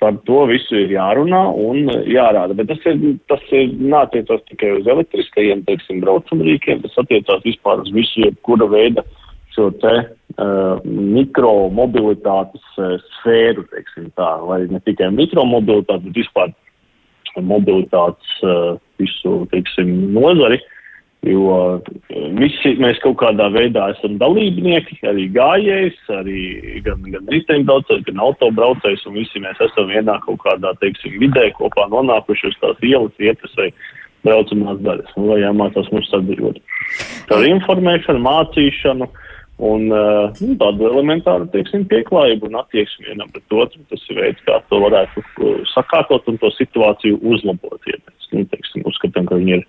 Par 0.04 0.20
to 0.28 0.44
visu 0.52 0.78
ir 0.84 0.92
jārunā 0.94 1.42
un 1.64 1.90
jārāda, 2.12 2.54
bet 2.58 2.70
tas 2.70 2.84
ir, 2.92 3.16
tas 3.32 3.42
ir 3.56 3.72
nāciecās 3.80 4.44
tikai 4.52 4.74
uz 4.82 4.90
elektriskajiem, 4.92 5.64
teiksim, 5.66 6.04
braucamrīkiem, 6.04 6.84
tas 6.84 7.00
attiecās 7.02 7.46
vispār 7.48 7.82
uz 7.82 7.90
visu, 7.96 8.26
jebkura 8.28 8.68
veida 8.70 9.06
šo 9.56 9.72
te 9.82 9.94
uh, 10.02 10.14
mikromobilitātes 10.36 12.64
uh, 12.78 13.00
sfēru, 13.18 13.64
teiksim 13.72 14.12
tā, 14.20 14.32
vai 14.44 14.68
ne 14.68 14.80
tikai 14.84 15.10
mikromobilitāti, 15.16 16.10
bet 16.10 16.16
vispār 16.24 16.48
mobilitātes 17.40 18.44
uh, 18.44 18.76
visu, 19.00 19.48
teiksim, 19.52 19.92
nozari, 20.16 20.60
jo 21.26 21.56
uh, 21.56 21.80
visi 22.38 22.76
mēs 22.82 23.00
kaut 23.04 23.18
kādā 23.22 23.48
veidā 23.54 23.84
esam 23.96 24.14
dalībnieki, 24.22 24.94
arī 25.08 25.24
gājējs, 25.36 26.00
arī 26.20 26.40
gan, 26.86 27.00
gan 27.16 27.26
riteņbraucējs, 27.32 28.06
gan 28.10 28.18
autobraucējs, 28.28 29.06
un 29.10 29.14
visi 29.22 29.38
mēs 29.44 29.58
esam 29.70 29.86
vienā 29.94 30.16
kaut 30.28 30.40
kādā, 30.44 30.70
teiksim, 30.84 31.12
vidē 31.22 31.46
kopā 31.56 31.84
nonākuši 31.94 32.44
uz 32.52 32.58
tās 32.64 32.78
ielas 32.84 33.16
vietas 33.22 33.54
vai 33.60 33.70
braucamās 34.26 34.80
daļas, 34.82 35.12
un 35.20 35.24
vai 35.30 35.40
jāmācās 35.44 35.92
mums 35.94 36.10
sadzīvot. 36.12 36.58
Ar 37.36 37.42
informēšanu, 37.46 38.20
mācīšanu, 38.26 39.06
Un 39.64 39.88
uh, 39.88 40.34
nu, 40.43 40.56
tādu 40.60 40.89
elementāru, 40.89 41.47
teiksim, 41.53 41.86
pieklājību 41.88 42.49
un 42.49 42.58
attieksmi 42.60 43.08
vienam 43.08 43.30
pret 43.32 43.56
otru, 43.56 43.80
tas 43.88 44.01
ir 44.12 44.20
veids, 44.20 44.43
kā 44.43 44.58
to 44.68 44.82
varētu 44.84 45.24
sakārtot 45.72 46.28
un 46.28 46.39
to 46.41 46.51
situāciju 46.58 47.22
uzlabot. 47.24 47.80
Ja 47.88 47.95
mēs, 48.01 48.28
nu, 48.34 48.43
teiksim, 48.51 48.84
uzskatām, 48.89 49.30
ka 49.30 49.39
viņi 49.39 49.62
ir 49.62 49.64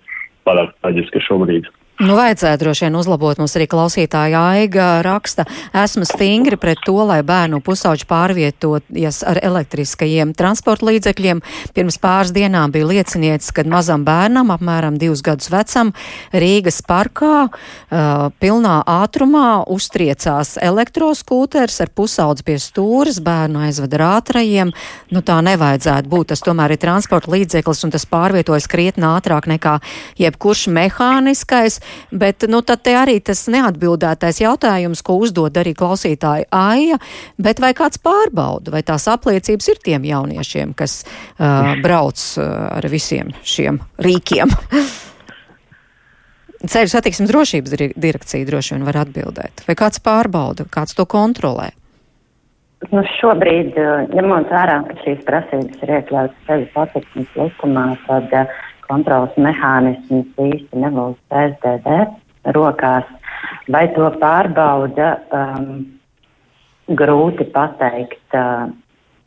pārāk 0.47 0.73
traģiski 0.81 1.23
šobrīd. 1.23 1.71
Nu, 1.97 2.13
vajadzētu 2.13 2.61
droši 2.61 2.83
vien 2.85 2.95
uzlabot. 2.99 3.39
Mums 3.41 3.55
arī 3.57 3.65
klausītāja 3.71 4.37
Aiga 4.51 4.99
raksta, 5.01 5.47
esmu 5.73 6.05
stingri 6.05 6.53
pret 6.61 6.83
to, 6.85 6.93
lai 7.09 7.23
bērnu 7.25 7.57
pusauģi 7.65 8.05
pārvietojas 8.05 9.23
ar 9.25 9.39
elektriskajiem 9.41 10.35
transporta 10.37 10.85
līdzekļiem. 10.91 11.41
Pirms 11.73 11.97
pāris 12.03 12.33
dienām 12.35 12.69
bija 12.75 12.85
lieciniecis, 12.91 13.49
kad 13.49 13.65
mazam 13.71 14.05
bērnam, 14.05 14.53
apmēram 14.53 14.99
divus 15.01 15.23
gadus 15.25 15.49
vecam, 15.49 15.89
Rīgas 16.37 16.83
parkā 16.85 17.47
uh, 17.47 18.29
pilnā 18.45 18.75
ātrumā 18.85 19.63
uztriecās 19.65 20.53
elektroskūters 20.61 21.79
ar 21.81 21.93
pusaudzi 21.97 22.45
pie 22.45 22.59
stūras, 22.61 23.17
bērnu 23.25 23.65
aizveda 23.71 23.97
ar 23.97 24.05
ātrajiem. 24.19 24.75
Nu, 25.09 25.25
tā 25.25 25.39
nevajadzētu 25.49 26.13
būt. 26.13 26.29
Tas 26.35 26.45
tomēr 26.45 26.77
ir 26.77 26.83
transporta 26.85 27.33
līdzeklis 27.33 27.83
un 27.89 27.97
tas 27.97 28.05
pārvietojas 28.05 28.69
krietni 28.69 29.09
ātrāk 29.09 29.49
nekā 29.49 29.79
jebkurš 30.21 30.67
mehāniskais 30.77 31.81
bet 32.11 32.47
nu, 32.51 32.61
tad 32.65 32.87
arī 32.91 33.17
tas 33.23 33.45
neatbildētais 33.51 34.41
jautājums, 34.43 35.03
ko 35.05 35.17
uzdod 35.23 35.57
arī 35.59 35.73
klausītāja 35.77 36.47
Aija, 36.53 36.99
bet 37.41 37.61
vai 37.63 37.73
kāds 37.77 38.01
pārbauda, 38.03 38.73
vai 38.73 38.83
tās 38.87 39.07
apliecības 39.11 39.71
ir 39.73 39.81
tiem 39.83 40.07
jauniešiem, 40.07 40.73
kas 40.77 41.01
uh, 41.03 41.75
brauc 41.83 42.21
uh, 42.37 42.47
ar 42.77 42.87
visiem 42.91 43.33
šiem 43.43 43.81
rīkiem? 44.03 44.53
Ceļu 46.57 46.89
satiksmes 46.89 47.29
drošības 47.29 47.75
direkcija 48.01 48.47
droši 48.47 48.73
vien 48.73 48.87
var 48.87 49.03
atbildēt. 49.03 49.61
Vai 49.67 49.75
kāds 49.77 50.01
pārbauda, 50.01 50.65
kāds 50.73 50.97
to 50.97 51.05
kontrolē? 51.05 51.69
Nu, 52.91 53.01
šobrīd, 53.17 53.77
ņemot 54.13 54.51
vērā, 54.53 54.81
ka 54.85 54.95
šīs 55.01 55.21
prasības 55.25 55.81
ir 55.81 55.93
iekļautas 55.97 56.43
ceļu 56.49 56.67
satiksmes 56.75 57.37
likumā, 57.39 57.85
tad 58.05 58.35
uh, 58.37 58.59
kontrolas 58.89 59.35
mehānisms 59.37 60.41
īsti 60.47 60.81
nebūs 60.83 61.19
SDD 61.31 61.99
rokās. 62.55 63.07
Vai 63.71 63.85
to 63.95 64.09
pārbauda, 64.21 65.11
um, 65.35 65.85
grūti 66.87 67.47
pateikt. 67.53 68.23
Uh, 68.33 68.71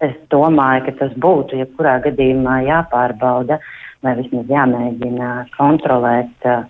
es 0.00 0.16
domāju, 0.32 0.86
ka 0.86 0.96
tas 1.02 1.16
būtu 1.20 1.60
jebkurā 1.60 1.98
gadījumā 2.06 2.62
jāpārbauda 2.64 3.60
vai 4.00 4.14
vismaz 4.16 4.48
jāmēģina 4.48 5.30
kontrolēt, 5.58 6.32
uh, 6.48 6.62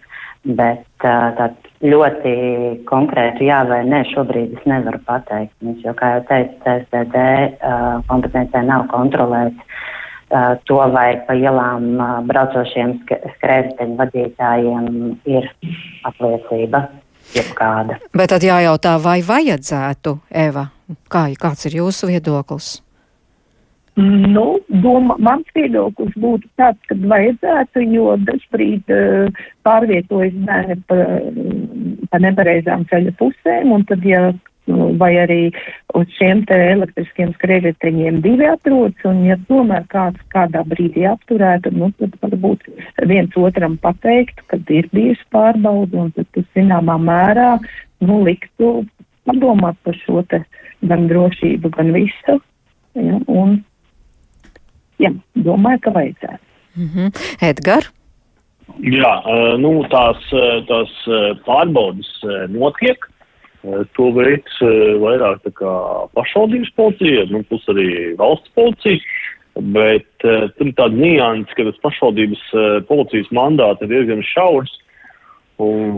bet 0.59 1.07
uh, 1.07 1.31
tād 1.39 1.71
ļoti 1.87 2.33
konkrētu 2.91 3.47
jā 3.47 3.61
vai 3.71 3.85
nē 3.87 4.03
šobrīd 4.11 4.59
es 4.59 4.67
nevaru 4.69 4.99
pateikt. 5.07 5.55
Mums 5.63 5.85
jau, 5.87 5.95
kā 5.97 6.17
jau 6.17 6.25
teicu, 6.33 6.59
CSDD 6.65 7.23
uh, 7.23 8.03
kompetencija 8.11 8.65
nav 8.67 8.89
kontrolēt 8.91 9.63
to, 10.69 10.79
vai 10.95 11.09
pa 11.27 11.35
ielām 11.35 11.87
uh, 11.97 12.19
braucošiem 12.27 12.99
skrējēju 13.37 13.97
vadītājiem 13.99 14.91
ir 15.31 15.49
apliecība 16.07 16.85
jebkāda. 17.35 17.99
Bet 18.17 18.31
tad 18.35 18.47
jājautā, 18.47 18.97
vai 19.03 19.21
vajadzētu, 19.27 20.19
Eva, 20.31 20.69
kā, 21.11 21.27
kāds 21.39 21.67
ir 21.71 21.81
jūsu 21.81 22.11
viedoklis? 22.11 22.79
Nu, 24.01 24.61
doma, 24.83 25.17
mans 25.19 25.49
viedoklis 25.55 26.15
būtu 26.23 26.47
tāds, 26.57 26.79
ka 26.89 26.95
vajadzētu, 26.95 27.83
jo 27.91 28.15
dažbrīd 28.29 28.95
uh, 28.95 29.43
pārvietojas 29.67 30.37
bērni 30.47 30.79
pa, 30.89 31.01
pa 32.13 32.23
nepareizām 32.23 32.87
ceļa 32.93 33.17
pusēm, 33.19 33.75
un 33.75 33.85
tad, 33.91 34.07
ja 34.07 34.31
vai 35.01 35.11
arī 35.23 35.41
uz 35.99 36.09
šiem 36.19 36.45
te 36.49 36.57
elektriskiem 36.73 37.33
skrējējiņiem 37.37 38.21
divi 38.25 38.49
atrodas, 38.51 39.05
un 39.09 39.23
ja 39.27 39.37
tomēr 39.49 39.87
kāds 39.93 40.21
kādā 40.35 40.63
brīdī 40.69 41.07
apturētu, 41.11 41.73
nu, 41.77 41.91
tad 42.01 42.17
varbūt 42.23 42.67
viens 43.11 43.37
otram 43.37 43.77
pateiktu, 43.83 44.47
kad 44.53 44.75
ir 44.75 44.89
bijusi 44.95 45.27
pārbauda, 45.35 46.07
un 46.07 46.13
tad 46.17 46.29
tas 46.37 46.49
zināmā 46.57 46.99
mērā, 47.03 47.53
nu, 48.05 48.23
liktu 48.27 48.85
padomāt 49.29 49.79
par 49.85 49.99
šo 50.05 50.25
te 50.31 50.43
gan 50.89 51.09
drošību, 51.11 51.73
gan 51.77 51.93
visu, 51.97 52.39
ja, 52.97 53.21
un, 53.29 53.59
jā, 55.01 55.13
domāju, 55.37 55.85
ka 55.87 55.97
vajadzētu. 55.97 56.45
Mm 56.77 56.89
-hmm. 56.95 57.49
Edgar? 57.51 57.91
Jā, 58.79 59.15
nu, 59.59 59.73
tās, 59.91 60.23
tās 60.69 60.93
pārbaudas 61.45 62.11
notiek. 62.49 63.11
Eh, 63.61 63.81
to 63.97 64.09
veids 64.17 64.61
eh, 64.65 64.95
vairāk 65.03 65.49
pašvaldības 66.17 66.71
policija, 66.79 67.27
nu, 67.29 67.43
plus 67.49 67.67
arī 67.73 67.91
valsts 68.21 68.53
policija. 68.57 69.03
Bet 69.61 70.25
uh, 70.25 70.47
tur 70.55 70.69
ir 70.71 70.77
tāda 70.79 70.95
nianses, 70.95 71.53
ka 71.59 71.65
tas 71.67 71.81
pašvaldības 71.83 72.43
uh, 72.55 72.67
policijas 72.87 73.27
mandāts 73.35 73.83
ir 73.83 73.91
diezgan 73.91 74.23
šaurs. 74.25 74.71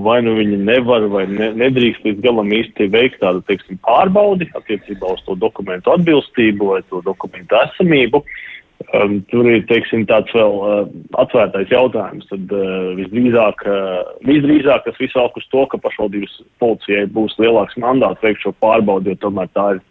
Vai 0.02 0.16
nu 0.24 0.32
viņi 0.38 0.56
nevar 0.64 1.04
vai 1.12 1.26
ne, 1.30 1.50
nedrīkst 1.60 2.02
līdz 2.08 2.24
galam 2.24 2.48
īsti 2.56 2.88
veikt 2.90 3.20
tādu, 3.20 3.44
teiksim, 3.46 3.76
pārbaudi 3.84 4.48
attiecībā 4.58 5.12
uz 5.14 5.20
to 5.28 5.36
dokumentu 5.38 5.92
atbilstību 5.92 6.72
vai 6.72 6.80
to 6.88 7.04
dokumentu 7.06 7.60
esamību. 7.60 8.22
Uh, 8.24 8.40
Um, 8.90 9.20
tur 9.30 9.46
ir 9.46 9.62
teiksim, 9.68 10.06
tāds 10.08 10.32
vēl 10.34 10.54
uh, 10.58 10.86
atvērtais 11.20 11.70
jautājums. 11.70 12.26
Tad 12.30 12.52
uh, 12.56 12.92
visdrīzāk, 12.98 13.64
uh, 13.68 14.12
visdrīzāk 14.26 14.86
tas 14.86 14.98
viss 15.00 15.16
velk 15.16 15.36
uz 15.38 15.46
to, 15.52 15.64
ka 15.70 15.80
pašvaldības 15.82 16.38
policijai 16.62 17.04
būs 17.14 17.36
lielāks 17.42 17.78
mandāts 17.82 18.22
veikt 18.24 18.42
šo 18.42 18.54
pārbaudi, 18.64 19.12
jo 19.12 19.20
tomēr 19.22 19.50
tā 19.56 19.66
ir 19.76 19.82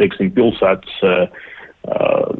teiksim, 0.00 0.32
pilsētas 0.36 0.96
uh, 1.06 1.44
uh, 1.88 2.32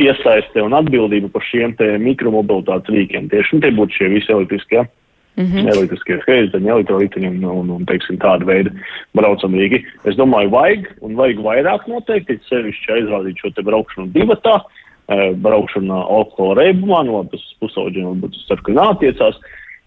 iesaiste 0.00 0.62
un 0.62 0.76
atbildība 0.78 1.32
par 1.34 1.44
šiem 1.50 1.74
mikromobilitātes 2.04 2.94
rīkiem. 2.94 3.26
Tieši 3.32 3.60
tie 3.64 3.72
būtu 3.74 3.98
šie 3.98 4.12
visi 4.14 4.32
elektriskie. 4.32 4.86
Mm 5.34 5.48
-hmm. 5.50 5.66
Elektriskie 5.66 6.16
skrejceļi, 6.22 6.68
elektrolīteņi 6.70 7.28
un, 7.28 7.44
un, 7.50 7.70
un, 7.74 7.84
teiksim, 7.90 8.20
tāda 8.22 8.46
veida 8.46 8.70
braucamīgi. 9.18 9.82
Es 10.06 10.14
domāju, 10.14 10.52
vajag 10.54 10.86
un 11.02 11.16
vajag 11.18 11.42
vairāk 11.42 11.88
noteikti, 11.90 12.38
sevišķi 12.46 12.92
aizrādīt 12.94 13.42
šo 13.42 13.50
te 13.50 13.62
braukšanu 13.66 14.14
divatā. 14.14 14.54
Uh, 14.54 14.83
braukšana 15.08 16.00
alkohola 16.18 16.62
reibumā, 16.62 17.02
no 17.04 17.24
tas 17.32 17.44
pusauģiem 17.60 18.08
varbūt 18.12 18.36
tas 18.36 18.48
sarkanā 18.48 18.86
attiecās, 18.94 19.38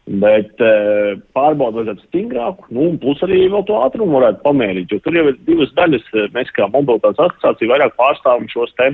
bet 0.07 0.61
pārbaudu 1.35 1.81
vajadzētu 1.81 2.05
stingrāku, 2.05 2.69
nu, 2.71 2.91
plus 3.01 3.21
arī 3.25 3.43
vēl 3.51 3.65
to 3.67 3.81
ātrumu 3.81 4.19
varētu 4.19 4.43
pamērīt, 4.45 4.93
jo 4.93 5.01
tur 5.03 5.17
jau 5.17 5.25
ir 5.31 5.39
divas 5.49 5.73
daļas, 5.79 6.05
mēs 6.37 6.53
kā 6.55 6.69
mobilitātes 6.71 7.19
asociācija 7.25 7.73
vairāk 7.73 7.97
pārstāvam 7.99 8.47
šos 8.53 8.71
te, 8.79 8.93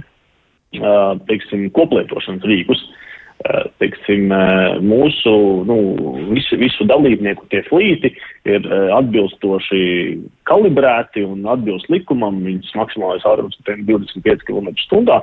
teiksim, 1.29 1.69
koplietošanas 1.75 2.45
rīkus. 2.49 2.85
Teiksim, 3.81 4.29
mūsu 4.87 5.31
nu, 5.67 5.75
visu, 6.29 6.55
visu 6.55 6.85
dalībnieku 6.87 7.43
tie 7.51 7.59
flīti 7.65 8.13
ir 8.47 8.67
atbilstoši 8.95 9.81
kalibrēti 10.47 11.25
un 11.27 11.43
atbilst 11.51 11.89
likumam. 11.91 12.37
Viņas 12.45 12.71
maksimālais 12.79 13.25
ātrums 13.27 13.57
ir 13.67 13.81
25 13.89 14.45
km/h. 14.47 15.19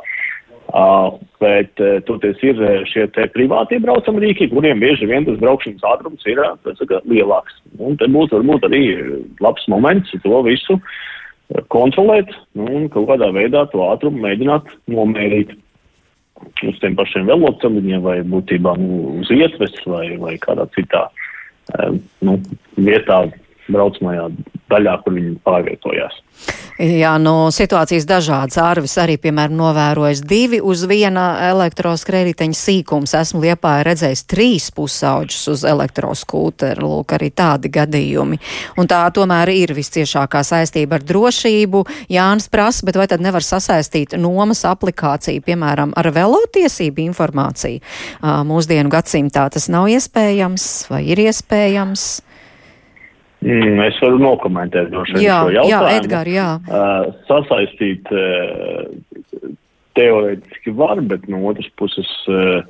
Uh, 0.70 1.16
bet 1.42 1.80
uh, 1.82 1.96
toties 2.06 2.38
ir 2.46 2.60
šie 2.86 3.08
te 3.10 3.24
privātie 3.34 3.80
braucam 3.82 4.20
rīki, 4.22 4.46
kuriem 4.52 4.78
bieži 4.78 5.08
vien 5.10 5.24
tas 5.26 5.40
braukšanas 5.40 5.86
ātrums 5.96 6.26
ir 6.30 6.38
saka, 6.78 7.00
lielāks. 7.10 7.56
Un 7.82 7.96
te 7.98 8.06
būtu 8.06 8.38
varbūt 8.38 8.68
arī 8.68 8.82
labs 9.42 9.66
moments 9.72 10.14
to 10.22 10.42
visu 10.46 10.78
kontrolēt 11.74 12.30
nu, 12.54 12.68
un 12.68 12.86
kaut 12.92 13.08
kādā 13.08 13.32
veidā 13.34 13.64
to 13.72 13.82
ātrumu 13.88 14.22
mēģināt 14.22 14.70
nomērīt 14.94 15.56
uz 16.68 16.78
tiem 16.78 16.94
pašiem 16.94 17.26
veloceliņiem 17.26 18.06
vai 18.06 18.20
būtībā 18.30 18.76
nu, 18.78 19.00
uz 19.24 19.34
ietves 19.34 19.74
vai, 19.90 20.06
vai 20.22 20.36
kādā 20.38 20.68
citā 20.76 21.08
nu, 22.22 22.38
vietā 22.78 23.24
braucamajā 23.70 24.28
daļā, 24.70 24.96
kur 25.02 25.18
viņi 25.18 25.36
pārvietojās. 25.46 26.22
Jā, 26.80 27.10
no 27.20 27.50
situācijas 27.52 28.06
dažādas. 28.08 28.56
Ārvis 28.56 28.94
arī, 29.02 29.18
piemēram, 29.20 29.52
novērojis 29.58 30.22
divi 30.24 30.62
uz 30.64 30.86
viena 30.88 31.50
elektroskrējējiņa 31.50 32.56
sīkums. 32.56 33.12
Esmu 33.18 33.42
liepā 33.42 33.74
redzējis 33.84 34.22
trīs 34.30 34.70
pusauģus 34.72 35.42
uz 35.52 35.64
elektroskūteru. 35.68 36.88
Lūk, 36.88 37.12
arī 37.18 37.28
tādi 37.36 37.68
gadījumi. 37.74 38.40
Un 38.80 38.88
tā 38.88 39.02
tomēr 39.12 39.52
ir 39.52 39.74
visciešākā 39.76 40.40
saistība 40.46 40.96
ar 40.96 41.04
drošību. 41.04 41.84
Jānis 42.16 42.48
prasa, 42.48 42.88
bet 42.88 42.96
vai 42.96 43.10
tad 43.12 43.20
nevar 43.20 43.44
sasaistīt 43.44 44.16
nomas 44.16 44.64
aplikāciju, 44.64 45.44
piemēram, 45.44 45.92
ar 46.00 46.08
velotiesību 46.16 47.04
informāciju? 47.10 47.84
Mūsdienu 48.24 48.96
gadsimtā 48.96 49.50
tas 49.52 49.68
nav 49.68 49.92
iespējams 49.92 50.70
vai 50.88 51.04
ir 51.12 51.26
iespējams? 51.28 52.08
Mm, 53.40 53.78
es 53.86 53.96
varu 54.04 54.18
nokomentēt 54.20 54.90
no 54.92 55.06
šeit 55.08 55.22
jā, 55.24 55.38
šo 55.40 55.54
jautājumu. 55.54 55.70
Jā, 55.72 55.96
Edgar, 55.96 56.28
jā. 56.28 56.48
Uh, 56.68 57.06
sasaistīt 57.24 58.10
uh, 58.12 59.54
teorētiski 59.96 60.74
var, 60.76 61.00
bet 61.08 61.24
no 61.32 61.40
otras 61.48 61.70
puses 61.80 62.10
uh, 62.28 62.60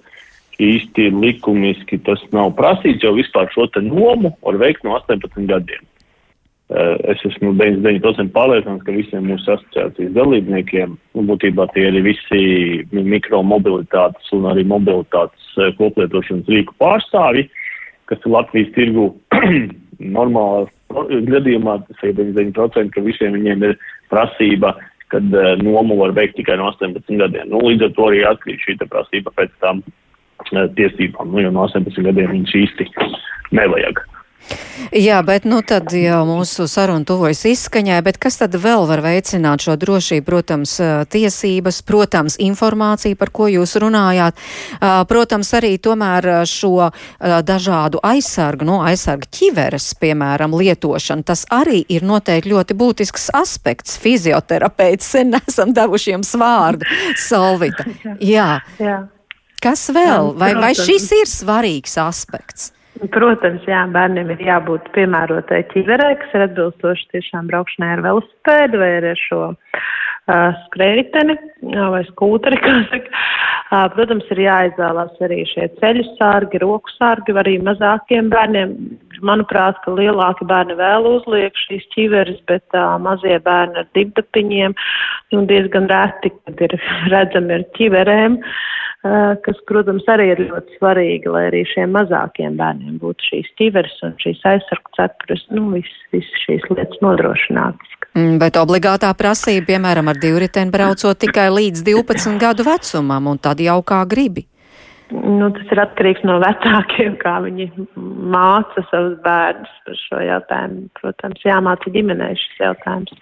īsti 0.63 1.09
likumiski 1.17 1.99
tas 2.07 2.23
nav 2.37 2.53
prasīts, 2.59 3.03
jo 3.03 3.17
vispār 3.19 3.51
šo 3.55 3.67
te 3.75 3.83
nomu 3.83 4.31
var 4.47 4.61
veikt 4.63 4.87
no 4.87 4.95
18 5.01 5.49
gadiem. 5.51 5.87
Es 7.11 7.19
esmu 7.27 7.51
99% 7.59 8.31
pārliecināts, 8.31 8.85
ka 8.87 8.93
visiem 8.95 9.25
mūsu 9.27 9.57
asociācijas 9.57 10.13
dalībniekiem, 10.15 10.93
nu, 11.17 11.25
būtībā 11.27 11.65
tie 11.75 11.89
ir 11.89 11.97
visi 12.05 12.43
mikromobilitātes 12.95 14.31
un 14.37 14.47
arī 14.53 14.63
mobilitātes 14.71 15.49
koplietošanas 15.81 16.53
rīku 16.53 16.77
pārstāvji, 16.79 17.49
kas 18.07 18.23
ir 18.23 18.35
Latvijas 18.37 18.71
tirgu 18.77 19.09
normālā 20.01 20.67
gadījumā, 21.31 21.79
tas 21.87 22.05
ir 22.07 22.15
99%, 22.19 22.95
ka 22.95 23.05
visiem 23.05 23.37
viņiem 23.37 23.67
ir 23.69 23.77
prasība, 24.13 24.75
kad 25.11 25.27
uh, 25.35 25.57
nomu 25.63 25.99
var 26.01 26.15
veikt 26.17 26.39
tikai 26.39 26.57
no 26.61 26.71
18 26.73 27.19
gadiem. 27.21 27.51
Nu, 27.51 27.63
līdz 27.67 27.89
ar 27.89 27.93
to 27.97 28.07
arī 28.11 28.23
atkrīt 28.27 28.63
šī 28.65 28.79
prasība 28.85 29.33
pēc 29.37 29.53
tam 29.65 29.83
uh, 29.83 30.67
tiesībām, 30.79 31.35
nu, 31.35 31.45
jo 31.45 31.53
no 31.55 31.67
18 31.69 32.07
gadiem 32.07 32.33
viņas 32.37 32.57
īsti 32.65 32.89
nevajag. 33.57 34.03
Jā, 34.91 35.21
bet 35.23 35.45
nu 35.47 35.61
tad 35.63 35.93
jau 35.95 36.23
mūsu 36.27 36.65
saruna 36.67 37.07
tuvojas 37.07 37.45
izskaņai, 37.47 38.01
bet 38.03 38.17
kas 38.19 38.41
tad 38.41 38.57
vēl 38.59 38.89
var 38.89 39.03
veicināt 39.05 39.63
šo 39.63 39.77
drošību? 39.79 40.25
Protams, 40.27 40.73
tiesības, 41.13 41.79
protams, 41.87 42.37
informācija, 42.43 43.19
par 43.19 43.31
ko 43.35 43.47
jūs 43.51 43.77
runājāt, 43.83 44.41
protams, 45.11 45.53
arī 45.59 45.77
tomēr 45.83 46.29
šo 46.51 46.91
dažādu 47.47 48.03
aizsargu, 48.03 48.67
no 48.67 48.81
nu, 48.81 48.89
aizsargu 48.91 49.31
ķiveres, 49.31 49.93
piemēram, 50.03 50.57
lietošana. 50.59 51.27
Tas 51.29 51.45
arī 51.55 51.85
ir 51.87 52.07
noteikti 52.07 52.51
ļoti 52.51 52.79
būtisks 52.81 53.31
aspekts. 53.37 53.95
Fizioterapeits 54.03 55.15
sen 55.15 55.37
nesam 55.37 55.75
devuši 55.77 56.17
jums 56.17 56.35
vārdu, 56.41 56.89
Solvita. 57.29 57.87
Jā. 58.35 58.59
Jā. 58.83 58.99
Kas 59.61 59.91
vēl? 59.93 60.35
Vai, 60.41 60.55
vai 60.57 60.75
šis 60.75 61.11
ir 61.21 61.29
svarīgs 61.29 61.99
aspekts? 62.01 62.73
Protams, 62.99 63.63
jā, 63.65 63.81
bērniem 63.95 64.33
ir 64.35 64.41
jābūt 64.45 64.91
piemērotai 64.93 65.63
ķiverē, 65.71 66.11
kas 66.21 66.33
ir 66.37 66.45
atbilstoši 66.49 67.07
tiešām 67.15 67.47
braukšanai 67.49 67.95
ar 67.95 68.03
velosipēdu 68.05 68.81
vai 68.83 68.89
ar 68.99 69.07
šo 69.17 69.39
uh, 69.55 70.59
skrējteni 70.67 71.37
vai 71.95 72.03
skūteri, 72.11 72.59
kā 72.65 72.75
saka. 72.91 73.23
Uh, 73.71 73.87
protams, 73.95 74.27
ir 74.35 74.43
jāizvēlās 74.43 75.23
arī 75.23 75.45
šie 75.49 75.69
ceļu 75.79 76.05
sārgi, 76.19 76.61
roku 76.61 76.93
sārgi, 76.97 77.37
arī 77.41 77.57
mazākiem 77.63 78.29
bērniem. 78.33 78.75
Manuprāt, 79.25 79.77
ka 79.85 79.93
lielāki 79.95 80.47
bērni 80.49 80.75
vēl 80.79 81.07
uzliek 81.11 81.57
šīs 81.67 81.87
ķiveres, 81.95 82.41
bet 82.51 82.65
uh, 82.77 82.99
mazie 83.01 83.39
bērni 83.45 83.83
ar 83.85 83.89
dibdapiņiem, 83.97 84.77
nu, 85.33 85.47
diezgan 85.49 85.89
reti, 85.93 86.35
kad 86.43 86.63
ir 86.69 86.77
redzami 87.15 87.61
ar 87.61 87.67
ķiverēm. 87.79 88.41
Uh, 88.41 88.61
kas, 89.47 89.61
protams, 89.69 90.05
arī 90.13 90.27
ir 90.35 90.43
ļoti 90.51 90.77
svarīgi, 90.77 91.31
lai 91.33 91.47
arī 91.49 91.63
šiem 91.69 91.95
mazākiem 91.97 92.59
bērniem 92.61 92.99
būtu 93.01 93.31
šīs 93.31 93.49
ķiveres 93.61 93.97
un 94.05 94.13
šīs 94.21 94.43
aizsargu 94.53 94.93
cepures, 94.99 95.47
nu, 95.57 95.71
visas 95.73 96.05
vis 96.13 96.29
šīs 96.45 96.69
lietas 96.69 97.01
nodrošinātas. 97.05 97.97
Mm, 98.19 98.37
bet 98.43 98.59
obligātā 98.61 99.13
prasība, 99.17 99.69
piemēram, 99.73 100.11
ar 100.11 100.21
divriteni 100.21 100.75
braucot 100.75 101.21
tikai 101.23 101.49
līdz 101.55 101.85
12 101.87 102.41
gadu 102.43 102.67
vecumam, 102.67 103.31
un 103.31 103.41
tad 103.41 103.63
jau 103.63 103.79
kā 103.87 104.03
gribi. 104.11 104.45
Nu, 105.11 105.49
tas 105.55 105.73
ir 105.75 105.81
atkarīgs 105.83 106.23
no 106.27 106.37
vecākiem, 106.43 107.17
kā 107.23 107.39
viņi 107.43 107.67
māca 108.31 108.85
savus 108.93 109.17
bērnus 109.25 109.73
par 109.87 109.97
šo 110.05 110.21
jautājumu. 110.23 110.85
Protams, 111.01 111.43
jāmāca 111.47 111.91
ģimenei 111.97 112.37
šis 112.39 112.61
jautājums. 112.63 113.17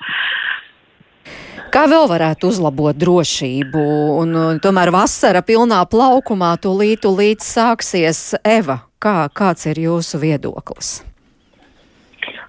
Kā 1.68 1.82
vēl 1.84 2.06
varētu 2.08 2.48
uzlabot 2.48 2.96
drošību? 2.96 3.82
Un, 4.22 4.36
tomēr 4.64 4.88
vasara 4.94 5.42
pilnā 5.44 5.82
plaukumā 5.90 6.54
tūlīt, 6.64 7.02
tūlīt 7.04 7.44
sāksies 7.44 8.38
Eva. 8.40 8.80
Kā, 8.98 9.28
kāds 9.28 9.68
ir 9.68 9.78
jūsu 9.84 10.18
viedoklis? 10.22 11.02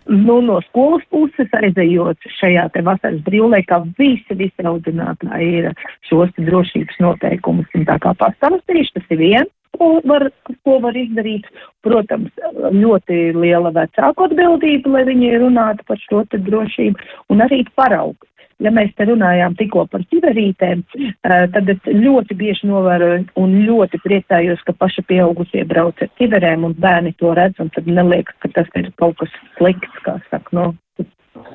Nu, 0.10 0.40
no 0.42 0.56
skolas 0.66 1.04
puses, 1.14 1.52
aizejot 1.54 2.24
šajā 2.40 2.64
te 2.74 2.82
vasaras 2.86 3.20
brīvlaikā, 3.28 3.82
visi, 4.00 4.38
visi 4.40 4.66
audzinātāji 4.66 5.50
ir 5.60 5.68
šos 6.10 6.32
drošības 6.40 6.98
noteikumus 7.04 7.70
un 7.78 7.86
tā 7.86 8.00
kā 8.02 8.16
pastāstījuši, 8.18 8.96
tas 8.96 9.14
ir 9.14 9.22
viens, 9.22 9.52
ko 9.78 9.92
var, 10.10 10.30
ko 10.66 10.80
var 10.82 10.98
izdarīt. 10.98 11.46
Protams, 11.86 12.32
ļoti 12.74 13.20
liela 13.36 13.70
vecāku 13.76 14.26
atbildība, 14.32 14.96
lai 14.96 15.06
viņi 15.12 15.36
runātu 15.44 15.86
par 15.92 16.02
šo 16.08 16.24
te 16.32 16.42
drošību 16.48 17.36
un 17.36 17.46
arī 17.46 17.62
paraugu 17.78 18.29
ja 18.64 18.72
mēs 18.76 18.92
te 18.98 19.08
runājām 19.10 19.56
tikko 19.60 19.86
par 19.92 20.04
ķiverītēm, 20.12 20.84
tad 21.24 21.72
es 21.74 21.88
ļoti 21.88 22.38
bieži 22.40 22.70
novēroju 22.70 23.24
un 23.40 23.56
ļoti 23.68 24.02
priecājos, 24.04 24.62
ka 24.68 24.76
paši 24.78 25.06
pieaugusie 25.10 25.64
brauc 25.70 26.02
ar 26.04 26.12
ķiverēm 26.20 26.68
un 26.68 26.76
bērni 26.80 27.16
to 27.20 27.34
redz, 27.38 27.60
un 27.64 27.72
tad 27.76 27.88
neliekas, 27.88 28.38
ka 28.44 28.52
tas 28.60 28.70
ir 28.80 28.92
kaut 29.00 29.18
kas 29.22 29.34
slikts, 29.58 30.04
kā 30.06 30.20
saka, 30.30 30.56
no, 30.56 30.70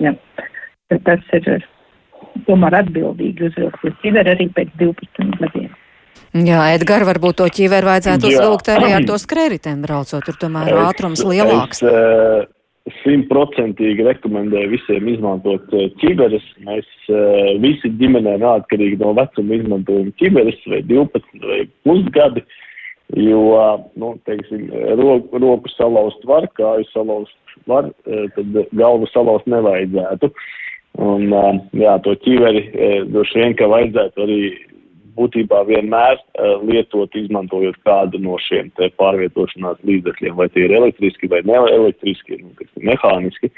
jā. 0.02 0.16
Tad 0.92 1.06
tas 1.06 1.30
ir 1.36 1.64
tomēr 2.48 2.80
atbildīgi 2.82 3.48
uzvilkt 3.48 3.86
uz 3.86 3.96
ķiveri 4.02 4.34
arī 4.34 4.50
pēc 4.56 4.74
12 4.80 5.38
gadiem. 5.40 5.72
Jā, 6.34 6.64
Edgar, 6.74 7.04
varbūt 7.06 7.38
to 7.38 7.46
ķiveru 7.46 7.92
vajadzētu 7.92 8.26
uzvilkt 8.26 8.68
arī 8.74 8.90
ar 8.96 9.04
to 9.06 9.18
skrēritēm 9.22 9.84
braucot, 9.84 10.24
tur 10.26 10.38
tomēr 10.40 10.72
es, 10.72 10.80
ātrums 10.88 11.22
lielāks. 11.22 11.82
Es, 11.86 12.48
simtprocentīgi 13.00 14.04
rekomendēju 14.04 14.72
visiem 14.74 15.08
izmantot 15.08 15.72
uh, 15.72 15.86
ķiberes. 16.02 16.44
Mēs 16.66 16.88
uh, 17.08 17.54
visi 17.62 17.90
ģimenē 18.00 18.36
neatkarīgi 18.42 19.00
no 19.00 19.14
vecuma 19.16 19.56
izmantojam 19.56 20.10
ķiberes 20.20 20.60
vai 20.68 20.82
12 20.90 21.46
vai 21.46 21.62
pusgadi, 21.86 22.44
jo, 23.20 23.54
nu, 24.00 24.12
teiksim, 24.28 24.68
roku, 25.00 25.40
roku 25.40 25.72
salauzt 25.72 26.28
var, 26.28 26.48
kāju 26.60 26.84
salauzt 26.90 27.64
var, 27.70 27.88
uh, 27.88 28.28
tad 28.36 28.60
galvu 28.76 29.08
salauzt 29.14 29.48
nevajadzētu. 29.48 30.32
Un, 31.04 31.32
jā, 31.74 31.96
to 32.04 32.12
ķiveri 32.22 32.68
droši 33.10 33.40
vien, 33.40 33.56
ka 33.58 33.66
vajadzētu 33.66 34.22
arī 34.22 34.36
būtībā 35.18 35.62
vienmēr 35.68 36.16
uh, 36.18 36.56
lietot, 36.66 37.14
izmantojot 37.18 37.78
kādu 37.86 38.20
no 38.22 38.38
šiem 38.42 38.70
pārvietošanās 39.00 39.82
līdzekļiem, 39.86 40.34
vai 40.38 40.48
tie 40.52 40.66
ir 40.66 40.74
elektriski 40.78 41.30
vai 41.32 41.42
neelektriski, 41.48 42.40
nu, 42.42 42.68
mehāniski. 42.90 43.52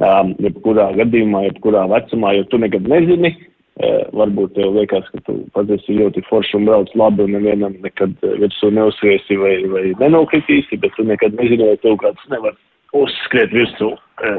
Um, 0.00 0.32
jebkurā 0.40 0.88
gadījumā, 0.96 1.44
jebkurā 1.50 1.84
vecumā, 1.90 2.32
jo 2.38 2.46
tu 2.48 2.60
nekad 2.62 2.86
nezini, 2.88 3.34
uh, 3.36 4.06
varbūt 4.16 4.54
tev 4.56 4.78
liekas, 4.78 5.08
ka 5.12 5.22
tu 5.26 5.36
pats 5.56 5.76
esi 5.76 5.98
ļoti 5.98 6.24
forši 6.28 6.56
un 6.56 6.68
brauc 6.70 6.94
labi 6.96 7.26
un 7.26 7.36
nevienam 7.36 7.76
nekad 7.84 8.16
virsū 8.24 8.72
neuzsviesi 8.72 9.36
vai, 9.40 9.56
vai 9.72 9.84
nenokritīsi, 10.00 10.80
bet 10.80 10.96
tu 10.96 11.04
nekad 11.08 11.36
nezini, 11.36 11.68
vai 11.68 11.80
tev 11.84 12.00
kāds 12.00 12.32
nevar 12.32 12.56
uzskriet 12.96 13.52
virsū, 13.54 13.92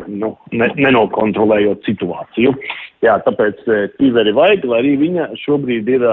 nu, 0.08 0.32
ne, 0.54 0.68
nenokontrolējot 0.78 1.88
situāciju. 1.88 2.54
Jā, 3.02 3.18
tāpēc 3.26 3.64
tīveri 3.98 4.34
vajag, 4.38 4.66
lai 4.70 4.80
arī 4.84 4.94
viņa 5.02 5.28
šobrīd 5.42 5.90
ir, 5.90 6.06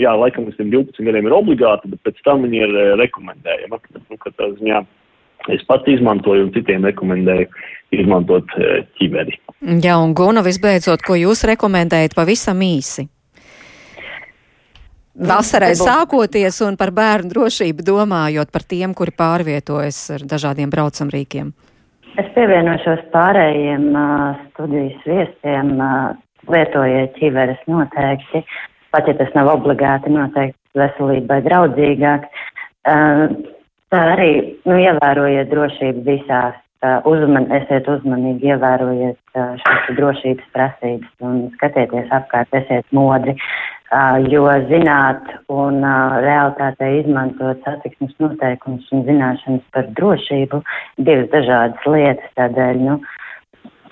jā, 0.00 0.14
laikam 0.16 0.48
līdz 0.48 0.60
12 0.62 1.04
gadiem 1.04 1.28
ir 1.28 1.36
obligāta, 1.36 1.90
bet 1.92 2.00
pēc 2.08 2.20
tam 2.24 2.46
viņa 2.46 2.64
ir 2.64 2.76
rekomendējama. 3.02 3.80
Nu, 4.08 4.20
tā 4.24 4.50
ziņā 4.56 4.82
es 5.52 5.64
pats 5.68 5.90
izmantoju 5.90 6.46
un 6.46 6.52
citiem 6.54 6.86
rekomendēju 6.88 7.48
izmantot 7.98 8.54
ķiveri. 8.98 9.36
Jā, 9.84 9.98
un 10.00 10.14
Guna, 10.16 10.44
visbeidzot, 10.46 11.04
ko 11.04 11.18
jūs 11.18 11.44
rekomendējat 11.52 12.16
pavisam 12.16 12.62
īsi? 12.64 13.08
Vasarai 15.12 15.74
sākoties 15.76 16.62
un 16.64 16.78
par 16.80 16.90
bērnu 16.96 17.28
drošību 17.34 17.84
domājot 17.84 18.48
par 18.48 18.64
tiem, 18.64 18.94
kuri 18.96 19.12
pārvietojas 19.12 19.98
ar 20.16 20.24
dažādiem 20.24 20.72
braucamrīkiem. 20.72 21.52
Es 22.20 22.26
pievienošos 22.34 23.06
pārējiem 23.14 23.86
uh, 23.96 24.40
studijas 24.50 25.04
viesiem, 25.08 25.70
uh, 25.80 26.10
lietojiet 26.52 27.14
ķiveres 27.16 27.62
noteikti, 27.70 28.42
pat 28.92 29.08
ja 29.08 29.14
tas 29.16 29.32
nav 29.36 29.48
obligāti 29.54 30.12
noteikti 30.12 30.76
veselībai 30.76 31.40
draudzīgāk. 31.46 32.26
Uh, 32.84 33.32
tā 33.94 34.02
arī, 34.12 34.32
nu, 34.68 34.76
ievērojiet 34.76 35.48
drošību 35.54 36.04
visās, 36.10 36.58
uzman, 37.08 37.46
esiet 37.58 37.88
uzmanīgi, 37.88 38.50
ievērojiet 38.52 39.38
uh, 39.38 39.54
šīs 39.62 39.96
drošības 39.98 40.48
prasības 40.56 41.28
un 41.28 41.44
skatieties 41.56 42.10
apkārt, 42.18 42.52
esiet 42.62 42.86
modri. 42.96 43.36
Jo 44.32 44.46
zināt 44.70 45.26
un 45.52 45.82
realitātē 45.84 46.86
izmantot 47.02 47.60
satiksmes 47.60 48.14
noteikumus 48.24 48.86
un 48.96 49.02
zināšanas 49.04 49.66
par 49.74 49.90
drošību 49.98 50.62
divas 50.96 51.28
dažādas 51.34 51.84
lietas. 51.84 52.30
Tādēļ 52.40 52.80
nu, 52.86 52.94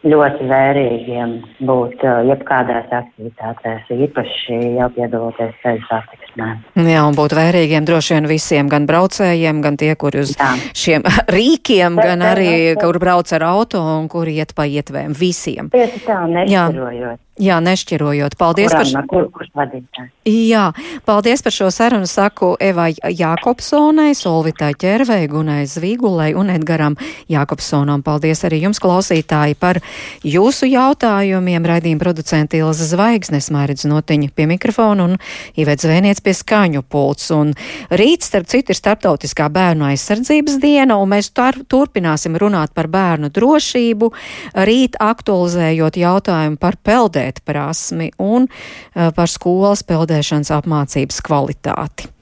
ļoti 0.09 0.49
vērīgiem 0.49 1.35
būt 1.69 2.01
jebkādās 2.31 2.89
aktivitātēs, 3.03 3.93
īpaši 4.07 4.61
jau 4.79 4.89
piedaloties 4.97 5.53
ceļu 5.61 5.85
satiksmē. 5.91 6.30
Jā, 6.39 7.05
un 7.07 7.17
būt 7.19 7.35
vērīgiem 7.37 7.87
droši 7.89 8.17
vien 8.17 8.29
visiem, 8.31 8.69
gan 8.71 8.87
braucējiem, 8.89 9.63
gan 9.65 9.79
tie, 9.81 9.93
kuri 9.99 10.23
uz 10.25 10.35
Jā. 10.37 10.53
šiem 10.77 11.07
rīkiem, 11.37 11.99
gan 12.01 12.23
arī, 12.27 12.53
kur 12.81 13.01
brauc 13.03 13.33
ar 13.37 13.47
auto 13.51 13.83
un 13.97 14.07
kuri 14.13 14.39
iet 14.41 14.55
pa 14.55 14.69
ietvēm 14.69 15.17
visiem. 15.17 15.73
Tieši 15.75 16.05
tā, 16.07 16.23
nešķirojot. 16.31 17.27
Jā, 17.41 17.57
nešķirojot. 17.65 18.35
Paldies 18.37 18.69
Kurām, 18.75 18.91
par. 18.93 19.07
Kur, 19.09 19.29
kur 19.33 20.09
Jā, 20.29 20.65
paldies 21.09 21.41
par 21.41 21.55
šo 21.57 21.71
sarunu. 21.73 22.05
Saku 22.11 22.53
Evai 22.61 22.91
Jākopsonai, 22.93 24.13
Solvitai 24.19 24.75
Ķervei, 24.77 25.25
Gunai 25.31 25.63
Zvīgulai 25.71 26.35
un 26.37 26.53
Edgaram 26.53 26.99
Jākopsonam. 27.33 28.05
Paldies 28.05 28.45
arī 28.45 28.61
jums, 28.67 28.81
klausītāji, 28.83 29.57
par 29.57 29.81
jūsu 30.27 30.69
jautājumiem. 30.69 31.69
Raidījuma 31.71 32.03
producenti 32.03 32.61
Ilza 32.61 32.91
Zvaigznes, 32.91 33.49
Mairidz 33.55 33.89
Notiņa 33.89 34.35
pie 34.37 34.49
mikrofona 34.51 35.09
un 35.09 35.17
Ivets 35.57 35.89
Zvēniec 35.89 36.20
Krišjāns 36.21 36.25
pie 36.25 36.35
skaņu 36.35 36.83
pults. 36.89 37.31
Un 37.31 37.55
rīt, 37.91 38.23
starp 38.23 38.49
citu, 38.49 38.73
ir 38.73 38.79
starptautiskā 38.79 39.49
bērnu 39.51 39.89
aizsardzības 39.91 40.61
diena, 40.61 40.99
un 40.99 41.11
mēs 41.11 41.33
tar, 41.33 41.57
turpināsim 41.69 42.37
runāt 42.37 42.75
par 42.75 42.89
bērnu 42.89 43.31
drošību, 43.31 44.13
rīt 44.55 44.97
aktualizējot 45.01 45.97
jautājumu 45.97 46.59
par 46.61 46.77
peldēt 46.83 47.43
prasmi 47.45 48.13
un 48.19 48.49
uh, 48.49 49.11
par 49.15 49.29
skolas 49.29 49.83
peldēšanas 49.83 50.51
apmācības 50.51 51.21
kvalitāti. 51.23 52.11